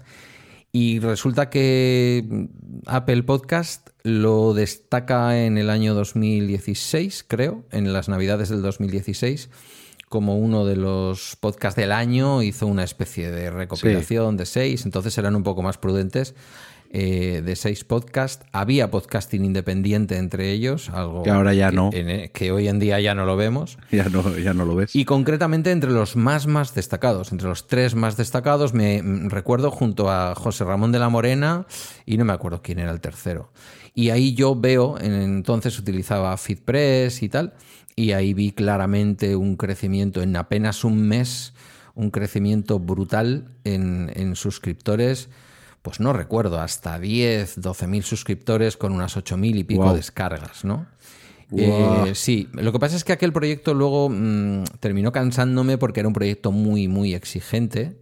[0.73, 2.49] Y resulta que
[2.87, 9.49] Apple Podcast lo destaca en el año 2016, creo, en las navidades del 2016,
[10.09, 12.43] como uno de los podcasts del año.
[12.43, 16.35] Hizo una especie de recopilación de seis, entonces eran un poco más prudentes.
[16.91, 18.47] Eh, de seis podcasts.
[18.53, 21.91] Había podcasting independiente entre ellos, algo Que ahora ya no.
[21.93, 23.79] en- que hoy en día ya no lo vemos.
[23.91, 24.95] Ya no, ya no lo ves.
[24.95, 29.71] Y concretamente entre los más más destacados, entre los tres más destacados, me mm, recuerdo
[29.71, 31.67] junto a José Ramón de la Morena
[32.05, 33.51] y no me acuerdo quién era el tercero.
[33.95, 37.55] Y ahí yo veo, en- entonces utilizaba FeedPress y tal,
[37.95, 41.55] y ahí vi claramente un crecimiento en apenas un mes,
[41.95, 45.31] un crecimiento brutal en, en suscriptores.
[45.87, 50.65] Pues no recuerdo, hasta 10, 12 mil suscriptores con unas 8 mil y pico descargas,
[50.65, 50.87] ¿no?
[51.57, 56.09] Eh, sí, lo que pasa es que aquel proyecto luego mm, terminó cansándome porque era
[56.09, 57.97] un proyecto muy, muy exigente.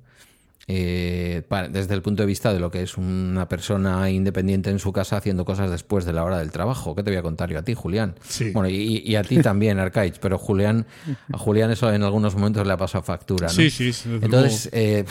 [0.67, 4.79] eh, para- desde el punto de vista de lo que es una persona independiente en
[4.79, 6.95] su casa haciendo cosas después de la hora del trabajo.
[6.95, 8.15] ¿Qué te voy a contar yo a ti, Julián?
[8.27, 8.51] Sí.
[8.53, 10.87] Bueno, y, y a ti también, Arcaich, pero Julián,
[11.31, 13.49] a Julián eso en algunos momentos le ha pasado factura.
[13.49, 13.53] ¿no?
[13.53, 13.93] Sí, sí,
[14.23, 15.05] Entonces, eh,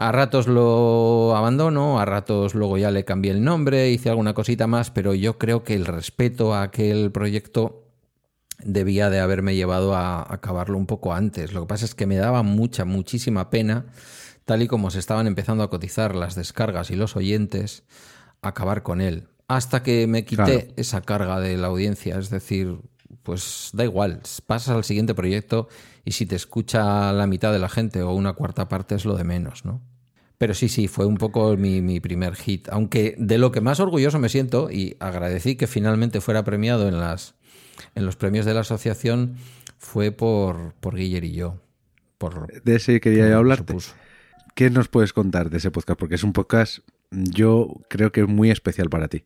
[0.00, 4.66] a ratos lo abandono, a ratos luego ya le cambié el nombre, hice alguna cosita
[4.66, 7.84] más, pero yo creo que el respeto a aquel proyecto
[8.64, 11.52] debía de haberme llevado a acabarlo un poco antes.
[11.52, 13.84] Lo que pasa es que me daba mucha, muchísima pena,
[14.46, 17.82] tal y como se estaban empezando a cotizar las descargas y los oyentes,
[18.40, 19.28] acabar con él.
[19.48, 20.72] Hasta que me quité Claro.
[20.76, 22.78] esa carga de la audiencia, es decir,
[23.22, 25.68] pues da igual, pasas al siguiente proyecto
[26.06, 29.14] y si te escucha la mitad de la gente o una cuarta parte es lo
[29.14, 29.82] de menos, ¿no?
[30.40, 32.66] Pero sí, sí, fue un poco mi, mi primer hit.
[32.70, 36.98] Aunque de lo que más orgulloso me siento, y agradecí que finalmente fuera premiado en,
[36.98, 37.34] las,
[37.94, 39.36] en los premios de la asociación,
[39.76, 41.60] fue por, por Guiller y yo.
[42.16, 43.74] Por, De ese quería yo hablarte.
[43.74, 43.92] supuso.
[44.54, 46.00] ¿Qué nos puedes contar de ese podcast?
[46.00, 46.78] Porque es un podcast,
[47.10, 49.24] yo creo que es muy especial para ti.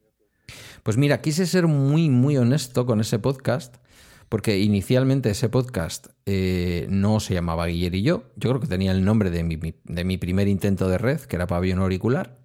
[0.82, 3.76] Pues mira, quise ser muy, muy honesto con ese podcast,
[4.28, 8.24] porque inicialmente ese podcast eh, no se llamaba Guiller y yo.
[8.36, 11.36] Yo creo que tenía el nombre de mi, de mi primer intento de red, que
[11.36, 12.36] era Pabellón Auricular.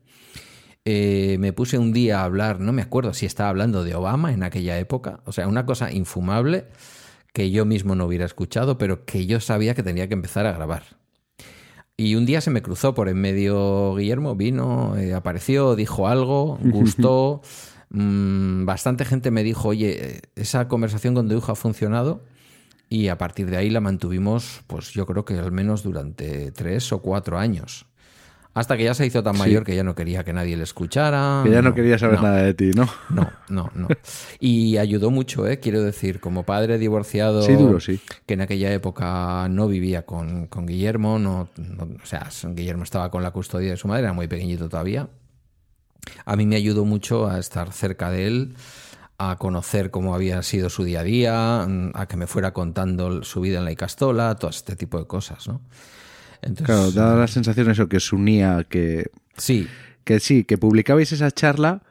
[0.85, 4.33] Eh, me puse un día a hablar, no me acuerdo si estaba hablando de Obama
[4.33, 6.65] en aquella época, o sea, una cosa infumable
[7.33, 10.53] que yo mismo no hubiera escuchado, pero que yo sabía que tenía que empezar a
[10.53, 10.83] grabar.
[11.95, 16.57] Y un día se me cruzó por en medio Guillermo, vino, eh, apareció, dijo algo,
[16.63, 17.41] gustó.
[17.89, 22.23] Mm, bastante gente me dijo, oye, esa conversación con tu hijo ha funcionado.
[22.91, 26.91] Y a partir de ahí la mantuvimos, pues yo creo que al menos durante tres
[26.91, 27.85] o cuatro años.
[28.55, 29.39] Hasta que ya se hizo tan Sí.
[29.41, 31.41] mayor que ya no quería que nadie le escuchara.
[31.45, 32.23] Que ya no, quería saber no.
[32.23, 32.89] nada de ti, ¿no?
[33.11, 33.87] No, no, no.
[34.39, 35.59] Y ayudó mucho, ¿eh?
[35.59, 38.01] quiero decir, como padre divorciado, Sí, duro, sí.
[38.25, 43.11] que en aquella época no vivía con, con Guillermo, no, no- o sea, Guillermo estaba
[43.11, 45.07] con la custodia de su madre, era muy pequeñito todavía.
[46.25, 48.55] A mí me ayudó mucho a estar cerca de él,
[49.17, 51.63] a conocer cómo había sido su día a día,
[51.93, 55.47] a que me fuera contando su vida en la Icastola, todo este tipo de cosas,
[55.47, 55.61] ¿no?
[56.41, 59.67] Entonces, Claro, da la sensación eso que os unía, que, sí,
[60.05, 61.83] que sí, que publicabais esa charla,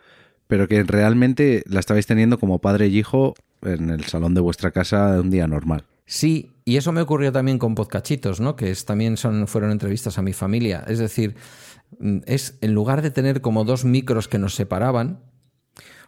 [0.47, 4.71] pero que realmente la estabais teniendo como padre y hijo en el salón de vuestra
[4.71, 5.85] casa de un día normal.
[6.07, 8.57] Sí, y eso me ocurrió también con Podcachitos, ¿no?
[8.57, 10.83] Que es, también son, fueron entrevistas a mi familia.
[10.89, 11.35] Es decir,
[12.27, 15.21] es en lugar de tener como dos micros que nos separaban,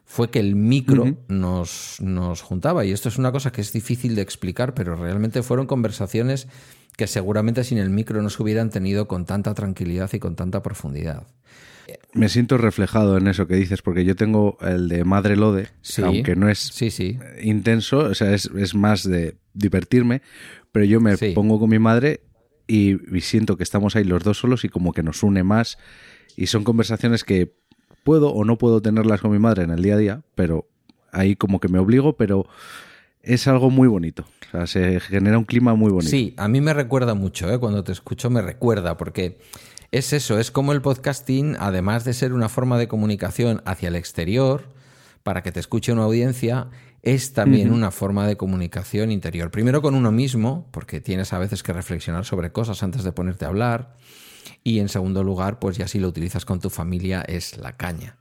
[0.04, 2.84] fue que el micro nos, nos juntaba.
[2.84, 6.48] Y esto es una cosa que es difícil de explicar, pero realmente fueron conversaciones
[6.96, 10.62] que seguramente sin el micro no se hubieran tenido con tanta tranquilidad y con tanta
[10.62, 11.26] profundidad.
[12.12, 16.02] Me siento reflejado en eso que dices, porque yo tengo el de Madre Lode, Sí.
[16.02, 17.18] aunque no es Sí, sí.
[17.42, 20.22] intenso, o sea, es, es más de divertirme,
[20.72, 22.20] pero yo me pongo con mi madre
[22.70, 25.76] y, siento que estamos ahí los dos solos y como que nos une más.
[26.36, 27.52] Y son conversaciones que
[28.04, 30.68] puedo o no puedo tenerlas con mi madre en el día a día, pero
[31.12, 32.46] ahí como que me obligo, pero
[33.22, 34.24] es algo muy bonito.
[34.66, 36.10] Se genera un clima muy bonito.
[36.10, 37.58] Sí, a mí me recuerda mucho, ¿eh?
[37.58, 39.38] cuando te escucho me recuerda, porque
[39.90, 43.96] es eso, es como el podcasting, además de ser una forma de comunicación hacia el
[43.96, 44.62] exterior,
[45.24, 46.68] para que te escuche una audiencia,
[47.02, 49.50] es también una forma de comunicación interior.
[49.50, 53.44] Primero con uno mismo, porque tienes a veces que reflexionar sobre cosas antes de ponerte
[53.44, 53.96] a hablar.
[54.62, 58.18] Y en segundo lugar, pues ya si lo utilizas con tu familia, es la caña.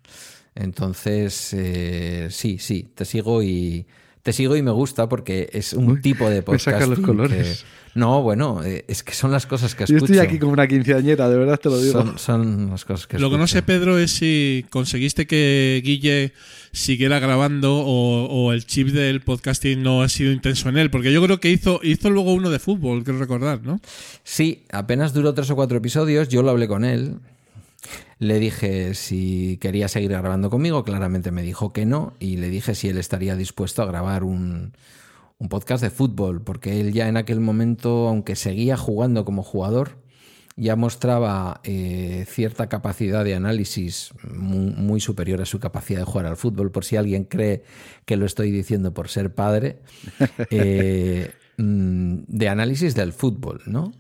[0.56, 3.88] Entonces, eh, sí, sí, te sigo y
[4.22, 6.66] te sigo y me gusta porque es un Uy, tipo de me podcast.
[6.66, 7.66] sacas los colores.
[7.96, 10.14] No, bueno, eh, es que son las cosas que Yo escucho.
[10.14, 11.94] estoy aquí como una quinceañera, de verdad te lo digo.
[11.94, 13.62] son, son las cosas que Lo que no sé.
[13.64, 16.34] Pedro, es si conseguiste que Guille
[16.72, 21.12] siguiera grabando o, o el chip del podcasting no ha sido intenso en él, porque
[21.12, 23.80] yo creo que hizo, hizo luego uno de fútbol, quiero recordar, ¿no?
[24.24, 27.16] Sí, apenas duró tres o cuatro episodios, yo lo hablé con él.
[28.20, 32.76] Le dije si quería seguir grabando conmigo, claramente me dijo que no, y le dije
[32.76, 34.74] si él estaría dispuesto a grabar un,
[35.40, 39.98] un podcast de fútbol, porque él ya en aquel momento, aunque seguía jugando como jugador,
[40.58, 46.26] ya mostraba eh, cierta capacidad de análisis muy, muy superior a su capacidad de jugar
[46.26, 47.64] al fútbol, por si alguien cree
[48.06, 49.80] que lo estoy diciendo por ser padre,
[50.50, 53.94] eh, mm, de análisis del fútbol, ¿no?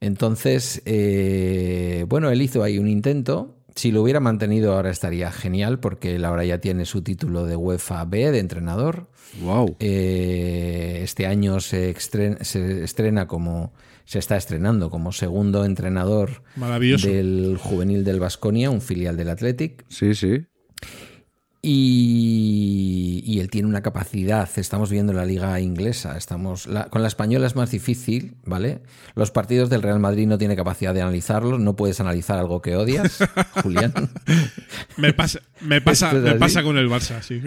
[0.00, 3.57] Entonces, eh, bueno, él hizo ahí un intento.
[3.78, 7.54] Si lo hubiera mantenido ahora estaría genial porque él ahora ya tiene su título de
[7.54, 9.08] UEFA B de entrenador.
[9.40, 9.76] Wow.
[9.78, 13.72] Eh, este año se, estren- se estrena como
[14.04, 16.42] se está estrenando como segundo entrenador
[17.08, 19.84] del juvenil del Vasconia, un filial del Athletic.
[19.88, 20.46] Sí, sí.
[21.70, 27.08] Y, y él tiene una capacidad, estamos viendo la liga inglesa, estamos la- con la
[27.08, 28.80] española es más difícil, ¿vale?
[29.14, 32.74] Los partidos del Real Madrid no tiene capacidad de analizarlos, no puedes analizar algo que
[32.76, 33.18] odias,
[33.62, 33.92] Julián.
[34.96, 37.40] Me pasa, me pasa, es me pasa con el Barça, sí.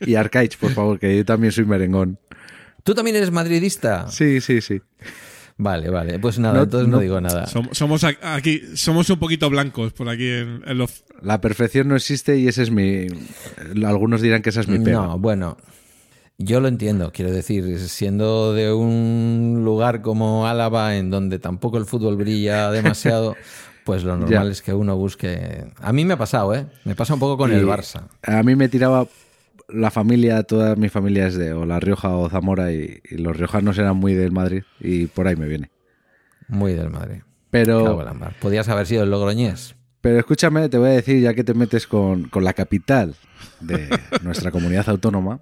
[0.10, 2.18] y Arcaich, por favor, que yo también soy merengón.
[2.84, 4.08] ¿Tú también eres madridista?
[4.08, 4.80] Sí, sí, sí.
[5.58, 7.46] Vale, vale, pues nada, No- entonces no, no- digo nada.
[7.46, 11.04] Som- Somos aquí, somos un poquito blancos por aquí en, en los.
[11.22, 13.06] La perfección no existe y ese es mi.
[13.86, 14.98] Algunos dirán que esa es mi pega.
[15.00, 15.56] No, bueno,
[16.36, 21.86] yo lo entiendo, quiero decir, siendo de un lugar como Álava, en donde tampoco el
[21.86, 23.34] fútbol brilla demasiado,
[23.84, 24.52] pues lo normal Ya.
[24.52, 25.64] es que uno busque...
[25.80, 26.66] A mí me ha pasado, ¿eh?
[26.84, 28.02] Me pasa un poco con el Barça.
[28.24, 29.06] A mí me tiraba
[29.68, 33.36] la familia, toda mi familia es de o La Rioja o Zamora y, y los
[33.36, 35.70] riojanos eran muy del Madrid y por ahí me viene.
[36.48, 37.22] Muy del Madrid.
[37.50, 38.04] Pero.
[38.40, 39.76] Podías haber sido el Logroñés.
[40.00, 43.14] pero escúchame, te voy a decir, ya que te metes con, con la capital
[43.60, 43.88] de
[44.22, 45.40] nuestra comunidad autónoma,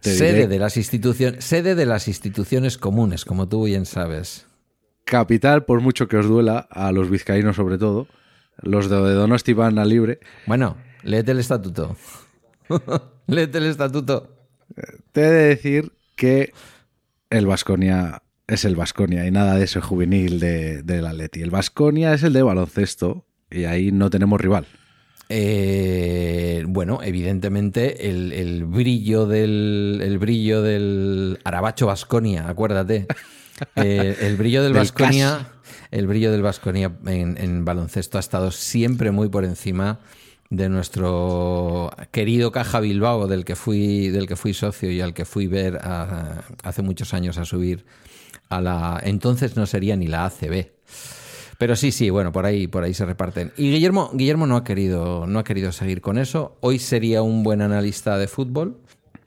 [0.00, 4.46] Sede diré de, las instituciones, sede de las instituciones comunes, como tú bien sabes.
[5.04, 8.08] capital, por mucho que os duela, a los vizcaínos sobre todo,
[8.62, 11.96] los de Donosti van a libre, Bueno, léete el estatuto.
[13.26, 14.36] léete el estatuto.
[15.12, 16.52] te he de decir que
[17.30, 21.40] el Vasconia es el Vasconia y nada de eso juvenil de, del Atleti.
[21.42, 24.66] El Vasconia es el de baloncesto y ahí no tenemos rival.
[25.28, 33.06] Eh, bueno, evidentemente el, el brillo del el brillo del Arabacho Vasconia, acuérdate.
[33.76, 35.48] Eh, el brillo del Vasconia,
[35.90, 40.00] el brillo del Vasconia en, en baloncesto ha estado siempre muy por encima
[40.50, 45.24] de nuestro querido Caja Bilbao, del que fui, del que fui socio y al que
[45.24, 47.84] fui ver a- hace muchos años a subir
[48.48, 49.00] a la.
[49.04, 50.72] Entonces no sería ni la ACB.
[51.58, 53.52] Pero sí, sí, bueno, por ahí, por ahí se reparten.
[53.56, 56.56] Y Guillermo, Guillermo no ha querido, no ha querido seguir con eso.
[56.60, 58.78] Hoy sería un buen analista de fútbol.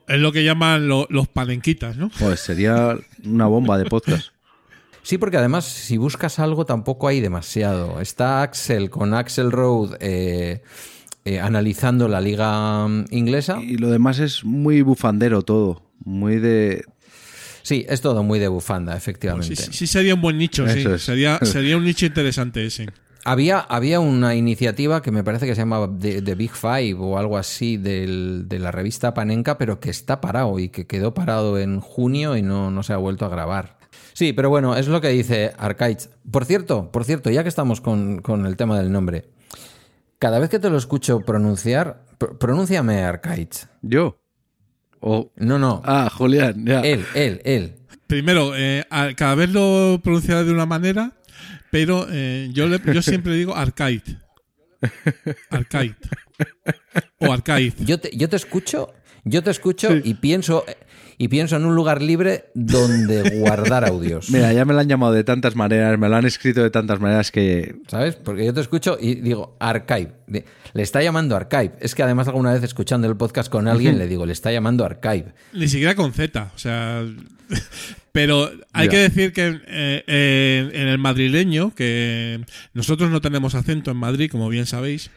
[0.08, 2.10] Es lo que llaman lo- los panenquitas, ¿no?
[2.18, 4.28] Pues sería una bomba de podcast.
[5.02, 8.00] Sí, porque además, si buscas algo, tampoco hay demasiado.
[8.00, 10.62] Está Axel con Axel Road eh,
[11.24, 13.60] eh, analizando la liga mm, inglesa.
[13.62, 15.82] Y lo demás es muy bufandero todo.
[16.04, 16.84] Muy de.
[17.62, 19.56] Sí, es todo muy de bufanda, efectivamente.
[19.56, 20.84] sí, sí sería un buen nicho, sí.
[20.98, 22.88] Sería, sería un nicho interesante ese.
[23.26, 27.16] Había, había una iniciativa que me parece que se llamaba The, The Big Five o
[27.16, 31.58] algo así del- de la revista Panenka, pero que está parado y que quedó parado
[31.58, 33.78] en junio y no, no se ha vuelto a grabar.
[34.12, 36.10] Sí, pero bueno, es lo que dice Arcaich.
[36.30, 39.24] Por cierto, por cierto, ya que estamos con, con el tema del nombre,
[40.24, 43.66] cada vez que te lo escucho pronunciar, pr- pronúnciame Arcaich.
[43.82, 44.18] Yo.
[45.00, 45.30] O.
[45.36, 46.80] No, no, Ah, Julián, ya.
[46.80, 47.74] él, él, él.
[48.06, 48.86] Primero, eh,
[49.16, 51.12] cada vez lo pronunciaré de una manera,
[51.70, 54.00] pero eh, yo, le- yo siempre digo arcade.
[55.50, 55.94] Arcade.
[57.18, 57.74] O arcade.
[57.80, 58.94] Yo te, yo te escucho,
[59.24, 60.64] Yo te escucho y pienso
[61.18, 64.30] y pienso en un lugar libre donde guardar audios.
[64.30, 67.00] Mira, ya me lo han llamado de tantas maneras, me lo han escrito de tantas
[67.00, 67.76] maneras que...
[67.88, 68.16] ¿Sabes?
[68.16, 70.12] Porque yo te escucho y digo, archive.
[70.26, 71.72] Le está llamando archive.
[71.80, 74.84] Es que además alguna vez escuchando el podcast con alguien le digo, le está llamando
[74.84, 75.32] archive.
[75.52, 77.04] Ni siquiera con Z, o sea...
[78.12, 78.90] Pero hay Ya.
[78.92, 82.40] que decir que eh, eh, en el madrileño, que
[82.72, 85.10] nosotros no tenemos acento en Madrid, como bien sabéis,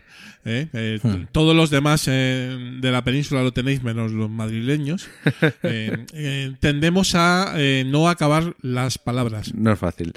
[0.47, 0.69] ¿eh?
[0.73, 1.25] Eh, Hmm.
[1.31, 5.07] todos los demás eh, de la península lo tenéis menos los madrileños,
[5.63, 9.53] eh, eh, tendemos a eh, no acabar las palabras.
[9.53, 10.13] No es fácil.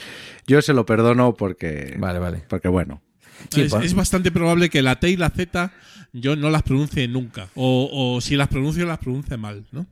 [0.47, 1.97] Yo se lo perdono porque...
[1.99, 2.43] Vale, vale.
[2.49, 3.03] Porque bueno.
[3.51, 5.73] Sí, es, es bastante probable que la T y la Z
[6.13, 7.49] yo no las pronuncie nunca.
[7.55, 9.87] O, o si las pronuncio, las pronuncie mal, ¿no?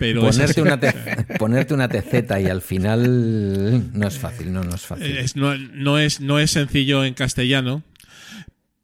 [0.00, 0.20] Pero.
[0.28, 0.92] Ponerte una, te-
[1.38, 2.14] ponerte una TZ
[2.44, 5.16] y al final no es fácil, no, no es fácil.
[5.16, 7.82] Es- no, no es, no es sencillo en castellano.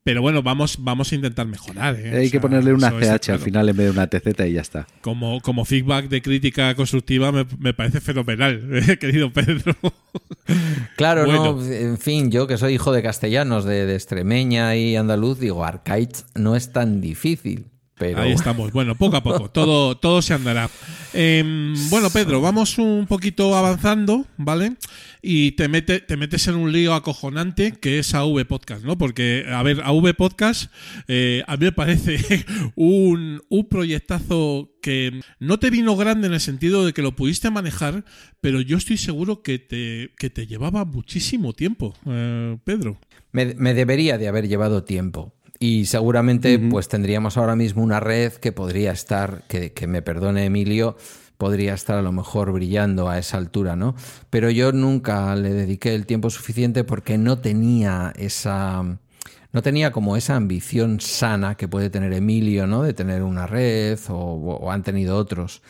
[0.02, 1.94] Pero bueno, vamos, vamos a intentar mejorar.
[1.96, 2.10] ¿eh?
[2.16, 3.38] Hay O que sea, ponerle una CH al claro.
[3.40, 4.86] final en vez de una TZ y ya está.
[5.02, 9.76] Como, como feedback de crítica constructiva me, me parece fenomenal, eh, querido Pedro.
[10.96, 11.54] Claro, Bueno.
[11.56, 15.64] no, en fin, yo que soy hijo de castellanos, de, de extremeña y andaluz, digo,
[15.64, 17.66] arcade no es tan difícil.
[18.00, 18.72] Pero Ahí estamos.
[18.72, 20.70] Bueno, poco a poco, todo, todo se andará.
[21.12, 24.76] Em, bueno, Pedro, vamos un poquito avanzando, ¿vale?
[25.20, 28.96] Y te, mete, te metes en un lío acojonante que es AV Podcast, ¿no?
[28.96, 30.72] Porque, a ver, AV Podcast
[31.08, 36.40] eh, a mí me parece un, un proyectazo que no te vino grande en el
[36.40, 38.06] sentido de que lo pudiste manejar,
[38.40, 42.98] pero yo estoy seguro que te, que te llevaba muchísimo tiempo, eh, Pedro.
[43.32, 45.34] me, me debería de haber llevado tiempo.
[45.62, 50.46] Y seguramente pues tendríamos ahora mismo una red que podría estar, que, que me perdone
[50.46, 50.96] Emilio,
[51.36, 53.94] podría estar a lo mejor brillando a esa altura, ¿no?
[54.30, 58.98] Pero yo nunca le dediqué el tiempo suficiente porque no tenía esa...
[59.52, 62.82] No tenía como esa ambición sana que puede tener Emilio, ¿no?
[62.82, 65.60] De tener una red o, o han tenido otros.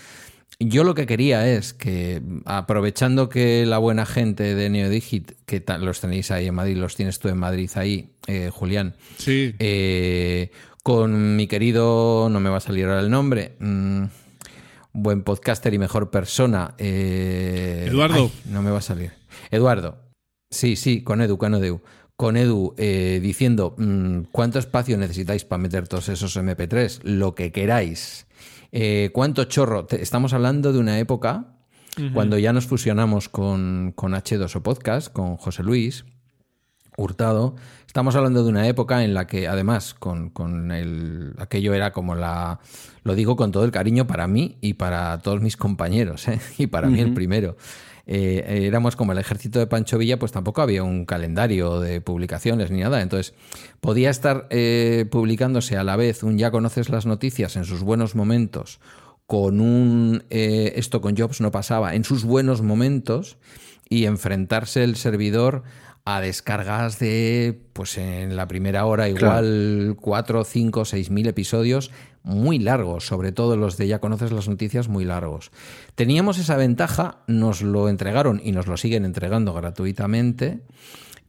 [0.62, 6.00] Yo lo que quería es que, aprovechando que la buena gente de Neodigit, que los
[6.00, 9.54] tenéis ahí en Madrid, los tienes tú en Madrid ahí, eh, Julián, Sí.
[9.58, 10.50] eh,
[10.82, 14.04] con mi querido, no me va a salir ahora el nombre, mm,
[14.92, 16.74] buen podcaster y mejor persona.
[16.76, 18.14] eh, Eduardo.
[18.24, 19.12] ay, no me va a salir.
[19.50, 19.96] Eduardo.
[20.50, 21.80] Sí, sí, con Edu, con Edu.
[22.16, 27.50] Con Edu eh, diciendo mm, cuánto espacio necesitáis para meter todos esos MP3, lo que
[27.50, 28.26] queráis.
[28.72, 29.86] Eh, cuánto chorro.
[29.86, 31.56] Te- estamos hablando de una época
[32.14, 36.04] cuando ya nos fusionamos con, con H2O Podcast, con José Luis.
[36.96, 37.54] Hurtado.
[37.86, 42.14] Estamos hablando de una época en la que, además, con, con el, aquello era como
[42.14, 42.60] la.
[43.04, 46.40] Lo digo con todo el cariño para mí y para todos mis compañeros, ¿eh?
[46.58, 47.56] y para mí el primero.
[48.06, 52.70] Eh, éramos como el ejército de Pancho Villa, pues tampoco había un calendario de publicaciones
[52.70, 53.02] ni nada.
[53.02, 53.34] Entonces,
[53.80, 58.14] podía estar eh, publicándose a la vez un Ya conoces las noticias en sus buenos
[58.14, 58.80] momentos,
[59.26, 63.36] con un eh, Esto con Jobs no pasaba en sus buenos momentos,
[63.90, 65.64] y enfrentarse el servidor
[66.06, 71.90] a descargas de, pues en la primera hora, igual 4, 5, 6 mil episodios
[72.22, 75.50] muy largos, sobre todo los de ya conoces las noticias muy largos.
[75.94, 80.60] Teníamos esa ventaja, nos lo entregaron y nos lo siguen entregando gratuitamente,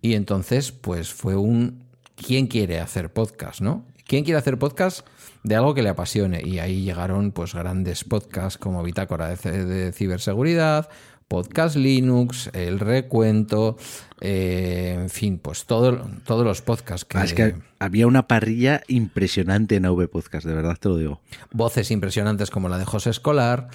[0.01, 1.83] y entonces, pues fue un
[2.15, 3.85] ¿quién quiere hacer podcast, no?
[4.05, 5.07] ¿Quién quiere hacer podcast
[5.43, 6.41] de algo que le apasione?
[6.43, 10.89] Y ahí llegaron pues grandes podcasts como Bitácora de, Ciberseguridad,
[11.31, 13.77] Podcast Linux, El Recuento,
[14.19, 18.83] eh, en fin, pues todo- todos los podcasts que, Ah, es que había una parrilla
[18.89, 21.21] impresionante en AV Podcast, de verdad te lo digo.
[21.53, 23.69] voces impresionantes como la de José Escolar,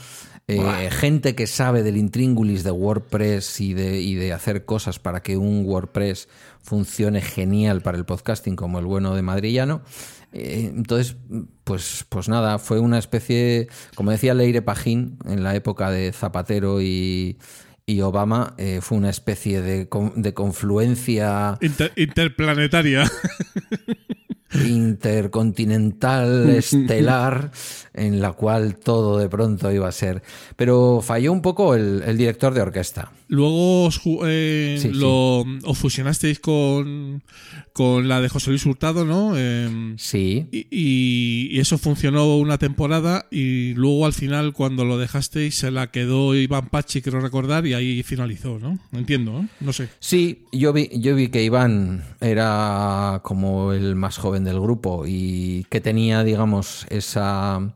[0.48, 5.22] eh, gente que sabe del intríngulis de WordPress y de, y de hacer cosas para
[5.22, 6.28] que un WordPress
[6.60, 9.80] funcione genial para el podcasting como el bueno de Madrillano.
[10.32, 11.16] Eh, entonces,
[11.66, 13.66] pues, pues nada, fue una especie,
[13.96, 17.38] como decía Leire Pajín en la época de Zapatero y,
[17.86, 23.10] y Obama, eh, fue una especie de, con- de confluencia Inter- interplanetaria.
[24.64, 27.50] intercontinental, estelar,
[27.94, 30.22] en la cual todo de pronto iba a ser.
[30.56, 33.12] Pero falló un poco el, el director de orquesta.
[33.28, 34.94] Luego os, eh, Sí, sí.
[34.94, 37.22] lo, os fusionasteis con,
[37.76, 39.36] con la de José Luis Hurtado, ¿no?
[39.36, 40.46] Em, Sí.
[40.50, 46.34] y, eso funcionó una temporada y luego al final cuando lo dejasteis se la quedó
[46.34, 48.78] Iván Pachi, creo recordar, y ahí finalizó, ¿no?
[48.92, 49.48] Entiendo, ¿no?
[49.60, 49.90] No sé.
[50.00, 55.66] Sí, yo vi, yo vi que Iván era como el más joven del grupo y
[55.68, 57.74] que tenía, digamos, esa,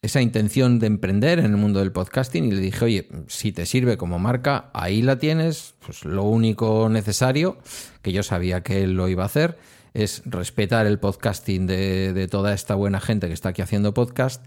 [0.00, 3.66] esa intención de emprender en el mundo del podcasting y le dije, oye, si te
[3.66, 7.58] sirve como marca, ahí la tienes, pues lo único necesario,
[8.02, 9.58] que yo sabía que él lo iba a hacer,
[9.94, 14.44] es respetar el podcasting de, de toda esta buena gente que está aquí haciendo podcast.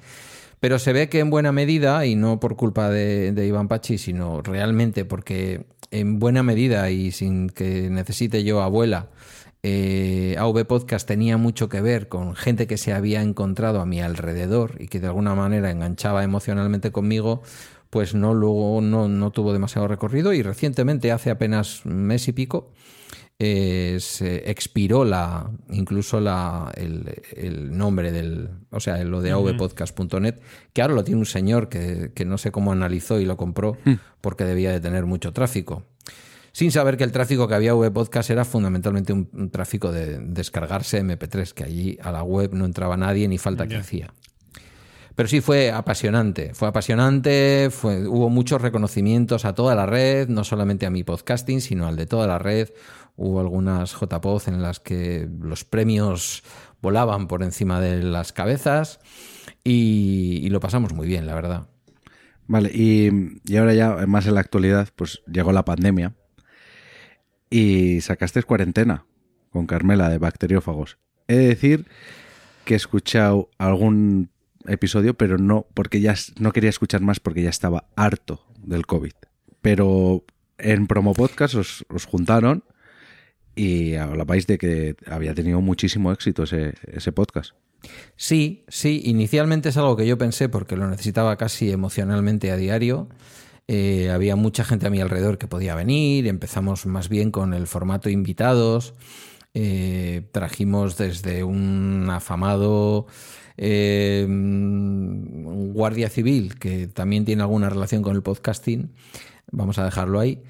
[0.62, 3.98] Pero se ve que en buena medida, y no por culpa de, de Iván Pachi,
[3.98, 9.10] sino realmente porque en buena medida y sin que necesite yo abuela,
[9.64, 14.02] eh, AV Podcast tenía mucho que ver con gente que se había encontrado a mi
[14.02, 17.44] alrededor y que de alguna manera enganchaba emocionalmente conmigo,
[17.92, 22.32] pues no luego no, no tuvo demasiado recorrido y recientemente, hace apenas un mes y
[22.32, 22.72] pico,
[23.38, 30.36] eh, se expiró la incluso la, el, el nombre del, o sea, lo de avpodcast.net,
[30.74, 33.78] que ahora lo tiene un señor que, que no sé cómo analizó y lo compró
[34.22, 35.86] porque debía de tener mucho tráfico
[36.52, 40.20] sin saber que el tráfico que había web podcast era fundamentalmente un, un tráfico de
[40.20, 44.14] descargarse MP3, que allí a la web no entraba nadie ni falta que hacía.
[45.16, 50.44] Pero sí fue apasionante, fue apasionante, fue, hubo muchos reconocimientos a toda la red, no
[50.44, 52.70] solamente a mi podcasting, sino al de toda la red.
[53.18, 56.44] Hubo algunas JPOZ en las que los premios
[56.82, 59.00] volaban por encima de las cabezas
[59.64, 61.68] y, y lo pasamos muy bien, la verdad.
[62.48, 63.12] Vale, y,
[63.46, 66.16] y ahora ya, más en la actualidad, pues llegó la pandemia
[67.52, 69.06] y sacaste cuarentena
[69.52, 70.98] con Carmela de Bacteriófagos.
[71.28, 71.86] He de decir
[72.66, 74.30] que he escuchado algún
[74.66, 79.14] episodio, pero no porque ya no quería escuchar más porque ya estaba harto del COVID.
[79.62, 80.24] Pero
[80.58, 82.64] en promo podcast os, os juntaron
[83.56, 87.52] y hablabais de que había tenido muchísimo éxito ese, ese podcast.
[88.16, 93.10] Sí, sí, inicialmente es algo que yo pensé porque lo necesitaba casi emocionalmente a diario.
[93.74, 97.68] Eh, había mucha gente a mi alrededor que podía venir, empezamos más bien con el
[97.68, 98.96] formato invitados.
[99.54, 103.08] Eh, trajimos desde un afamado
[103.56, 108.92] eh, guardia civil que también tiene alguna relación con el podcasting,
[109.54, 110.44] vamos a dejarlo ahí,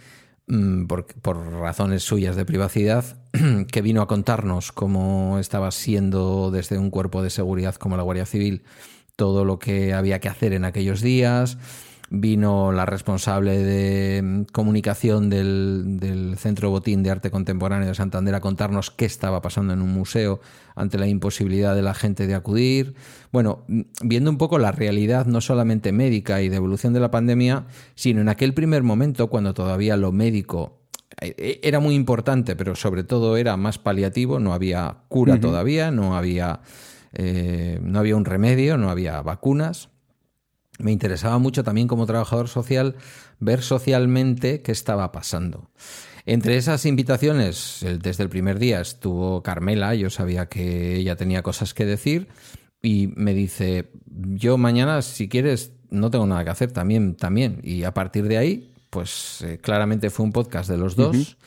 [0.48, 3.06] mm, por, por razones suyas de privacidad,
[3.72, 8.26] que vino a contarnos cómo estaba siendo desde un cuerpo de seguridad como la Guardia
[8.26, 8.64] Civil
[9.16, 11.60] todo lo que había que hacer en aquellos días.
[12.14, 18.36] Vino la responsable de mm, comunicación del, del Centro Botín de Arte Contemporáneo de Santander
[18.36, 20.42] a contarnos qué estaba pasando en un museo
[20.76, 22.96] ante la imposibilidad de la gente de acudir.
[23.32, 27.12] Bueno, mm, viendo un poco la realidad no solamente médica y de evolución de la
[27.12, 27.66] pandemia,
[27.96, 30.82] sino en aquel primer momento cuando todavía lo médico
[31.22, 36.16] eh, era muy importante, pero sobre todo era más paliativo, no había cura todavía, no
[36.16, 36.62] había,
[37.14, 39.90] eh, no había un remedio, no había vacunas.
[40.82, 42.96] Me interesaba mucho también como trabajador social
[43.40, 45.70] ver socialmente qué estaba pasando.
[46.26, 51.74] Entre esas invitaciones, desde el primer día estuvo Carmela, yo sabía que ella tenía cosas
[51.74, 52.28] que decir
[52.82, 57.60] y me dice, yo mañana si quieres no tengo nada que hacer, también, también.
[57.64, 61.38] Y a partir de ahí, pues eh, claramente fue un podcast de los dos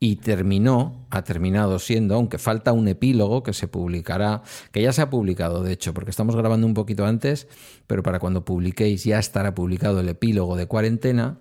[0.00, 5.00] y terminó, ha terminado siendo, aunque falta un epílogo que se publicará, que ya se
[5.02, 7.46] ha publicado, de hecho, porque estamos grabando un poquito antes,
[7.86, 11.38] pero para cuando publiquéis ya estará publicado el epílogo de cuarentena.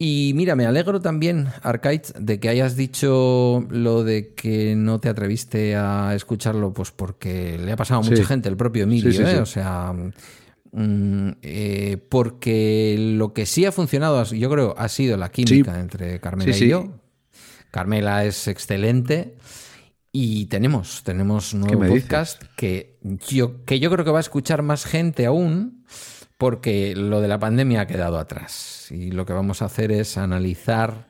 [0.00, 5.08] Y mira, me alegro también, Arcade, de que hayas dicho lo de que no te
[5.08, 8.24] atreviste a escucharlo, pues porque le ha pasado a mucha Sí.
[8.24, 9.40] gente, el propio Emilio, Sí, sí, ¿eh?
[9.40, 9.92] O sea,
[10.72, 16.20] mm, eh, porque lo que sí ha funcionado, yo creo, ha sido la química entre
[16.20, 16.88] Carmela Sí, y yo.
[17.70, 19.36] Carmela es excelente.
[20.10, 22.08] Y tenemos, tenemos un ¿Qué nuevo dices?
[22.08, 25.84] podcast que yo, que yo creo que va a escuchar más gente aún,
[26.38, 28.88] porque lo de la pandemia ha quedado atrás.
[28.90, 31.08] Y lo que vamos a hacer es analizar,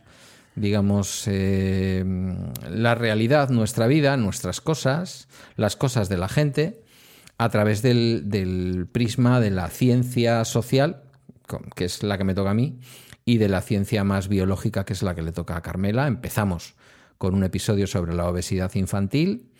[0.57, 2.05] digamos, eh,
[2.69, 6.83] la realidad, nuestra vida, nuestras cosas, las cosas de la gente,
[7.39, 11.03] a través del, del prisma de la ciencia social,
[11.77, 12.81] que es la que me toca a mí,
[13.29, 16.07] y de la ciencia más biológica, que es la que le toca a Carmela.
[16.07, 16.77] Empezamos
[17.19, 19.51] con un episodio sobre la obesidad infantil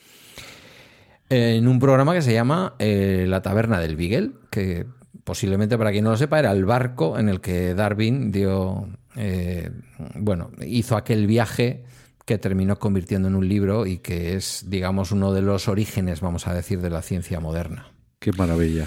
[1.29, 4.87] en un programa que se llama eh, La Taberna del Beagle, que
[5.23, 9.71] posiblemente para quien no lo sepa era el barco en el que Darwin dio, eh,
[10.15, 11.85] bueno, hizo aquel viaje
[12.25, 16.47] que terminó convirtiendo en un libro y que es, digamos, uno de los orígenes, vamos
[16.47, 17.89] a decir, de la ciencia moderna.
[18.19, 18.87] Qué maravilla.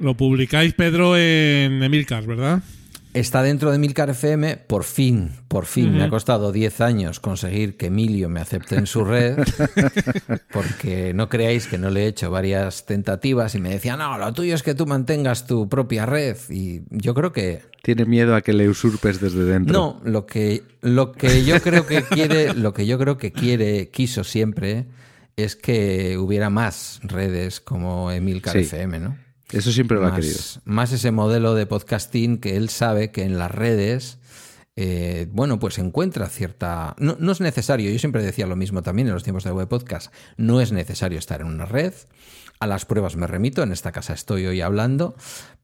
[0.00, 2.64] Lo publicáis, Pedro, en Emilcar, ¿verdad?
[3.18, 5.92] Está dentro de Milcar FM, por fin, por fin.
[5.96, 9.38] Me ha costado 10 años conseguir que Emilio me acepte en su red,
[10.52, 14.32] porque no creáis que no le he hecho varias tentativas y me decía, no, lo
[14.32, 16.36] tuyo es que tú mantengas tu propia red.
[16.48, 19.72] Y yo creo que Tiene miedo a que le usurpes desde dentro.
[19.72, 23.88] no, lo que, lo que yo creo que quiere, lo que yo creo que quiere,
[23.88, 24.86] quiso siempre,
[25.36, 28.60] es que hubiera más redes como Emilcar Sí.
[28.60, 29.16] FM, ¿no?
[29.52, 30.38] Eso siempre lo ha querido.
[30.64, 34.18] más ese modelo de podcasting que él sabe que en las redes
[34.80, 36.94] eh, bueno, pues encuentra cierta...
[37.00, 39.66] No, no es necesario, yo siempre decía lo mismo también en los tiempos de web
[39.66, 41.92] podcast, no es necesario estar en una red,
[42.60, 45.16] a las pruebas me remito, en esta casa estoy hoy hablando,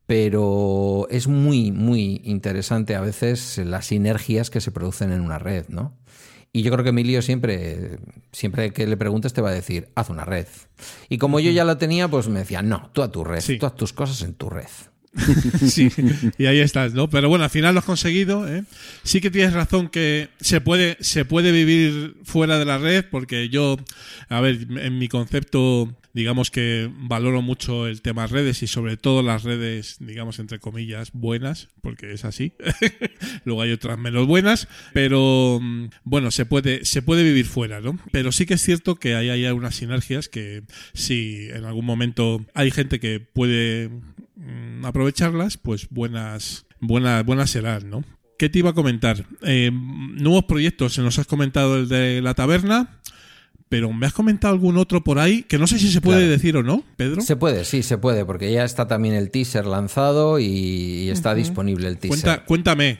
[0.06, 5.69] pero es muy, muy interesante a veces las sinergias que se producen en una red,
[5.69, 5.97] ¿no?
[6.57, 7.99] Y yo creo que Emilio siempre,
[8.31, 10.47] siempre que le preguntes te va a decir, haz una red.
[11.09, 13.59] Y como yo ya la tenía, pues me decía, no, tú a tu red, Sí.
[13.59, 14.69] tú haz tus cosas en tu red.
[15.69, 15.91] Sí,
[16.39, 17.11] y ahí estás, ¿no?
[17.11, 18.63] Pero bueno, al final lo has conseguido, ¿eh?
[19.03, 23.49] Sí que tienes razón que se puede, se puede vivir fuera de la red, porque
[23.49, 23.77] yo,
[24.29, 29.23] a ver, en mi concepto, digamos que valoro mucho el tema redes y sobre todo
[29.23, 32.53] las redes, digamos, entre comillas, buenas, porque es así.
[33.45, 37.99] Luego hay otras menos buenas, pero mm, bueno, se puede, se puede vivir fuera, ¿no?
[38.12, 40.62] Pero sí que es cierto que hay, hay unas sinergias que
[40.93, 43.91] si en algún momento hay gente que puede
[44.36, 48.05] mm, aprovecharlas, pues buenas, buenas, buenas serán, ¿no?
[48.39, 49.27] ¿Qué te iba a comentar?
[49.43, 53.01] Eh, nuevos proyectos, se nos has comentado el de la taberna,
[53.69, 56.32] pero me has comentado algún otro por ahí que no sé si se puede Claro.
[56.32, 57.20] decir o no, Pedro.
[57.23, 61.89] Se puede, sí, se puede, porque ya está también el teaser lanzado y, está disponible
[61.89, 62.20] el teaser.
[62.23, 62.97] Cuenta- cuéntame.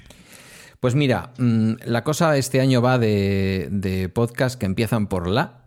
[0.81, 5.63] Pues mira, mm, la cosa este año va de, de podcast que empiezan por la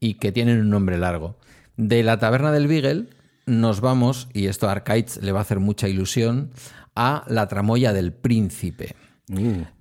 [0.00, 1.38] y que tienen un nombre largo.
[1.76, 3.06] De la taberna del Beagle
[3.46, 6.50] nos vamos, y esto a Arcades le va a hacer mucha ilusión,
[6.94, 8.94] a la tramoya del príncipe.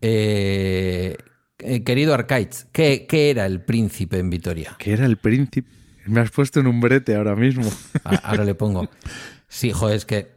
[0.02, 1.18] Eh,
[1.60, 4.76] eh, querido Arcades, ¿qué, qué era el príncipe en Vitoria?
[4.78, 5.70] Que era el príncipe.
[6.06, 7.70] Me has puesto en un brete ahora mismo.
[8.24, 8.90] Ahora le pongo.
[9.48, 10.32] Sí, joder, es que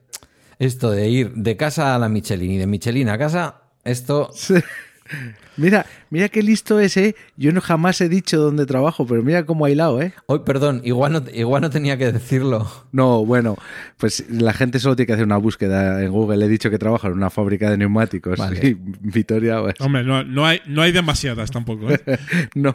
[0.58, 4.30] esto de ir de casa a la Michelin y de Michelin a casa, esto
[5.56, 7.14] Mira, mira qué listo es, ¿eh?
[7.36, 10.14] Yo no jamás he dicho dónde trabajo, pero mira cómo ha hilado, ¿eh?
[10.26, 12.70] Hoy, perdón, igual no, igual no tenía que decirlo.
[12.92, 13.56] No, bueno,
[13.98, 16.44] pues la gente solo tiene que hacer una búsqueda en Google.
[16.44, 18.38] He dicho que trabajo en una fábrica de neumáticos.
[18.38, 18.66] Vale.
[18.66, 21.90] Y Vitoria, pues, Hombre, no, no hay, no hay demasiadas tampoco.
[21.90, 22.00] ¿eh?
[22.54, 22.74] no,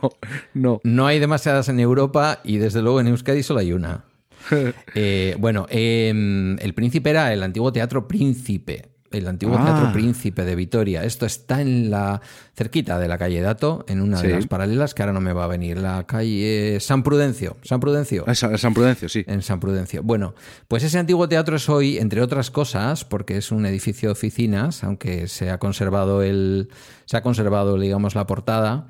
[0.54, 0.80] no.
[0.84, 4.06] No hay demasiadas en Europa y desde luego en Euskadi solo hay una.
[4.96, 8.97] Eh, bueno, em, el Príncipe era el antiguo Teatro Príncipe.
[9.12, 9.66] El antiguo Ah.
[9.66, 11.04] Teatro Príncipe de Vitoria.
[11.04, 12.22] Esto está en la
[12.56, 14.28] cerquita de la calle Dato, en una Sí.
[14.28, 15.78] de las paralelas que ahora no me va a venir.
[15.78, 17.58] La calle San Prudencio.
[17.64, 18.26] San Prudencio.
[18.28, 19.24] Ah, San Prudencio, sí.
[19.28, 20.04] En San Prudencio.
[20.04, 20.36] Bueno,
[20.68, 24.84] pues ese antiguo teatro es hoy, entre otras cosas, porque es un edificio de oficinas,
[24.84, 26.70] aunque se ha conservado el.
[27.06, 28.88] se ha conservado, digamos, la portada.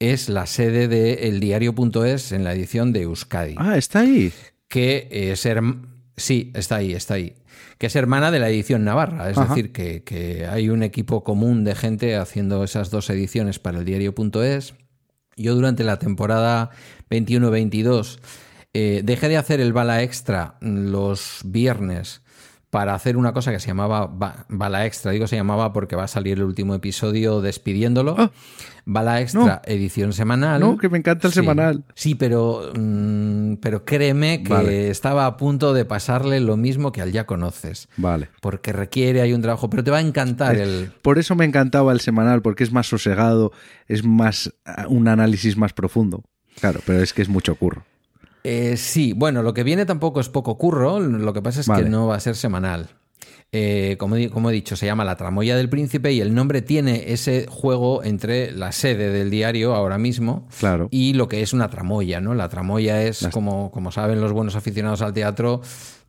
[0.00, 3.54] Es la sede de eldiario.es en la edición de Euskadi.
[3.56, 4.32] Ah, está ahí.
[4.68, 5.46] Que es
[6.16, 7.34] Sí, está ahí, está ahí.
[7.84, 9.28] Que es hermana de la edición Navarra.
[9.28, 9.54] Es Ajá.
[9.54, 13.84] decir, que, que hay un equipo común de gente haciendo esas dos ediciones para el
[13.84, 14.72] diario.es.
[15.36, 16.70] Yo durante la temporada
[17.10, 18.20] 21-22
[18.72, 22.22] eh, dejé de hacer el bala extra los viernes
[22.74, 25.12] para hacer una cosa que se llamaba ba- bala extra.
[25.12, 28.16] Digo se llamaba porque va a salir el último episodio despidiéndolo.
[28.18, 28.32] Ah.
[28.86, 29.60] bala extra, No.
[29.64, 30.60] edición semanal.
[30.60, 31.40] No, que me encanta el Sí.
[31.40, 31.84] semanal.
[31.94, 34.90] Sí, pero, mm, pero créeme que Vale.
[34.90, 37.88] estaba a punto de pasarle lo mismo que al ya conoces.
[37.96, 38.28] Vale.
[38.42, 40.90] Porque requiere, hay un trabajo, pero te va a encantar el...
[41.00, 43.52] Por eso me encantaba el semanal, porque es más sosegado,
[43.88, 46.22] es más ah, un análisis más profundo.
[46.60, 47.84] Claro, pero es que es mucho curro.
[48.44, 51.84] Eh, sí, bueno, lo que viene tampoco es poco curro, lo que pasa es Vale.
[51.84, 52.90] que no va a ser semanal.
[53.56, 57.46] Eh, como, he dicho, se llama La Tramoya del Príncipe y el nombre tiene ese
[57.48, 60.88] juego entre la sede del diario ahora mismo Claro.
[60.90, 62.34] y lo que es una tramoya, ¿no?
[62.34, 65.60] La tramoya es, Las- como, como saben los buenos aficionados al teatro,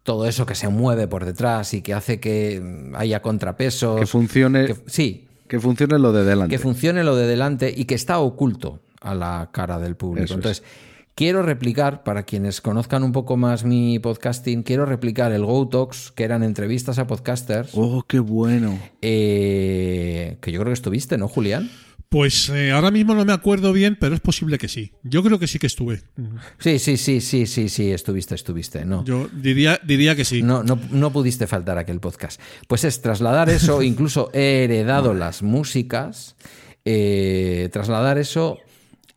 [0.02, 4.00] todo eso que se mueve por detrás y que hace que haya contrapesos.
[4.00, 6.50] Que funcione, que- sí, que funcione lo de delante.
[6.56, 10.34] que funcione lo de delante y que está oculto a la cara del público.
[10.40, 10.64] Eso es.
[11.16, 16.12] Quiero replicar, para quienes conozcan un poco más mi podcasting, quiero replicar el Go Talks,
[16.12, 18.78] que eran entrevistas a podcasters, Oh, qué bueno.
[19.02, 21.72] eh, que yo creo que estuviste, ¿no, Julián?
[22.10, 24.92] Pues eh, ahora mismo no me acuerdo bien, pero es posible que sí.
[25.04, 26.02] Yo creo que sí que estuve.
[26.60, 29.06] Sí, sí, sí, sí, sí, sí, estuviste, estuviste, no.
[29.06, 30.42] Yo diría, diría que sí.
[30.44, 32.42] No, no, no pudiste faltar a aquel podcast.
[32.68, 36.36] Pues es trasladar eso, incluso he heredado las músicas,
[36.84, 38.58] eh, trasladar eso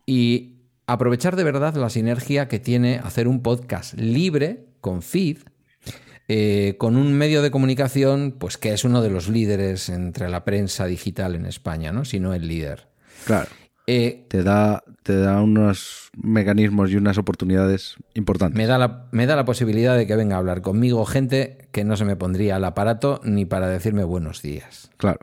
[0.05, 0.58] y
[0.93, 5.37] aprovechar de verdad la sinergia que tiene hacer un podcast libre, con feed,
[6.27, 10.45] eh, con un medio de comunicación pues que es uno de los líderes entre la
[10.45, 12.05] prensa digital en España, ¿no?
[12.05, 12.87] si no el líder.
[13.25, 13.47] Claro.
[13.87, 18.55] Eh, Te da, te da unos mecanismos y unas oportunidades importantes.
[18.55, 21.83] me, da la, me da la posibilidad de que venga a hablar conmigo gente que
[21.83, 24.91] no se me pondría al aparato ni para decirme buenos días.
[24.97, 25.19] Claro.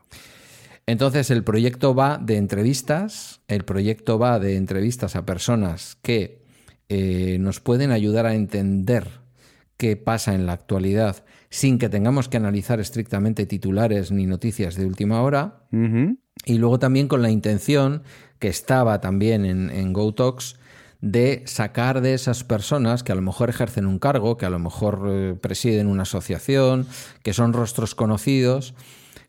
[0.87, 6.45] Entonces el proyecto va de entrevistas, el proyecto va de entrevistas a personas que
[6.89, 9.09] eh, nos pueden ayudar a entender
[9.77, 14.87] qué pasa en la actualidad sin que tengamos que analizar estrictamente titulares ni noticias de
[14.87, 15.65] última hora.
[16.45, 18.03] Y luego también con la intención
[18.39, 20.57] que estaba también en, en GoTalks
[21.01, 24.59] de sacar de esas personas que a lo mejor ejercen un cargo, que a lo
[24.59, 26.87] mejor eh, presiden una asociación,
[27.23, 28.75] que son rostros conocidos,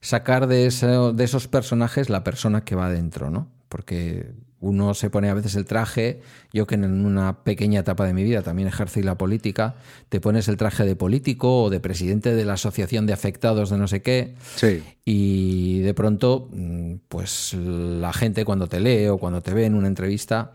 [0.07, 3.49] sacar de, eso- de esos personajes la persona que va dentro, ¿no?
[3.67, 6.21] Porque uno se pone a veces el traje,
[6.53, 9.75] yo que en una pequeña etapa de mi vida también ejercí la política,
[10.09, 13.77] te pones el traje de político o de presidente de la asociación de afectados de
[13.77, 14.81] no sé qué, Sí.
[15.05, 19.75] y de pronto, mm, pues la gente cuando te lee o cuando te ve en
[19.75, 20.53] una entrevista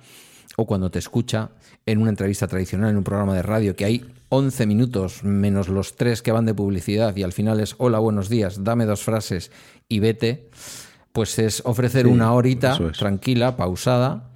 [0.57, 1.51] o cuando te escucha
[1.87, 5.97] en una entrevista tradicional, en un programa de radio, que hay 11 minutos menos los
[5.97, 9.51] tres que van de publicidad y al final es hola, buenos días, dame dos frases
[9.89, 10.49] y vete,
[11.13, 12.99] pues es ofrecer Sí, una horita es.
[12.99, 14.31] tranquila, pausada,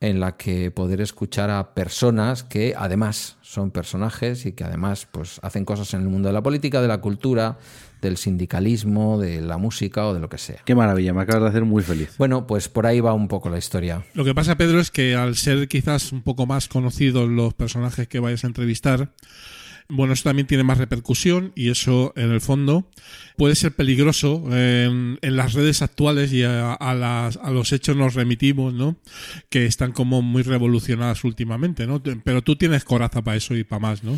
[0.00, 5.40] en la que poder escuchar a personas que además son personajes y que además pues
[5.42, 7.58] hacen cosas en el mundo de la política, de la cultura,
[8.00, 10.58] del sindicalismo, de la música o de lo que sea.
[10.64, 12.14] Qué maravilla, me acabas de hacer muy feliz.
[12.18, 14.04] Bueno, pues por ahí va un poco la historia.
[14.14, 18.08] Lo que pasa, Pedro, es que al ser quizás un poco más conocidos los personajes
[18.08, 19.12] que vayas a entrevistar,
[19.92, 22.88] bueno, eso también tiene más repercusión y eso, en el fondo,
[23.36, 24.44] puede ser peligroso.
[24.56, 28.96] En, en las redes actuales y a, a las- a los hechos nos remitimos, ¿no?
[29.48, 32.00] Que están como muy revolucionadas últimamente, ¿no?
[32.22, 34.16] Pero tú tienes coraza para eso y para más, ¿no?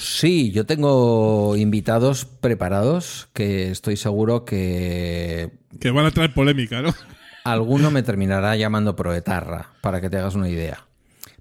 [0.00, 6.94] Sí, yo tengo invitados preparados que estoy seguro que Que van a traer polémica, ¿no?
[7.44, 10.86] alguno me terminará llamando proetarra, para que te hagas una idea.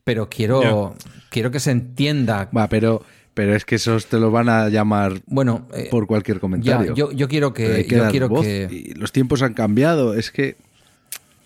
[0.03, 0.95] Pero quiero,
[1.29, 2.49] quiero que se entienda.
[2.55, 3.01] Va, pero,
[3.33, 6.95] pero es que esos te lo van a llamar Bueno, eh, por cualquier ya, comentario.
[6.95, 10.15] yo, yo quiero que, que yo quiero voz que y los tiempos han cambiado.
[10.15, 10.57] Es que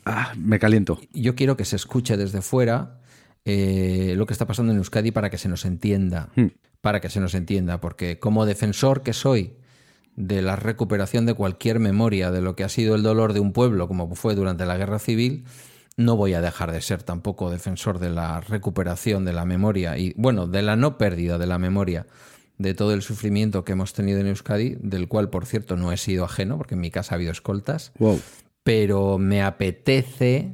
[0.06, 1.00] ah, me caliento.
[1.14, 3.03] yo quiero que se escuche desde fuera
[3.46, 6.30] eh, lo que está pasando en Euskadi para que se nos entienda.
[6.36, 6.48] Hmm.
[6.82, 7.80] Para que se nos entienda.
[7.82, 9.54] Porque como defensor que soy
[10.16, 13.52] de la recuperación de cualquier memoria de lo que ha sido el dolor de un
[13.52, 15.46] pueblo, como fue durante la guerra civil,
[15.98, 20.14] no voy a dejar de ser tampoco defensor de la recuperación de la memoria y,
[20.18, 22.06] bueno, de la no pérdida de la memoria
[22.58, 25.98] de todo el sufrimiento que hemos tenido en Euskadi, del cual, por cierto, no he
[25.98, 28.22] sido ajeno, porque en mi casa ha habido escoltas Wow.
[28.64, 30.54] pero me apetece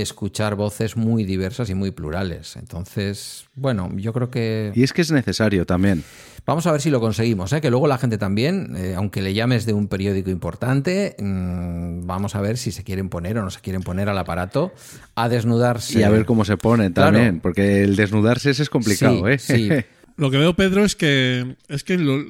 [0.00, 2.56] escuchar voces muy diversas y muy plurales.
[2.56, 6.04] Entonces, bueno, yo creo que Y es que es necesario también.
[6.46, 7.60] vamos a ver si lo conseguimos, ¿eh?
[7.60, 12.34] que luego la gente también, eh, aunque le llames de un periódico importante, mm, vamos
[12.36, 14.72] a ver si se quieren poner o no se quieren poner al aparato
[15.14, 15.98] a desnudarse.
[15.98, 16.90] Y a ver cómo se Claro.
[16.92, 17.40] también.
[17.40, 19.38] Porque el desnudarse ese es complicado, Sí, ¿eh?
[19.38, 19.68] sí.
[20.18, 22.22] Lo que veo, Pedro, es que es que lo-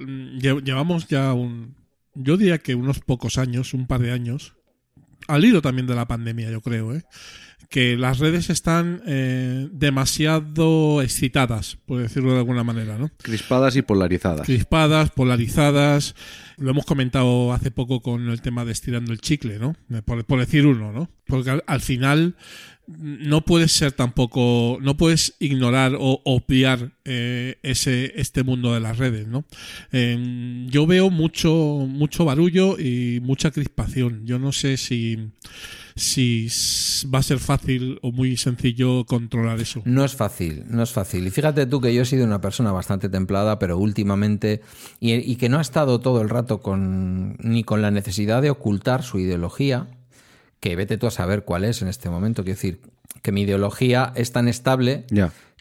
[0.61, 1.77] llevamos ya un,
[2.15, 4.55] yo diría que unos pocos años, un par de años,
[5.29, 7.05] al hilo también de la pandemia, yo creo, ¿eh?
[7.69, 13.11] Que las redes están eh, demasiado excitadas, por decirlo de alguna manera, ¿no?
[13.23, 14.47] Crispadas y polarizadas.
[14.47, 16.15] Crispadas, polarizadas.
[16.59, 19.75] Lo hemos comentado hace poco con el tema de estirando el chicle, ¿no?
[20.05, 21.11] Por, por decir uno, ¿no?
[21.27, 22.37] Porque al, al final
[22.87, 28.99] no puedes ser tampoco, no puedes ignorar o obviar eh, ese este mundo de las
[28.99, 29.45] redes, ¿no?
[29.93, 31.53] Eh, yo veo mucho
[31.89, 34.25] mucho barullo y mucha crispación.
[34.25, 35.19] Yo no sé si
[35.97, 36.49] si
[37.13, 39.81] va a ser fácil o muy sencillo controlar eso.
[39.87, 41.27] No es fácil, no es fácil.
[41.27, 44.61] Y fíjate tú que yo he sido una persona bastante templada, pero últimamente,
[45.01, 48.51] y, y que no ha estado todo el rato con, ni con la necesidad de
[48.51, 49.89] ocultar su ideología,
[50.61, 52.45] que vete tú a saber cuál es en este momento.
[52.45, 52.81] Quiero decir,
[53.23, 55.05] que mi ideología es tan estable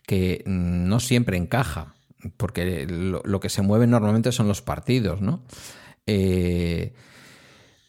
[0.05, 1.95] que mm, no siempre encaja,
[2.37, 5.43] porque lo, lo que se mueve normalmente son los partidos, ¿no?
[6.07, 6.93] Eh,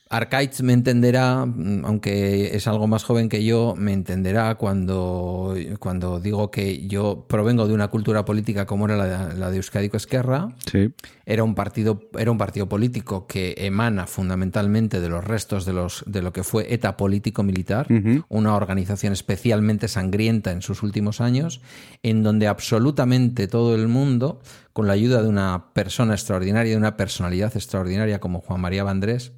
[0.09, 6.20] Arcaiz me entenderá, mm, aunque es algo más joven que yo, me entenderá cuando, cuando
[6.20, 9.91] digo que yo provengo de una cultura política como era la, de- la de Euskadi
[9.93, 10.51] Esquerra.
[10.70, 10.93] Sí.
[11.24, 16.05] Era un partido, era un partido político que emana fundamentalmente de los restos de, los,
[16.07, 17.89] de lo que fue ETA político-militar,
[18.28, 21.61] una organización especialmente sangrienta en sus últimos años,
[22.05, 24.41] en donde absolutamente todo el mundo,
[24.73, 29.33] con la ayuda de una persona extraordinaria, de una personalidad extraordinaria como Juan María Vandrés,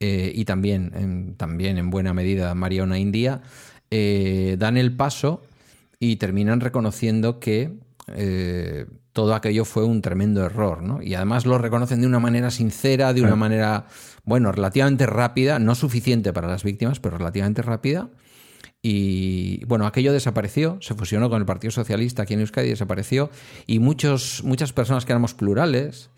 [0.00, 3.42] eh, y también en, también en buena medida Mariona India,
[3.90, 5.42] eh, dan el paso
[5.98, 7.74] y terminan reconociendo que
[8.14, 11.02] eh, todo aquello fue un tremendo error, ¿no?
[11.02, 13.86] Y además lo reconocen de una manera sincera, de una manera,
[14.24, 18.08] bueno, relativamente rápida, no suficiente para las víctimas, pero relativamente rápida.
[18.82, 23.30] Y bueno, aquello desapareció, se fusionó con el Partido Socialista aquí en Euskadi, desapareció.
[23.66, 26.08] Y muchos, muchas personas que éramos plurales,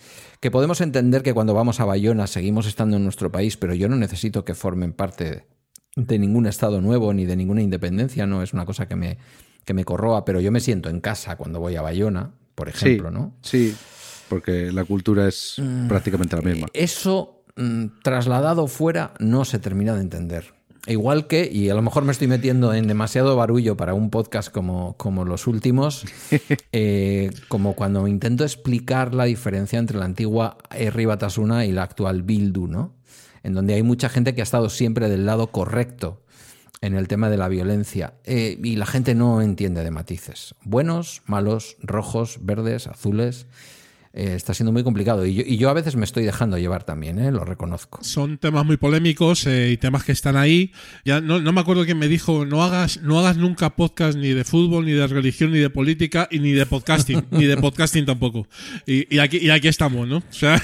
[0.43, 3.89] que podemos entender que cuando vamos a Bayona seguimos estando en nuestro país, pero yo
[3.89, 5.47] no necesito que formen parte
[5.95, 9.19] de ningún Estado nuevo ni de ninguna independencia, no es una cosa que me,
[9.65, 13.11] que me corroa, pero yo me siento en casa cuando voy a Bayona, por ejemplo,
[13.11, 13.37] sí, ¿no?
[13.41, 13.77] Sí,
[14.29, 16.67] porque la cultura es prácticamente la misma.
[16.73, 20.55] Eso mm, trasladado fuera no se termina de entender.
[20.87, 24.51] Igual que, y a lo mejor me estoy metiendo en demasiado barullo para un podcast
[24.51, 26.05] como, como los últimos,
[26.73, 31.07] eh, como cuando intento explicar la diferencia entre la antigua R.
[31.07, 32.97] Batasuna y la actual Bildu, ¿no?
[33.45, 36.23] En donde hay mucha gente que ha estado siempre del lado correcto
[36.81, 40.57] en el tema de la violencia eh, y la gente no entiende de matices.
[40.65, 43.47] Buenos, malos, rojos, verdes, azules.
[44.15, 45.25] Eh, está siendo muy complicado.
[45.25, 47.33] Y yo, y yo, a veces me estoy dejando llevar también, ¿eh?
[47.33, 48.05] lo reconozco.
[48.05, 50.73] Son temas muy polémicos eh, y temas que están ahí.
[51.05, 54.35] Ya no, no, me acuerdo quién me dijo, no hagas, no hagas nunca podcast ni
[54.35, 58.05] de fútbol, ni de religión, ni de política, y ni de podcasting, ni de podcasting
[58.05, 58.47] tampoco.
[58.87, 60.19] Y, y, aquí, y aquí estamos, ¿no?
[60.19, 60.61] O sea,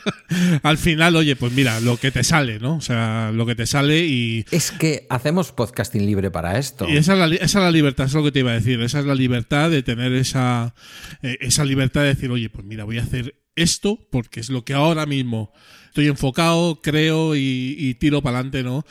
[0.62, 2.76] al final, oye, pues mira, lo que te sale, ¿no?
[2.76, 4.46] O sea, lo que te sale y...
[4.50, 6.88] Es que hacemos podcasting libre para esto.
[6.88, 8.80] Y esa es la, esa es la libertad, es lo que te iba a decir.
[8.80, 10.74] Esa es la libertad de tener esa,
[11.22, 14.64] eh, esa libertad de decir, oye, pues mira, voy a hacer esto porque es lo
[14.64, 15.52] que ahora mismo
[15.86, 18.84] estoy enfocado, creo y, y tiro para adelante, ¿no?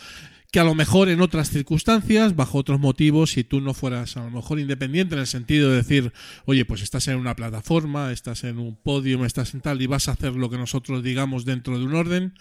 [0.51, 4.23] Que a lo mejor en otras circunstancias, bajo otros motivos, si tú no fueras a
[4.23, 6.14] lo mejor independiente en el sentido de decir,
[6.45, 10.07] oye, pues estás en una plataforma, estás en un podium, estás en tal y vas
[10.07, 12.34] a hacer lo que nosotros digamos dentro de un orden,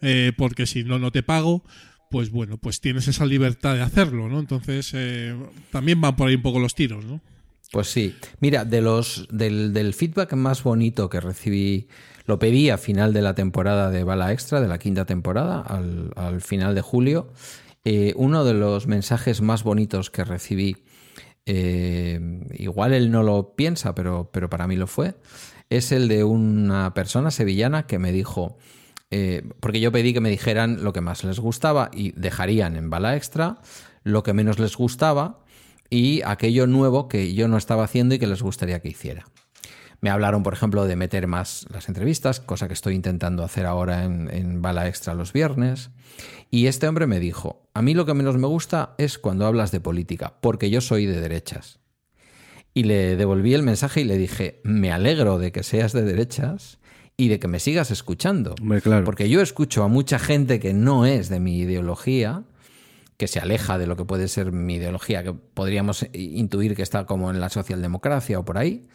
[0.00, 1.62] eh, porque si no, no te pago,
[2.10, 4.40] pues bueno, pues tienes esa libertad de hacerlo, ¿no?
[4.40, 5.36] Entonces, eh,
[5.70, 7.20] también van por ahí un poco los tiros, ¿no?
[7.72, 8.16] Pues sí.
[8.40, 11.88] Mira, de los, del, feedback más bonito que recibí,
[12.26, 16.10] lo pedí a final de la temporada de Bala Extra, de la quinta temporada, al,
[16.16, 17.28] al final de julio.
[17.84, 20.84] Eh, uno de los mensajes más bonitos que recibí,
[21.46, 22.20] eh,
[22.52, 25.14] igual él no lo piensa, pero, pero para mí lo fue,
[25.70, 28.58] es el de una persona sevillana que me dijo,
[29.10, 32.90] eh, porque yo pedí que me dijeran lo que más les gustaba y dejarían en
[32.90, 33.58] Bala Extra
[34.02, 35.40] lo que menos les gustaba
[35.90, 39.26] y aquello nuevo que yo no estaba haciendo y que les gustaría que hiciera.
[40.00, 44.04] Me hablaron, por ejemplo, de meter más las entrevistas, cosa que estoy intentando hacer ahora
[44.04, 45.90] en, en, Bala Extra los viernes.
[46.50, 49.72] Y este hombre me dijo, a mí lo que menos me gusta es cuando hablas
[49.72, 51.80] de política, porque yo soy de derechas.
[52.72, 56.78] Y le devolví el mensaje y le dije, me alegro de que seas de derechas
[57.16, 58.54] y de que me sigas escuchando.
[58.62, 59.04] Muy claro.
[59.04, 62.44] Porque yo escucho a mucha gente que no es de mi ideología
[63.20, 67.04] que se aleja de lo que puede ser mi ideología, que podríamos intuir que está
[67.04, 68.88] como en la socialdemocracia o por ahí,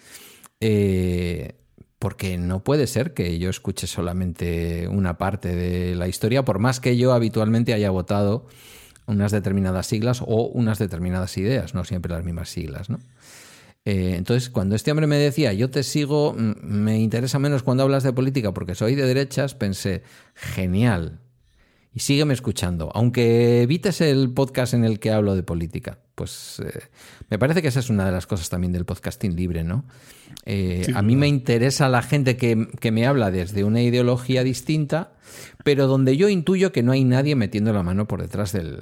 [0.61, 1.59] eh,
[1.99, 6.79] porque no puede ser que yo escuche solamente una parte de la historia, por más
[6.79, 8.47] que yo habitualmente haya votado
[9.05, 12.97] unas determinadas siglas o unas determinadas ideas, no siempre las mismas siglas, ¿no?
[13.87, 18.01] Eh, entonces, cuando este hombre me decía, yo te sigo, me interesa menos cuando hablas
[18.01, 20.01] de política porque soy de derechas, pensé,
[20.33, 21.19] genial,
[21.95, 25.97] y sígueme escuchando, aunque evites el podcast en el que hablo de política.
[26.13, 26.89] Pues eh,
[27.29, 29.85] me parece que esa es una de las cosas también del podcasting libre, ¿no?
[30.45, 34.43] Eh, sí, a mí me interesa la gente que, que, me habla desde una ideología
[34.43, 35.13] distinta,
[35.63, 38.81] pero donde yo intuyo que no hay nadie metiendo la mano por detrás del,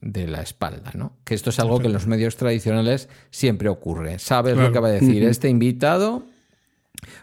[0.00, 1.16] de la espalda, ¿no?
[1.24, 4.20] Que esto es algo que en los medios tradicionales siempre ocurre.
[4.20, 4.68] Sabes claro.
[4.68, 6.22] lo que va a decir este invitado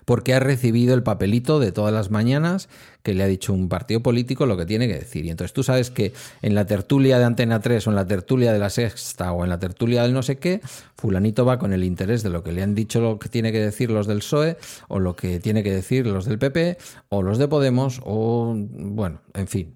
[0.06, 2.70] porque ha recibido el papelito de todas las mañanas
[3.04, 5.26] que le ha dicho un partido político lo que tiene que decir.
[5.26, 8.54] Y entonces tú sabes que en la tertulia de Antena 3 o en la tertulia
[8.54, 10.62] de la Sexta o en la tertulia del no sé qué,
[10.96, 13.60] fulanito va con el interés de lo que le han dicho lo que tiene que
[13.60, 16.78] decir los del PSOE o lo que tiene que decir los del PP
[17.10, 19.76] o los de Podemos o, bueno, en fin,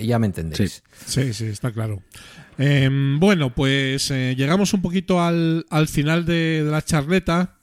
[0.00, 0.82] ya me entendéis.
[1.06, 2.02] Sí, sí, está claro.
[2.58, 7.55] Eh, bueno, pues eh, llegamos un poquito al, al final de, de la charleta.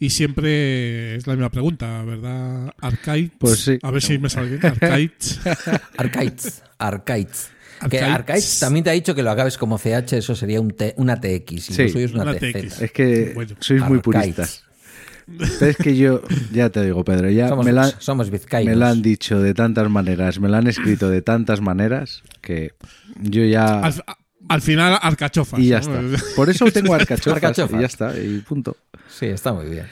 [0.00, 2.72] Y siempre es la misma pregunta, ¿verdad?
[2.80, 3.30] Arcade.
[3.38, 3.78] Pues sí.
[3.82, 4.64] A ver si me sale bien.
[4.64, 5.12] Arcade.
[5.96, 6.62] Arcades.
[6.78, 7.50] Arcades.
[7.90, 8.00] Que
[8.60, 11.52] también te ha dicho que lo acabes como CH, eso sería un T, una TX.
[11.52, 12.34] Y Sí, lo suyo es una.
[12.34, 12.82] TX.
[12.82, 14.64] Es que Bueno, sois muy puristas.
[15.58, 16.22] Pero es que yo,
[16.52, 19.90] ya te digo, Pedro, ya Somos, me, la, somos me la han dicho de tantas
[19.90, 22.72] maneras, me la han escrito de tantas maneras que
[23.20, 23.80] yo ya...
[23.80, 23.94] Al,
[24.48, 25.60] al final, arcachofas.
[25.60, 26.00] y ya ¿no?
[26.14, 26.26] está.
[26.36, 27.78] Por eso tengo arcachofas, Arcachofas.
[27.78, 28.76] y ya está, y punto.
[29.08, 29.86] Sí, está muy bien.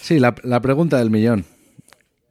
[0.00, 1.44] Sí, la, la pregunta del millón.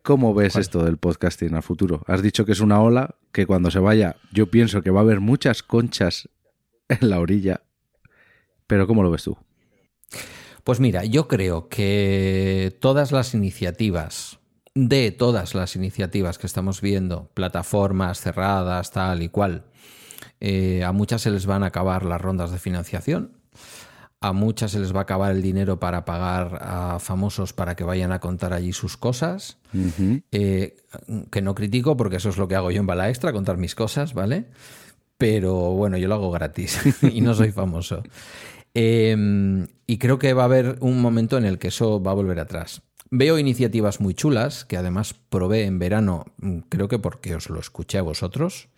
[0.04, 0.62] ¿Cómo ves ¿Cuál?
[0.62, 2.04] esto del podcasting a futuro?
[2.08, 5.04] Has dicho que es una ola, que cuando se vaya yo pienso que va a
[5.04, 6.28] haber muchas conchas
[6.90, 7.62] en la orilla.
[8.68, 9.38] Pero ¿cómo lo ves tú?
[10.64, 14.40] Pues mira, yo creo que todas las iniciativas,
[14.74, 19.66] de todas las iniciativas que estamos viendo, plataformas cerradas, tal y cual,
[20.42, 23.32] eh, a muchas se les van a acabar las rondas de financiación,
[24.20, 27.84] a muchas se les va a acabar el dinero para pagar a famosos para que
[27.84, 29.58] vayan a contar allí sus cosas,
[30.32, 30.76] eh,
[31.32, 33.76] que no critico porque eso es lo que hago yo en Bala Extra, contar mis
[33.76, 34.46] cosas, ¿vale?
[35.18, 36.80] Pero bueno, yo lo hago gratis
[37.14, 38.04] y no soy famoso.
[38.74, 42.16] Eh, y creo que va a haber un momento en el que eso va a
[42.16, 42.82] volver atrás.
[43.14, 47.60] Veo iniciativas muy chulas, que además probé en verano, mm, creo que porque os lo
[47.60, 48.70] escuché a vosotros.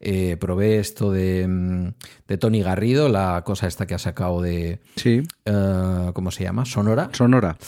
[0.00, 1.88] Eh, probé esto de, mm,
[2.26, 4.80] de Tony Garrido, la cosa esta que ha sacado de...
[4.96, 6.64] Sí, eh, ¿Cómo se llama?
[6.64, 7.10] Sonora.
[7.12, 7.58] Sonora.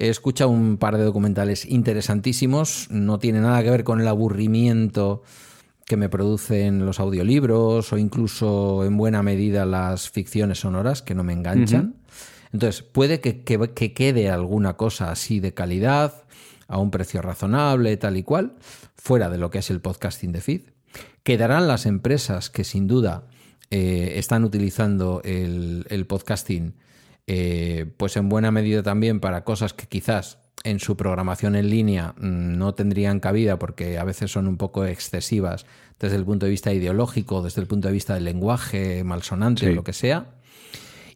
[0.00, 2.88] He escuchado un par de documentales interesantísimos.
[2.90, 5.22] No tiene nada que ver con el aburrimiento
[5.86, 11.22] que me producen los audiolibros o incluso en buena medida las ficciones sonoras que no
[11.22, 11.94] me enganchan.
[12.52, 16.24] Entonces, puede que, que- que quede alguna cosa así de calidad,
[16.66, 18.56] a un precio razonable, tal y cual,
[18.94, 20.60] fuera de lo que es el podcasting de feed.
[21.22, 23.24] Quedarán las empresas que sin duda
[23.70, 26.74] eh, están utilizando el, el podcasting,
[27.26, 32.14] eh, pues en buena medida también para cosas que quizás en su programación en línea
[32.18, 35.66] mm, no tendrían cabida porque a veces son un poco excesivas
[36.00, 39.72] desde el punto de vista ideológico, desde el punto de vista del lenguaje malsonante Sí.
[39.72, 40.26] o lo que sea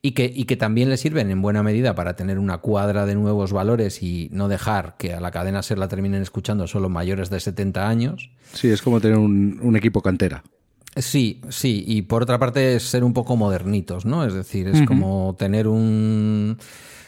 [0.05, 3.15] y que, y que también le sirven en buena medida para tener una cuadra de
[3.15, 7.31] nuevos valores y no dejar que a la cadena SER la terminen escuchando solo mayores
[7.31, 8.31] de 70 años.
[8.53, 10.43] Sí, es como tener un, un equipo cantera.
[10.97, 14.27] Sí, sí, y por otra parte es ser un poco modernitos, ¿no?
[14.27, 16.59] Es decir, es como tener un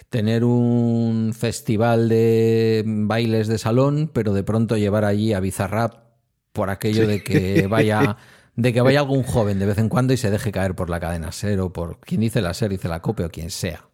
[0.08, 5.96] tener un festival de bailes de salón, pero de pronto llevar allí a Bizarrap
[6.52, 8.16] por aquello de que vaya
[8.56, 11.00] de que vaya algún joven de vez en cuando y se deje caer por la
[11.00, 13.88] cadena SER o por quien dice la SER, dice la COPE o quien sea.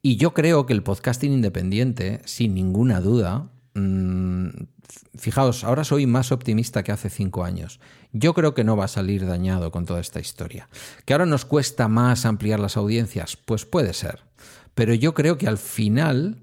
[0.00, 4.48] Y yo creo que el podcasting independiente, sin ninguna duda, mm,
[5.16, 7.80] fijaos, ahora soy más optimista que hace cinco años.
[8.12, 10.68] Yo creo que no va a salir dañado con toda esta historia.
[11.04, 13.36] ¿Que ahora nos cuesta más ampliar las audiencias?
[13.36, 14.20] Pues puede ser.
[14.74, 16.42] Pero yo creo que al final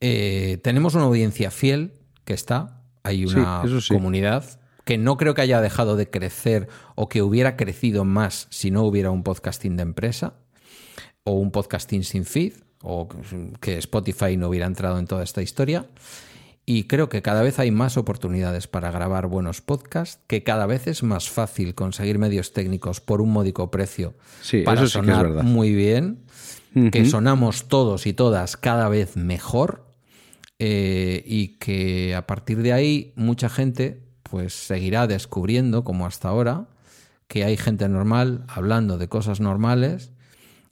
[0.00, 1.94] eh, tenemos una audiencia fiel
[2.24, 3.94] que está, hay una sí.
[3.94, 8.70] comunidad que no creo que haya dejado de crecer o que hubiera crecido más si
[8.70, 10.34] no hubiera un podcasting de empresa
[11.24, 13.08] o un podcasting sin feed o
[13.60, 15.86] que Spotify no hubiera entrado en toda esta historia.
[16.66, 20.86] Y creo que cada vez hay más oportunidades para grabar buenos podcasts, que cada vez
[20.86, 25.10] es más fácil conseguir medios técnicos por un módico precio Sí, para eso sí que
[25.10, 25.42] es sonar verdad.
[25.42, 26.20] muy bien,
[26.92, 29.88] que sonamos todos y todas cada vez mejor
[30.60, 36.68] eh, y que a partir de ahí mucha gente pues seguirá descubriendo, como hasta ahora,
[37.26, 40.12] que hay gente normal hablando de cosas normales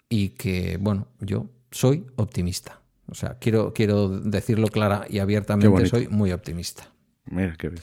[0.08, 2.80] y que, bueno, yo soy optimista.
[3.10, 6.88] O sea, quiero, quiero decirlo clara y abiertamente, soy muy optimista.
[7.26, 7.82] Mira, qué bien.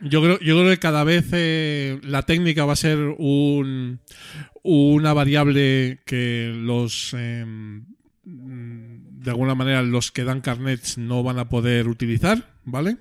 [0.00, 4.00] Yo creo, yo creo que cada vez eh, la técnica va a ser un,
[4.62, 11.38] una variable que los eh, mm, de alguna manera los que dan carnets no van
[11.38, 12.98] a poder utilizar, ¿vale?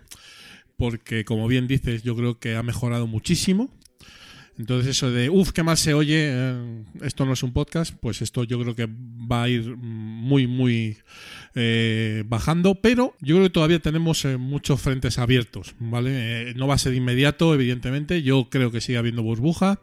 [0.77, 3.69] Porque como bien dices, yo creo que ha mejorado muchísimo.
[4.57, 8.21] Entonces eso de, uff, qué mal se oye, eh, esto no es un podcast, pues
[8.21, 10.97] esto yo creo que va a ir muy, muy
[11.55, 16.53] eh, bajando, pero yo creo que todavía tenemos eh, muchos frentes abiertos, ¿vale?
[16.55, 19.81] No va a ser inmediato, evidentemente, yo creo que sigue habiendo burbuja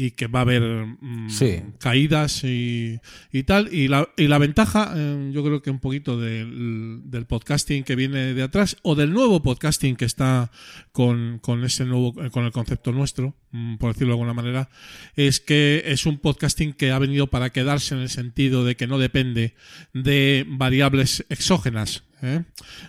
[0.00, 0.62] y que va a haber
[1.00, 1.60] mm, Sí.
[1.80, 3.00] caídas y,
[3.32, 3.72] y tal.
[3.74, 7.96] Y la, y la ventaja, eh, yo creo que un poquito del, del podcasting que
[7.96, 10.52] viene de atrás o del nuevo podcasting que está
[10.92, 14.68] con, con ese nuevo, eh, con el concepto nuestro, mm, por decirlo de alguna manera,
[15.16, 18.86] es que es un podcasting que ha venido para quedarse en el sentido de que
[18.86, 19.54] no depende
[19.94, 22.04] de variables exógenas.
[22.22, 22.44] ¿eh?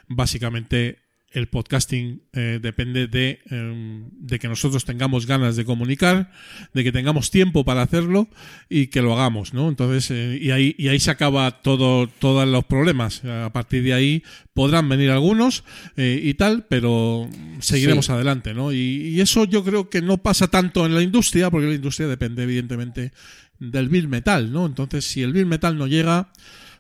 [0.08, 6.32] Básicamente el podcasting eh, depende de, eh, de que nosotros tengamos ganas de comunicar,
[6.74, 8.30] de que tengamos tiempo para hacerlo
[8.68, 9.70] y que lo hagamos, ¿no?
[9.70, 13.24] Entonces, eh, y, ahí, y ahí se acaba todo, todos los problemas.
[13.26, 14.24] A partir de ahí
[14.54, 15.64] podrán venir algunos
[15.98, 17.30] eh, y tal, pero
[17.60, 18.12] seguiremos Sí.
[18.12, 18.72] adelante, ¿no?
[18.74, 18.78] Y,
[19.10, 22.44] y eso yo creo que no pasa tanto en la industria, porque la industria depende
[22.44, 23.12] evidentemente
[23.60, 24.66] del bill metal, ¿no?
[24.66, 26.32] Entonces, si el bill metal no llega,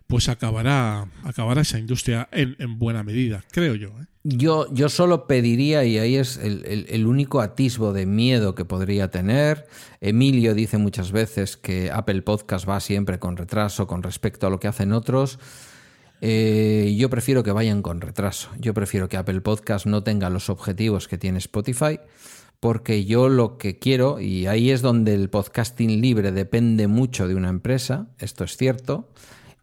[0.07, 3.89] pues acabará, acabará esa industria en, en buena medida, creo yo.
[3.89, 4.05] ¿eh?
[4.23, 9.09] Yo, yo solo pediría, y ahí es el, el- único atisbo de miedo que podría
[9.09, 9.65] tener.
[10.01, 14.59] Emilio dice muchas veces que Apple Podcast va siempre con retraso con respecto a lo
[14.59, 15.39] que hacen otros.
[16.19, 18.49] Eh, yo prefiero que vayan con retraso.
[18.59, 22.01] Yo prefiero que Apple Podcast no tenga los objetivos que tiene Spotify,
[22.59, 27.35] porque yo lo que quiero, y ahí es donde el podcasting libre depende mucho de
[27.35, 29.07] una empresa, esto es cierto,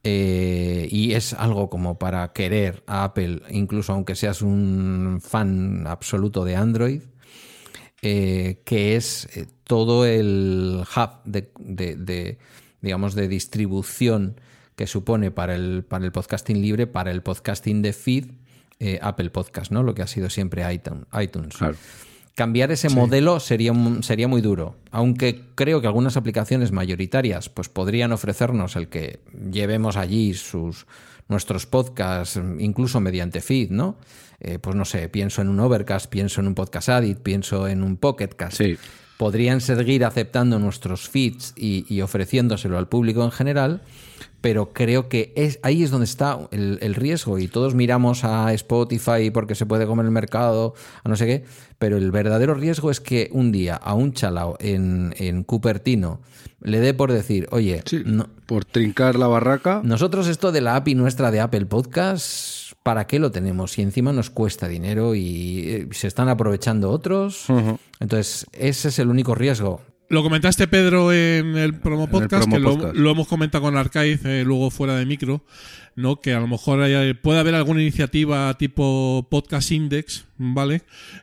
[0.08, 6.44] eh, y es algo como para querer a Apple, incluso aunque seas un fan absoluto
[6.44, 7.02] de Android,
[8.02, 12.38] eh, que es eh, todo el hub de, de-
[12.80, 14.40] digamos, de distribución
[14.76, 18.26] que supone para el, para el podcasting libre, para el podcasting de feed,
[18.78, 19.82] eh, Apple Podcast, ¿no?
[19.82, 21.54] Lo que ha sido siempre iTunes.
[22.36, 23.72] Cambiar ese modelo sería,
[24.02, 29.96] sería muy duro, aunque creo que algunas aplicaciones mayoritarias pues podrían ofrecernos el que llevemos
[29.96, 30.86] allí sus
[31.28, 33.96] nuestros podcasts, incluso mediante feed, ¿no?
[34.38, 37.82] Eh, pues no sé, pienso en un Overcast, pienso en un Podcast Addict, pienso en
[37.82, 38.58] un Pocketcast.
[38.58, 38.76] Sí.
[39.16, 43.80] Podrían seguir aceptando nuestros feeds y, y ofreciéndoselo al público en general,
[44.42, 48.52] pero creo que es, ahí es donde está el, el, riesgo y todos miramos a
[48.52, 51.44] Spotify porque se puede comer el mercado, a no sé qué,
[51.78, 56.20] pero el verdadero riesgo es que un día a un chalao en, en Cupertino
[56.60, 59.80] le dé por decir, oye, Sí, no- por trincar la barraca.
[59.82, 63.72] nosotros esto de la API nuestra de Apple Podcast, ¿para qué lo tenemos?
[63.72, 67.46] Si encima nos cuesta dinero y eh, se están aprovechando otros.
[67.98, 69.82] Entonces, ese es el único riesgo.
[70.08, 72.94] Lo comentaste, Pedro, en el promo el podcast, promo que lo, podcast.
[72.94, 75.42] lo hemos comentado con Arcaiz, eh, luego fuera de micro,
[75.96, 76.20] ¿no?
[76.20, 80.82] Que a lo mejor haya- puede haber alguna iniciativa tipo Podcast Index, ¿vale?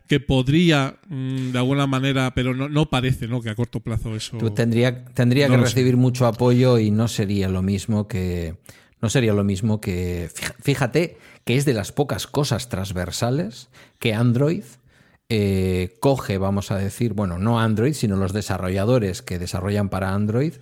[0.10, 3.40] Que podría, mm, de alguna manera, pero no, no parece, ¿no?
[3.41, 4.38] Que a corto plazo eso.
[4.38, 5.64] Tú tendría, tendría No que sé.
[5.76, 8.56] recibir mucho apoyo y no sería lo mismo que.
[9.02, 10.30] No sería lo mismo que.
[10.61, 14.63] Fíjate que es de las pocas cosas transversales que Android
[15.29, 20.53] eh, coge, vamos a decir, bueno, no Android, sino los desarrolladores que desarrollan para Android,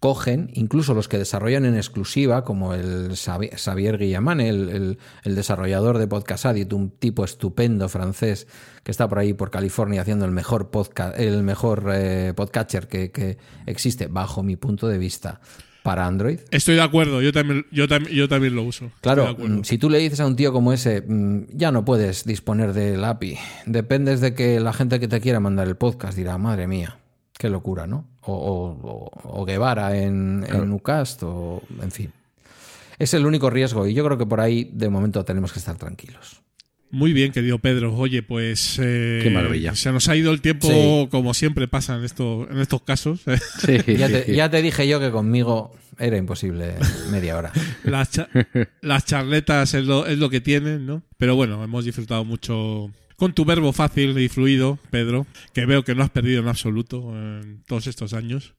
[0.00, 5.98] cogen, incluso los que desarrollan en exclusiva, como el Xavi- Xavier Guillamán, el, el- desarrollador
[5.98, 8.46] de Podcast Addict, un tipo estupendo francés
[8.84, 13.38] que está por ahí por California haciendo el mejor podcast, el mejor eh, podcatcher que
[13.66, 15.40] existe, bajo mi punto de vista,
[15.82, 16.40] para Android.
[16.50, 18.90] Estoy de acuerdo, yo también, yo también, yo también lo uso.
[19.00, 22.24] Claro, mm, si tú le dices a un tío como ese, mm, ya no puedes
[22.24, 26.36] disponer del API, dependes de que la gente que te quiera mandar el podcast dirá,
[26.38, 26.98] madre mía,
[27.38, 28.04] qué locura, ¿no?
[28.22, 32.12] O, o- o- o Guevara en, en Ucast, o en fin.
[32.98, 35.76] Es el único riesgo y yo creo que por ahí de momento tenemos que estar
[35.76, 36.42] tranquilos.
[36.90, 37.94] Muy bien, querido Pedro.
[37.94, 38.78] Oye, pues.
[38.82, 39.74] eh, Qué maravilla.
[39.74, 41.08] Se nos ha ido el tiempo, Sí.
[41.10, 43.20] como siempre pasa en, esto, en estos casos.
[43.60, 43.76] Sí.
[43.98, 46.74] Ya te, ya te dije yo que conmigo era imposible
[47.10, 47.52] media hora.
[47.84, 48.28] las, cha-
[48.80, 51.02] las charletas es lo, es lo que tienen, ¿no?
[51.18, 55.94] Pero bueno, hemos disfrutado mucho con tu verbo fácil y fluido, Pedro, que veo que
[55.96, 58.54] no has perdido en absoluto en todos estos años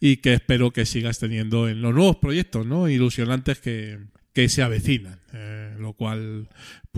[0.00, 2.88] y que espero que sigas teniendo en los nuevos proyectos, ¿no?
[2.88, 3.98] Ilusionantes que,
[4.32, 6.48] que se avecinan, eh, lo cual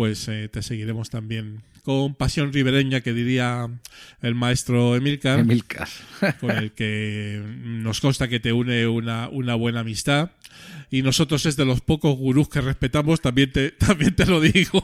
[0.01, 3.69] pues eh, te seguiremos también con pasión ribereña que diría
[4.23, 5.89] el maestro Emilcar Emilcar.
[6.41, 10.31] con el que nos consta que te une una, una buena amistad.
[10.91, 14.83] Y nosotros es de los pocos gurús que respetamos, también te, también te lo digo.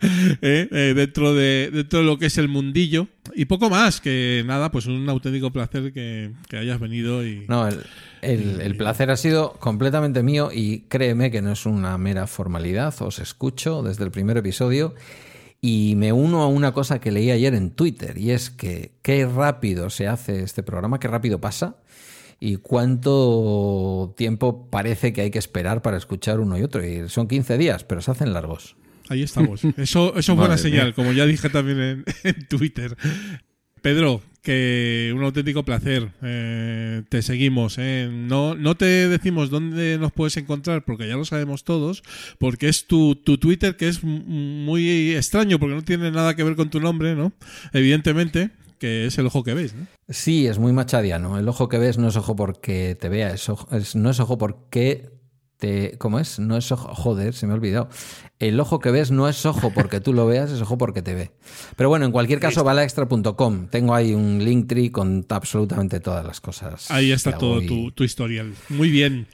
[0.00, 0.68] ¿Eh?
[0.70, 3.08] Eh, dentro, de, dentro de lo que es el mundillo.
[3.40, 7.44] Y poco más, que nada, pues un auténtico placer que, que hayas venido y...
[7.48, 7.84] No, el,
[8.20, 12.92] el- el placer ha sido completamente mío y créeme que no es una mera formalidad.
[13.00, 14.94] Os escucho desde el primer episodio
[15.60, 19.24] y me uno a una cosa que leí ayer en Twitter y es que qué
[19.26, 21.76] rápido se hace este programa, qué rápido pasa
[22.40, 26.84] y cuánto tiempo parece que hay que esperar para escuchar uno y otro.
[26.84, 28.76] Y son 15 días, pero se hacen largos.
[29.08, 29.62] Ahí estamos.
[29.76, 30.94] Eso, eso es buena Madre señal, mía.
[30.94, 32.96] como ya dije también en, en Twitter.
[33.80, 36.10] Pedro, que un auténtico placer.
[36.22, 37.76] Eh, te seguimos.
[37.78, 38.08] ¿eh?
[38.12, 42.02] No, no te decimos dónde nos puedes encontrar, porque ya lo sabemos todos,
[42.38, 46.56] porque es tu, tu Twitter que es muy extraño, porque no tiene nada que ver
[46.56, 47.32] con tu nombre, ¿no?
[47.72, 49.86] Evidentemente, que es el ojo que ves, ¿no?
[50.08, 51.38] Sí, es muy machadiano.
[51.38, 54.18] El ojo que ves no es ojo porque te vea, es ojo- es- no es
[54.20, 55.10] ojo porque
[55.58, 55.96] te...
[55.98, 56.38] ¿Cómo es?
[56.38, 56.94] No es ojo...
[56.94, 57.88] Joder, se me ha olvidado.
[58.38, 61.14] El ojo que ves no es ojo porque tú lo veas, es ojo porque te
[61.14, 61.30] ve.
[61.76, 63.66] Pero bueno, en cualquier caso, balaextra.com.
[63.68, 66.90] Tengo ahí un link tree con absolutamente todas las cosas.
[66.90, 68.54] Ahí está todo y- tu, tu historial.
[68.68, 69.26] Muy bien.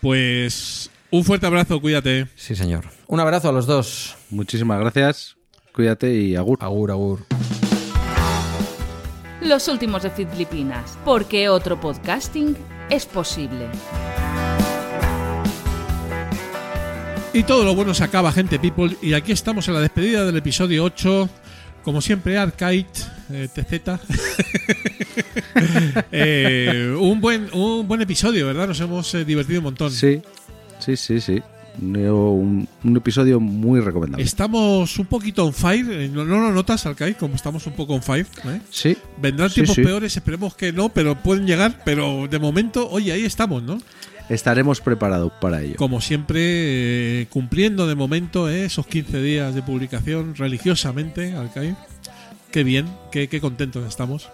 [0.00, 2.26] Pues un fuerte abrazo, cuídate.
[2.36, 2.84] Sí, señor.
[3.06, 4.16] Un abrazo a los dos.
[4.30, 5.36] Muchísimas gracias.
[5.74, 6.58] Cuídate y agur.
[6.60, 7.26] Agur, agur.
[9.42, 12.56] Los últimos de Filipinas, porque otro podcasting
[12.90, 13.68] es posible.
[17.32, 18.96] Y todo lo bueno se acaba, gente people.
[19.02, 21.28] Y aquí estamos en la despedida del episodio 8.
[21.84, 22.86] Como siempre, Arcade,
[23.30, 23.90] eh, TZ.
[26.12, 28.68] Eh, un, buen, un buen episodio, ¿verdad?
[28.68, 29.90] Nos hemos eh, divertido un montón.
[29.90, 30.20] Sí,
[30.78, 31.42] sí, sí, sí.
[31.80, 34.24] Un, un episodio muy recomendable.
[34.24, 35.86] Estamos un poquito on fire.
[35.90, 37.14] eh, ¿No, no lo notas, Arcade?
[37.14, 38.26] Como estamos un poco on fire.
[38.46, 38.60] ¿eh?
[38.70, 39.82] Sí, Vendrán Sí, tiempos sí.
[39.82, 41.82] peores, esperemos que no, pero pueden llegar.
[41.84, 43.78] Pero de momento, oye, ahí estamos, ¿no?
[44.28, 45.76] Estaremos preparados para ello.
[45.76, 46.40] Como siempre,
[47.22, 51.74] eh, cumpliendo de momento eh, esos 15 días de publicación religiosamente, Alcaid.
[52.50, 54.28] Qué bien, qué, qué contentos estamos.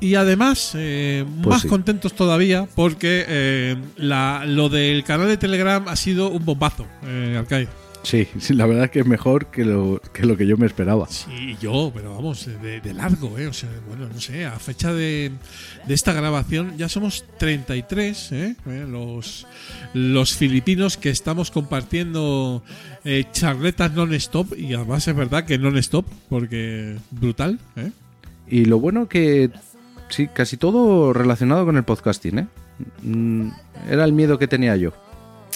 [0.00, 1.68] Y además, eh, Pues más sí.
[1.68, 7.68] contentos todavía porque la- lo del canal de Telegram ha sido un bombazo, eh, Alcaid.
[8.04, 10.66] Sí, sí, la verdad es que es mejor que lo que, lo que yo me
[10.66, 11.08] esperaba.
[11.08, 13.46] Sí, yo, pero vamos, de, de largo, ¿eh?
[13.46, 15.32] O sea, bueno, no sé, a fecha de,
[15.86, 18.56] de esta grabación ya somos 33, ¿eh?
[18.66, 19.46] Eh, Los,
[19.94, 22.62] los filipinos que estamos compartiendo
[23.06, 27.90] eh, charletas non-stop y además es verdad que non-stop, porque brutal, ¿eh?
[28.46, 29.50] Y lo bueno que
[30.10, 32.46] sí, casi todo relacionado con el podcasting, ¿eh?
[33.02, 33.48] Mm,
[33.88, 34.92] Era el miedo que tenía yo.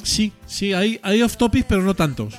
[0.03, 2.35] Sí, sí, hay, hay off topic, pero no tantos.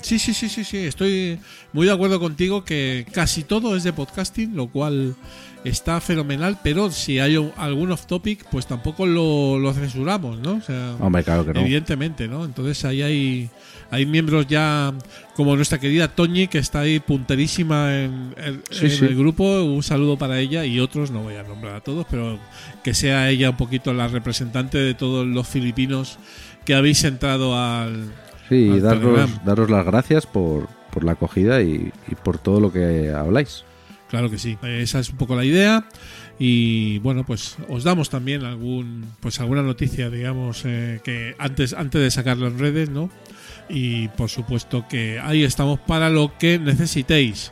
[0.00, 0.76] Sí, sí, sí, sí, sí.
[0.78, 1.38] Estoy
[1.72, 5.16] muy de acuerdo contigo que casi todo es de podcasting, lo cual
[5.64, 10.52] está fenomenal, pero si hay un- algún off topic, pues tampoco lo, lo censuramos, ¿no?
[10.54, 11.60] O sea, Hombre, claro que no.
[11.60, 12.44] evidentemente, ¿no?
[12.44, 13.50] Entonces ahí hay,
[13.90, 14.94] hay miembros ya
[15.34, 19.04] como nuestra querida Toñi, que está ahí punterísima en, en- Sí, en sí.
[19.04, 19.64] el grupo.
[19.64, 22.38] Un saludo para ella y otros, no voy a nombrar a todos, pero
[22.84, 26.18] que sea ella un poquito la representante de todos los filipinos
[26.68, 28.12] que habéis entrado al...
[28.50, 32.70] Sí, al daros, daros las gracias por, por la acogida y, y por todo lo
[32.70, 33.64] que habláis.
[34.10, 35.88] Claro que sí, esa es un poco la idea
[36.38, 42.02] y bueno, pues os damos también algún pues alguna noticia, digamos, eh, que antes antes
[42.02, 43.08] de sacarlo en redes, ¿no?
[43.70, 47.50] Y por supuesto que ahí estamos para lo que necesitéis.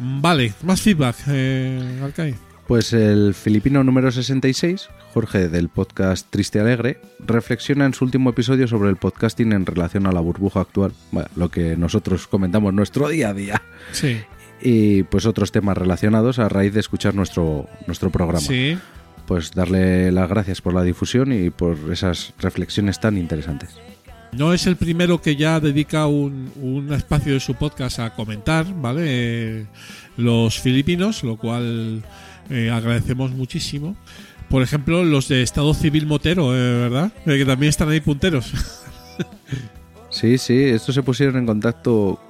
[0.00, 2.34] Vale, más feedback, eh, Alcai.
[2.72, 8.66] Pues el filipino número 66, Jorge del podcast Triste Alegre, reflexiona en su último episodio
[8.66, 13.10] sobre el podcasting en relación a la burbuja actual, bueno, lo que nosotros comentamos nuestro
[13.10, 13.62] día a día,
[13.92, 14.22] Sí,
[14.62, 18.40] y pues otros temas relacionados a raíz de escuchar nuestro, nuestro programa.
[18.40, 18.78] sí,
[19.26, 23.76] Pues darle las gracias por la difusión y por esas reflexiones tan interesantes.
[24.32, 28.64] No es el primero que ya dedica un, un espacio de su podcast a comentar,
[28.80, 29.02] ¿vale?
[29.04, 29.66] Eh,
[30.16, 32.02] los filipinos, lo cual
[32.52, 33.96] eh, agradecemos muchísimo.
[34.48, 37.12] Por ejemplo, los de Estado Civil Motero, eh, ¿verdad?
[37.26, 38.52] Eh, que también están ahí punteros.
[40.10, 42.20] Sí, sí, estos se pusieron en contacto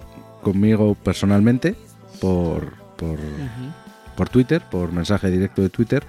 [0.40, 1.74] conmigo personalmente
[2.20, 3.19] por, por,
[4.16, 6.05] por Twitter, por mensaje directo de Twitter,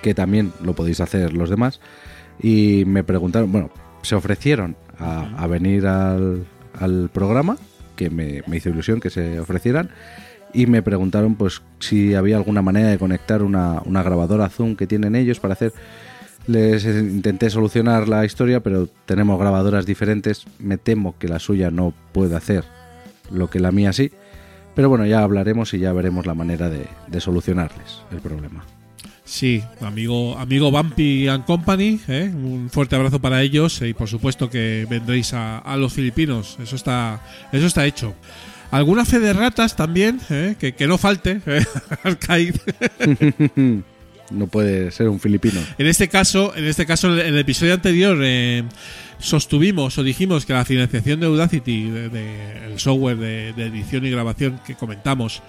[0.00, 1.80] que también lo podéis hacer los demás.
[2.40, 3.70] Y me preguntaron, bueno,
[4.00, 6.46] se ofrecieron a, a venir al,
[6.80, 7.58] al programa,
[7.94, 9.90] que me, me hizo ilusión que se ofrecieran,
[10.52, 14.86] y me preguntaron pues si había alguna manera de conectar una, una grabadora Zoom que
[14.86, 15.72] tienen ellos para hacer
[16.48, 20.46] les intenté solucionar la historia, pero tenemos grabadoras diferentes.
[20.58, 22.64] Me temo que la suya no puede hacer
[23.30, 24.10] lo que la mía sí.
[24.74, 28.64] Pero bueno, ya hablaremos y ya veremos la manera de, solucionarles el problema.
[29.24, 32.32] Sí, amigo, amigo Bumpy and Company, ¿eh?
[32.32, 36.76] un fuerte abrazo para ellos y por supuesto que vendréis a, a los filipinos, eso
[36.76, 37.20] está,
[37.52, 38.14] eso está hecho.
[38.70, 40.56] Alguna fe de ratas también, ¿eh?
[40.58, 41.64] que, que no falte, ¿eh?
[44.30, 45.58] No puede ser un filipino.
[45.78, 48.62] En este caso, en este caso, en el episodio anterior eh,
[49.18, 54.04] sostuvimos o dijimos que la financiación de Audacity, de- de- el software de, de edición
[54.04, 55.40] y grabación que comentamos,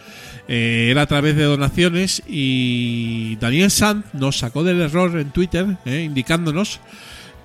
[0.47, 5.65] eh, era a través de donaciones y Daniel Sand nos sacó del error en Twitter,
[5.85, 6.79] eh, indicándonos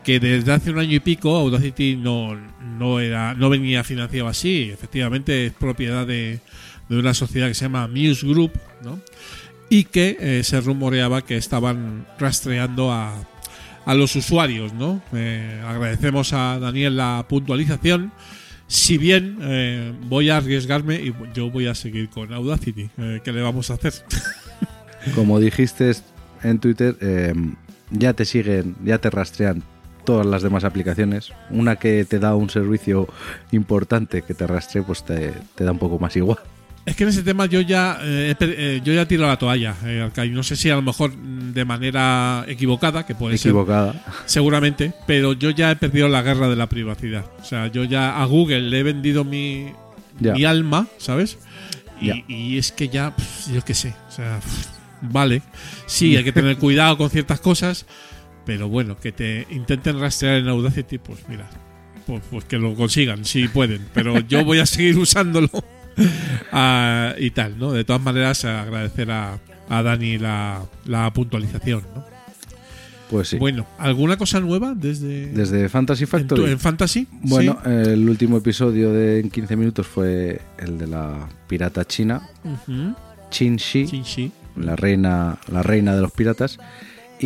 [0.04, 2.36] que desde hace un año y pico Audacity no,
[2.78, 4.70] no era no venía financiado así.
[4.72, 6.40] Efectivamente es propiedad de,
[6.88, 8.52] de una sociedad que se llama Muse Group,
[8.84, 9.00] ¿no?
[9.68, 13.14] y que eh, se rumoreaba que estaban rastreando a,
[13.84, 15.02] a los usuarios, ¿no?
[15.12, 18.12] Eh, agradecemos a Daniel la puntualización.
[18.66, 23.32] Si bien eh, voy a arriesgarme y yo voy a seguir con Audacity, eh, ¿qué
[23.32, 23.92] le vamos a hacer?
[25.14, 25.92] Como dijiste
[26.42, 26.96] en Twitter,
[27.90, 29.62] ya te siguen, ya te rastrean
[30.04, 31.32] todas las demás aplicaciones.
[31.50, 33.08] Una que te da un servicio
[33.52, 36.38] importante que te rastree, pues te, te da un poco más igual.
[36.86, 40.06] Es que en ese tema yo ya eh, eh, yo ya tiro la toalla, eh.
[40.30, 43.94] No sé si a lo mejor de manera equivocada, que puede ser Equivocada.
[44.26, 47.24] seguramente, pero yo ya he perdido la guerra de la privacidad.
[47.40, 49.68] O sea, yo ya a Google le he vendido mi,
[50.20, 51.38] mi alma, ¿sabes?
[52.02, 53.14] Y, y es que ya,
[53.50, 54.40] yo qué sé, o sea,
[55.00, 55.40] vale,
[55.86, 57.86] sí, hay que tener cuidado con ciertas cosas,
[58.46, 61.48] pero bueno, que te intenten rastrear en Audacity, pues mira,
[62.06, 65.48] pues, pues que lo consigan, si pueden, pero yo voy a seguir usándolo
[66.52, 67.72] Ah, y tal, ¿no?
[67.72, 69.38] De todas maneras, agradecer a,
[69.68, 72.04] a Dani la, la puntualización, ¿no?
[73.10, 73.36] Pues sí.
[73.38, 76.50] Bueno, ¿alguna cosa nueva desde, Desde Fantasy en, tu- Factory.
[76.52, 77.06] en Fantasy?
[77.12, 77.70] Bueno, Sí.
[77.70, 82.94] el último episodio de en 15 minutos fue el de la pirata china, Ujú.
[83.30, 86.58] Qin Shi, la reina, la reina de los piratas,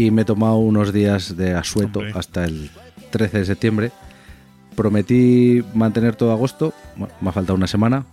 [0.07, 2.15] y me he tomado unos días de asueto Hombre.
[2.19, 2.71] hasta el
[3.11, 3.93] 13 de septiembre.
[4.77, 8.05] Prometí mantener todo agosto, bueno, me ha faltado una semana,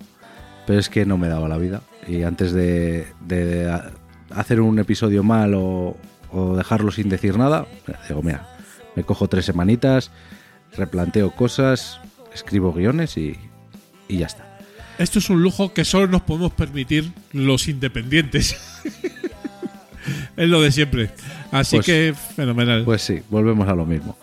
[0.66, 1.82] pero es que no me daba la vida.
[2.08, 3.92] Y antes de, de a-
[4.32, 5.96] hacer un episodio mal o,
[6.32, 7.68] o dejarlo sin decir nada,
[8.08, 8.48] digo, mira,
[8.96, 10.10] me cojo tres semanitas,
[10.76, 12.00] replanteo cosas,
[12.34, 13.36] escribo guiones y,
[14.08, 14.58] y ya está.
[14.98, 18.56] Esto es un lujo que solo nos podemos permitir los independientes.
[20.38, 21.12] es lo de siempre.
[21.52, 22.84] Así Pues- que fenomenal.
[22.84, 24.18] Pues sí, volvemos a lo mismo.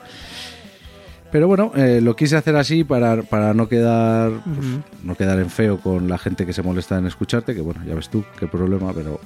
[1.30, 4.66] Pero bueno, eh, lo quise hacer así para, para no quedar pues,
[5.02, 7.94] no quedar en feo con la gente que se molesta en escucharte, que bueno, ya
[7.94, 9.18] ves tú qué problema, pero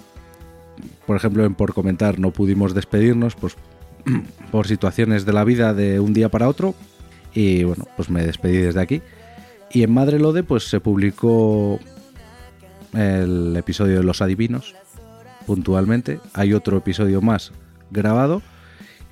[1.05, 3.57] por ejemplo, en por comentar no pudimos despedirnos, pues
[4.53, 6.77] por situaciones de la vida de un día para otro
[7.35, 9.03] y bueno, pues me despedí desde aquí.
[9.73, 11.81] Y en Madre Lode pues se publicó
[12.95, 14.77] el episodio de Los Adivinos
[15.45, 16.21] puntualmente.
[16.35, 17.51] Hay otro episodio más
[17.91, 18.43] grabado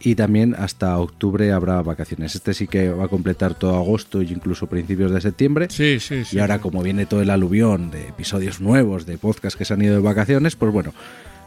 [0.00, 2.34] y también hasta octubre habrá vacaciones.
[2.34, 5.68] Este sí que va a completar todo agosto e incluso principios de septiembre.
[5.70, 6.36] sí, sí, sí.
[6.36, 9.82] Y ahora como viene todo el aluvión de episodios nuevos, de podcasts que se han
[9.82, 10.92] ido de vacaciones, pues bueno,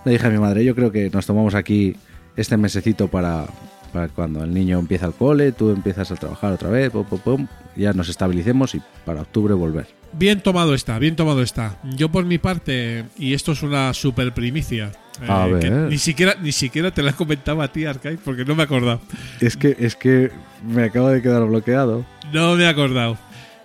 [0.05, 1.95] le dije a mi madre, yo creo que nos tomamos aquí
[2.35, 3.45] este mesecito para,
[3.93, 7.19] para cuando el niño empieza al cole, tú empiezas a trabajar otra vez, pum, pum,
[7.19, 9.87] pum, ya nos estabilicemos y para octubre volver.
[10.13, 11.77] Bien tomado está, bien tomado está.
[11.95, 15.89] Yo por mi parte, y esto es una super primicia, eh, A que ver.
[15.89, 19.01] ni siquiera ni siquiera te la comentaba a ti, Arcade, porque no me he acordado.
[19.41, 20.31] Es que, es que
[20.65, 22.05] me acabo de quedar bloqueado.
[22.33, 23.17] No me he acordado.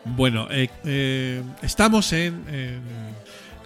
[0.05, 2.43] Bueno, eh, eh, estamos en,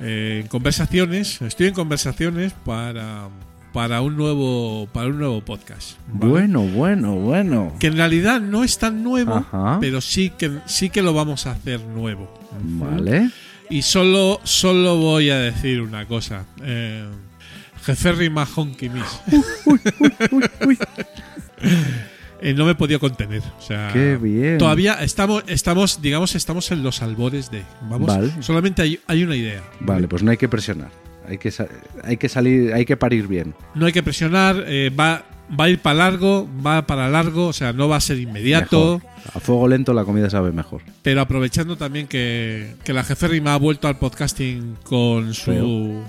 [0.00, 3.28] en, en conversaciones, estoy en conversaciones para,
[3.76, 5.98] para un nuevo para un nuevo podcast.
[6.08, 6.30] ¿vale?
[6.30, 7.74] Bueno, bueno, bueno.
[7.78, 9.76] Que en realidad no es tan nuevo, Ajá.
[9.82, 12.32] pero sí que sí que lo vamos a hacer nuevo.
[12.58, 13.28] Vale.
[13.68, 16.46] Y solo, solo voy a decir una cosa.
[16.62, 17.04] Eh,
[17.84, 19.20] Jeferri Mahonky Miss.
[22.42, 23.42] Eh, no me he podido contener.
[23.58, 24.58] O sea, Qué bien.
[24.58, 27.62] Todavía estamos, estamos, digamos, estamos en los albores de.
[27.82, 28.42] Vamos, Vale.
[28.42, 29.62] solamente hay, hay una idea.
[29.80, 30.90] Vale, pues no hay que presionar.
[31.28, 31.52] Hay que,
[32.02, 33.54] hay que salir, hay que parir bien.
[33.74, 35.24] No hay que presionar, eh, va,
[35.58, 38.98] va a ir para largo, va para largo, o sea, no va a ser inmediato.
[38.98, 39.16] Mejor.
[39.34, 40.82] A fuego lento la comida sabe mejor.
[41.02, 46.02] Pero aprovechando también que, que la Jeferrima ha vuelto al podcasting con su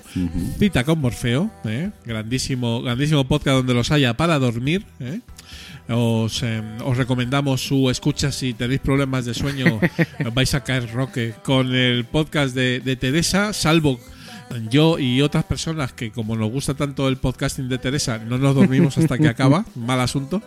[0.59, 1.91] cita con Morfeo, ¿eh?
[2.05, 4.85] grandísimo, grandísimo podcast donde los haya para dormir.
[4.99, 5.21] ¿eh?
[5.89, 9.79] Os, eh, os recomendamos su escucha si tenéis problemas de sueño,
[10.33, 13.99] vais a caer roque con el podcast de, de Teresa, salvo
[14.69, 18.55] yo y otras personas que como nos gusta tanto el podcasting de Teresa no nos
[18.55, 20.41] dormimos hasta que acaba, mal asunto.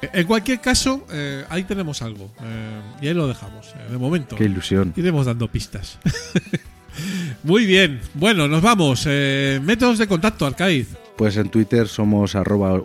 [0.00, 4.36] En cualquier caso, eh, ahí tenemos algo eh, y ahí lo dejamos, eh, de momento.
[4.36, 4.92] Qué ilusión.
[4.96, 5.98] Iremos dando pistas.
[7.42, 9.04] Muy bien, bueno, nos vamos.
[9.08, 10.88] Eh, métodos de contacto, Arcaiz.
[11.16, 12.82] Pues en Twitter somos arroba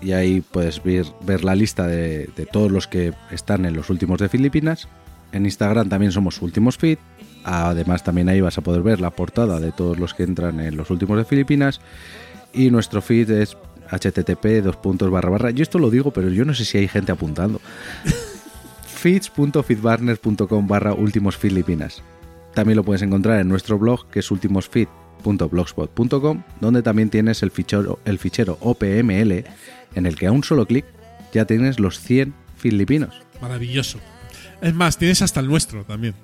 [0.00, 3.88] y ahí puedes ver, ver la lista de, de todos los que están en los
[3.88, 4.88] últimos de Filipinas.
[5.30, 6.98] En Instagram también somos ultimosfeed.
[7.44, 10.76] Además también ahí vas a poder ver la portada de todos los que entran en
[10.76, 11.80] los últimos de Filipinas.
[12.52, 13.56] Y nuestro feed es
[13.90, 15.50] http dos puntos barra barra.
[15.50, 17.60] Yo esto lo digo, pero yo no sé si hay gente apuntando.
[18.86, 22.02] feeds.feedbarners.com barra últimos filipinas.
[22.54, 27.98] También lo puedes encontrar en nuestro blog que es ultimosfeed.blogspot.com donde también tienes el fichero,
[28.04, 29.44] el fichero OPML
[29.94, 30.84] en el que a un solo clic
[31.32, 33.22] ya tienes los 100 filipinos.
[33.40, 33.98] Maravilloso.
[34.60, 36.14] Es más, tienes hasta el nuestro también.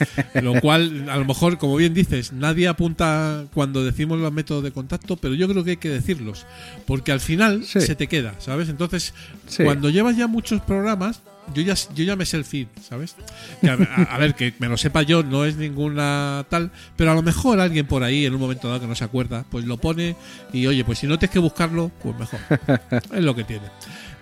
[0.42, 4.72] lo cual, a lo mejor, como bien dices, nadie apunta cuando decimos los métodos de
[4.72, 6.46] contacto, pero yo creo que hay que decirlos.
[6.86, 7.80] Porque al final Sí.
[7.80, 8.68] se te queda, ¿sabes?
[8.68, 9.14] Entonces,
[9.46, 9.64] Sí.
[9.64, 11.20] cuando llevas ya muchos programas,
[11.54, 13.16] yo ya, yo ya me sé el feed, ¿sabes?
[13.60, 17.10] Que a, a- a ver, que me lo sepa yo, no es ninguna tal, pero
[17.10, 19.64] a lo mejor alguien por ahí en un momento dado que no se acuerda, pues
[19.64, 20.14] lo pone
[20.52, 22.38] y oye, pues si no tienes que buscarlo, pues mejor.
[23.12, 23.64] es lo que tiene.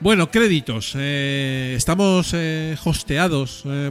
[0.01, 0.95] Bueno, créditos.
[0.97, 3.91] eh, estamos eh, hosteados, eh,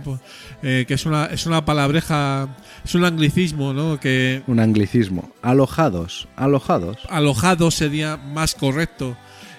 [0.63, 2.47] eh, que es una, es una palabreja,
[2.83, 3.99] es un anglicismo, ¿no?
[3.99, 5.31] Que Un anglicismo.
[5.43, 6.97] Alojados, alojados.
[7.09, 9.15] alojado sería más correcto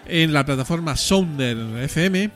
[0.07, 2.31] en la plataforma Sounder FM.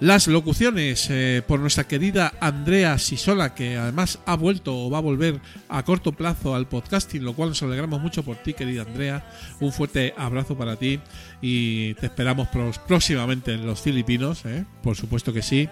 [0.00, 5.00] Las locuciones eh, por nuestra querida Andrea Sisola, que además ha vuelto o va a
[5.00, 9.24] volver a corto plazo al podcasting, lo cual nos alegramos mucho por ti, querida Andrea.
[9.60, 10.98] Un fuerte abrazo para ti
[11.40, 12.48] y te esperamos
[12.86, 14.64] próximamente en los Filipinos, ¿eh?
[14.82, 15.68] por supuesto que sí.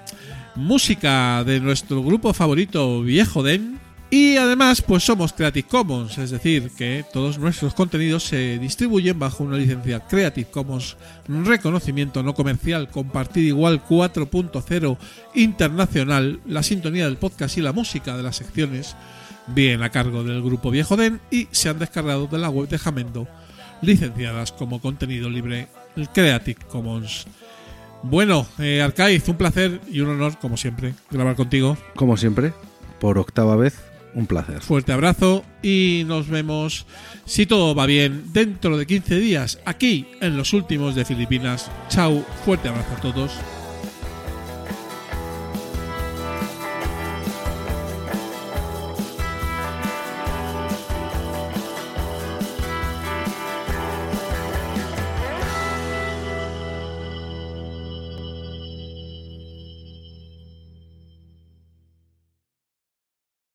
[0.54, 3.89] Música de nuestro grupo favorito, Viejo Den.
[4.12, 9.44] Y además, pues somos Creative Commons, es decir, que todos nuestros contenidos se distribuyen bajo
[9.44, 10.96] una licencia Creative Commons
[11.28, 14.98] reconocimiento no comercial, compartir igual 4.0
[15.36, 18.96] internacional, la sintonía del podcast y la música de las secciones,
[19.46, 22.78] bien a cargo del grupo Viejo Den y se han descargado de la web de
[22.78, 23.28] Jamendo,
[23.80, 25.68] licenciadas como contenido libre
[26.12, 27.26] Creative Commons.
[28.02, 31.76] Bueno, eh, Arcaiz, un placer y un honor, como siempre, grabar contigo.
[31.94, 32.52] Como siempre,
[32.98, 33.78] por octava vez,
[34.14, 34.60] un placer.
[34.60, 36.86] Fuerte abrazo y nos vemos,
[37.24, 41.70] si todo va bien, dentro de 15 días aquí en los últimos de Filipinas.
[41.88, 43.59] Chao, fuerte abrazo a todos.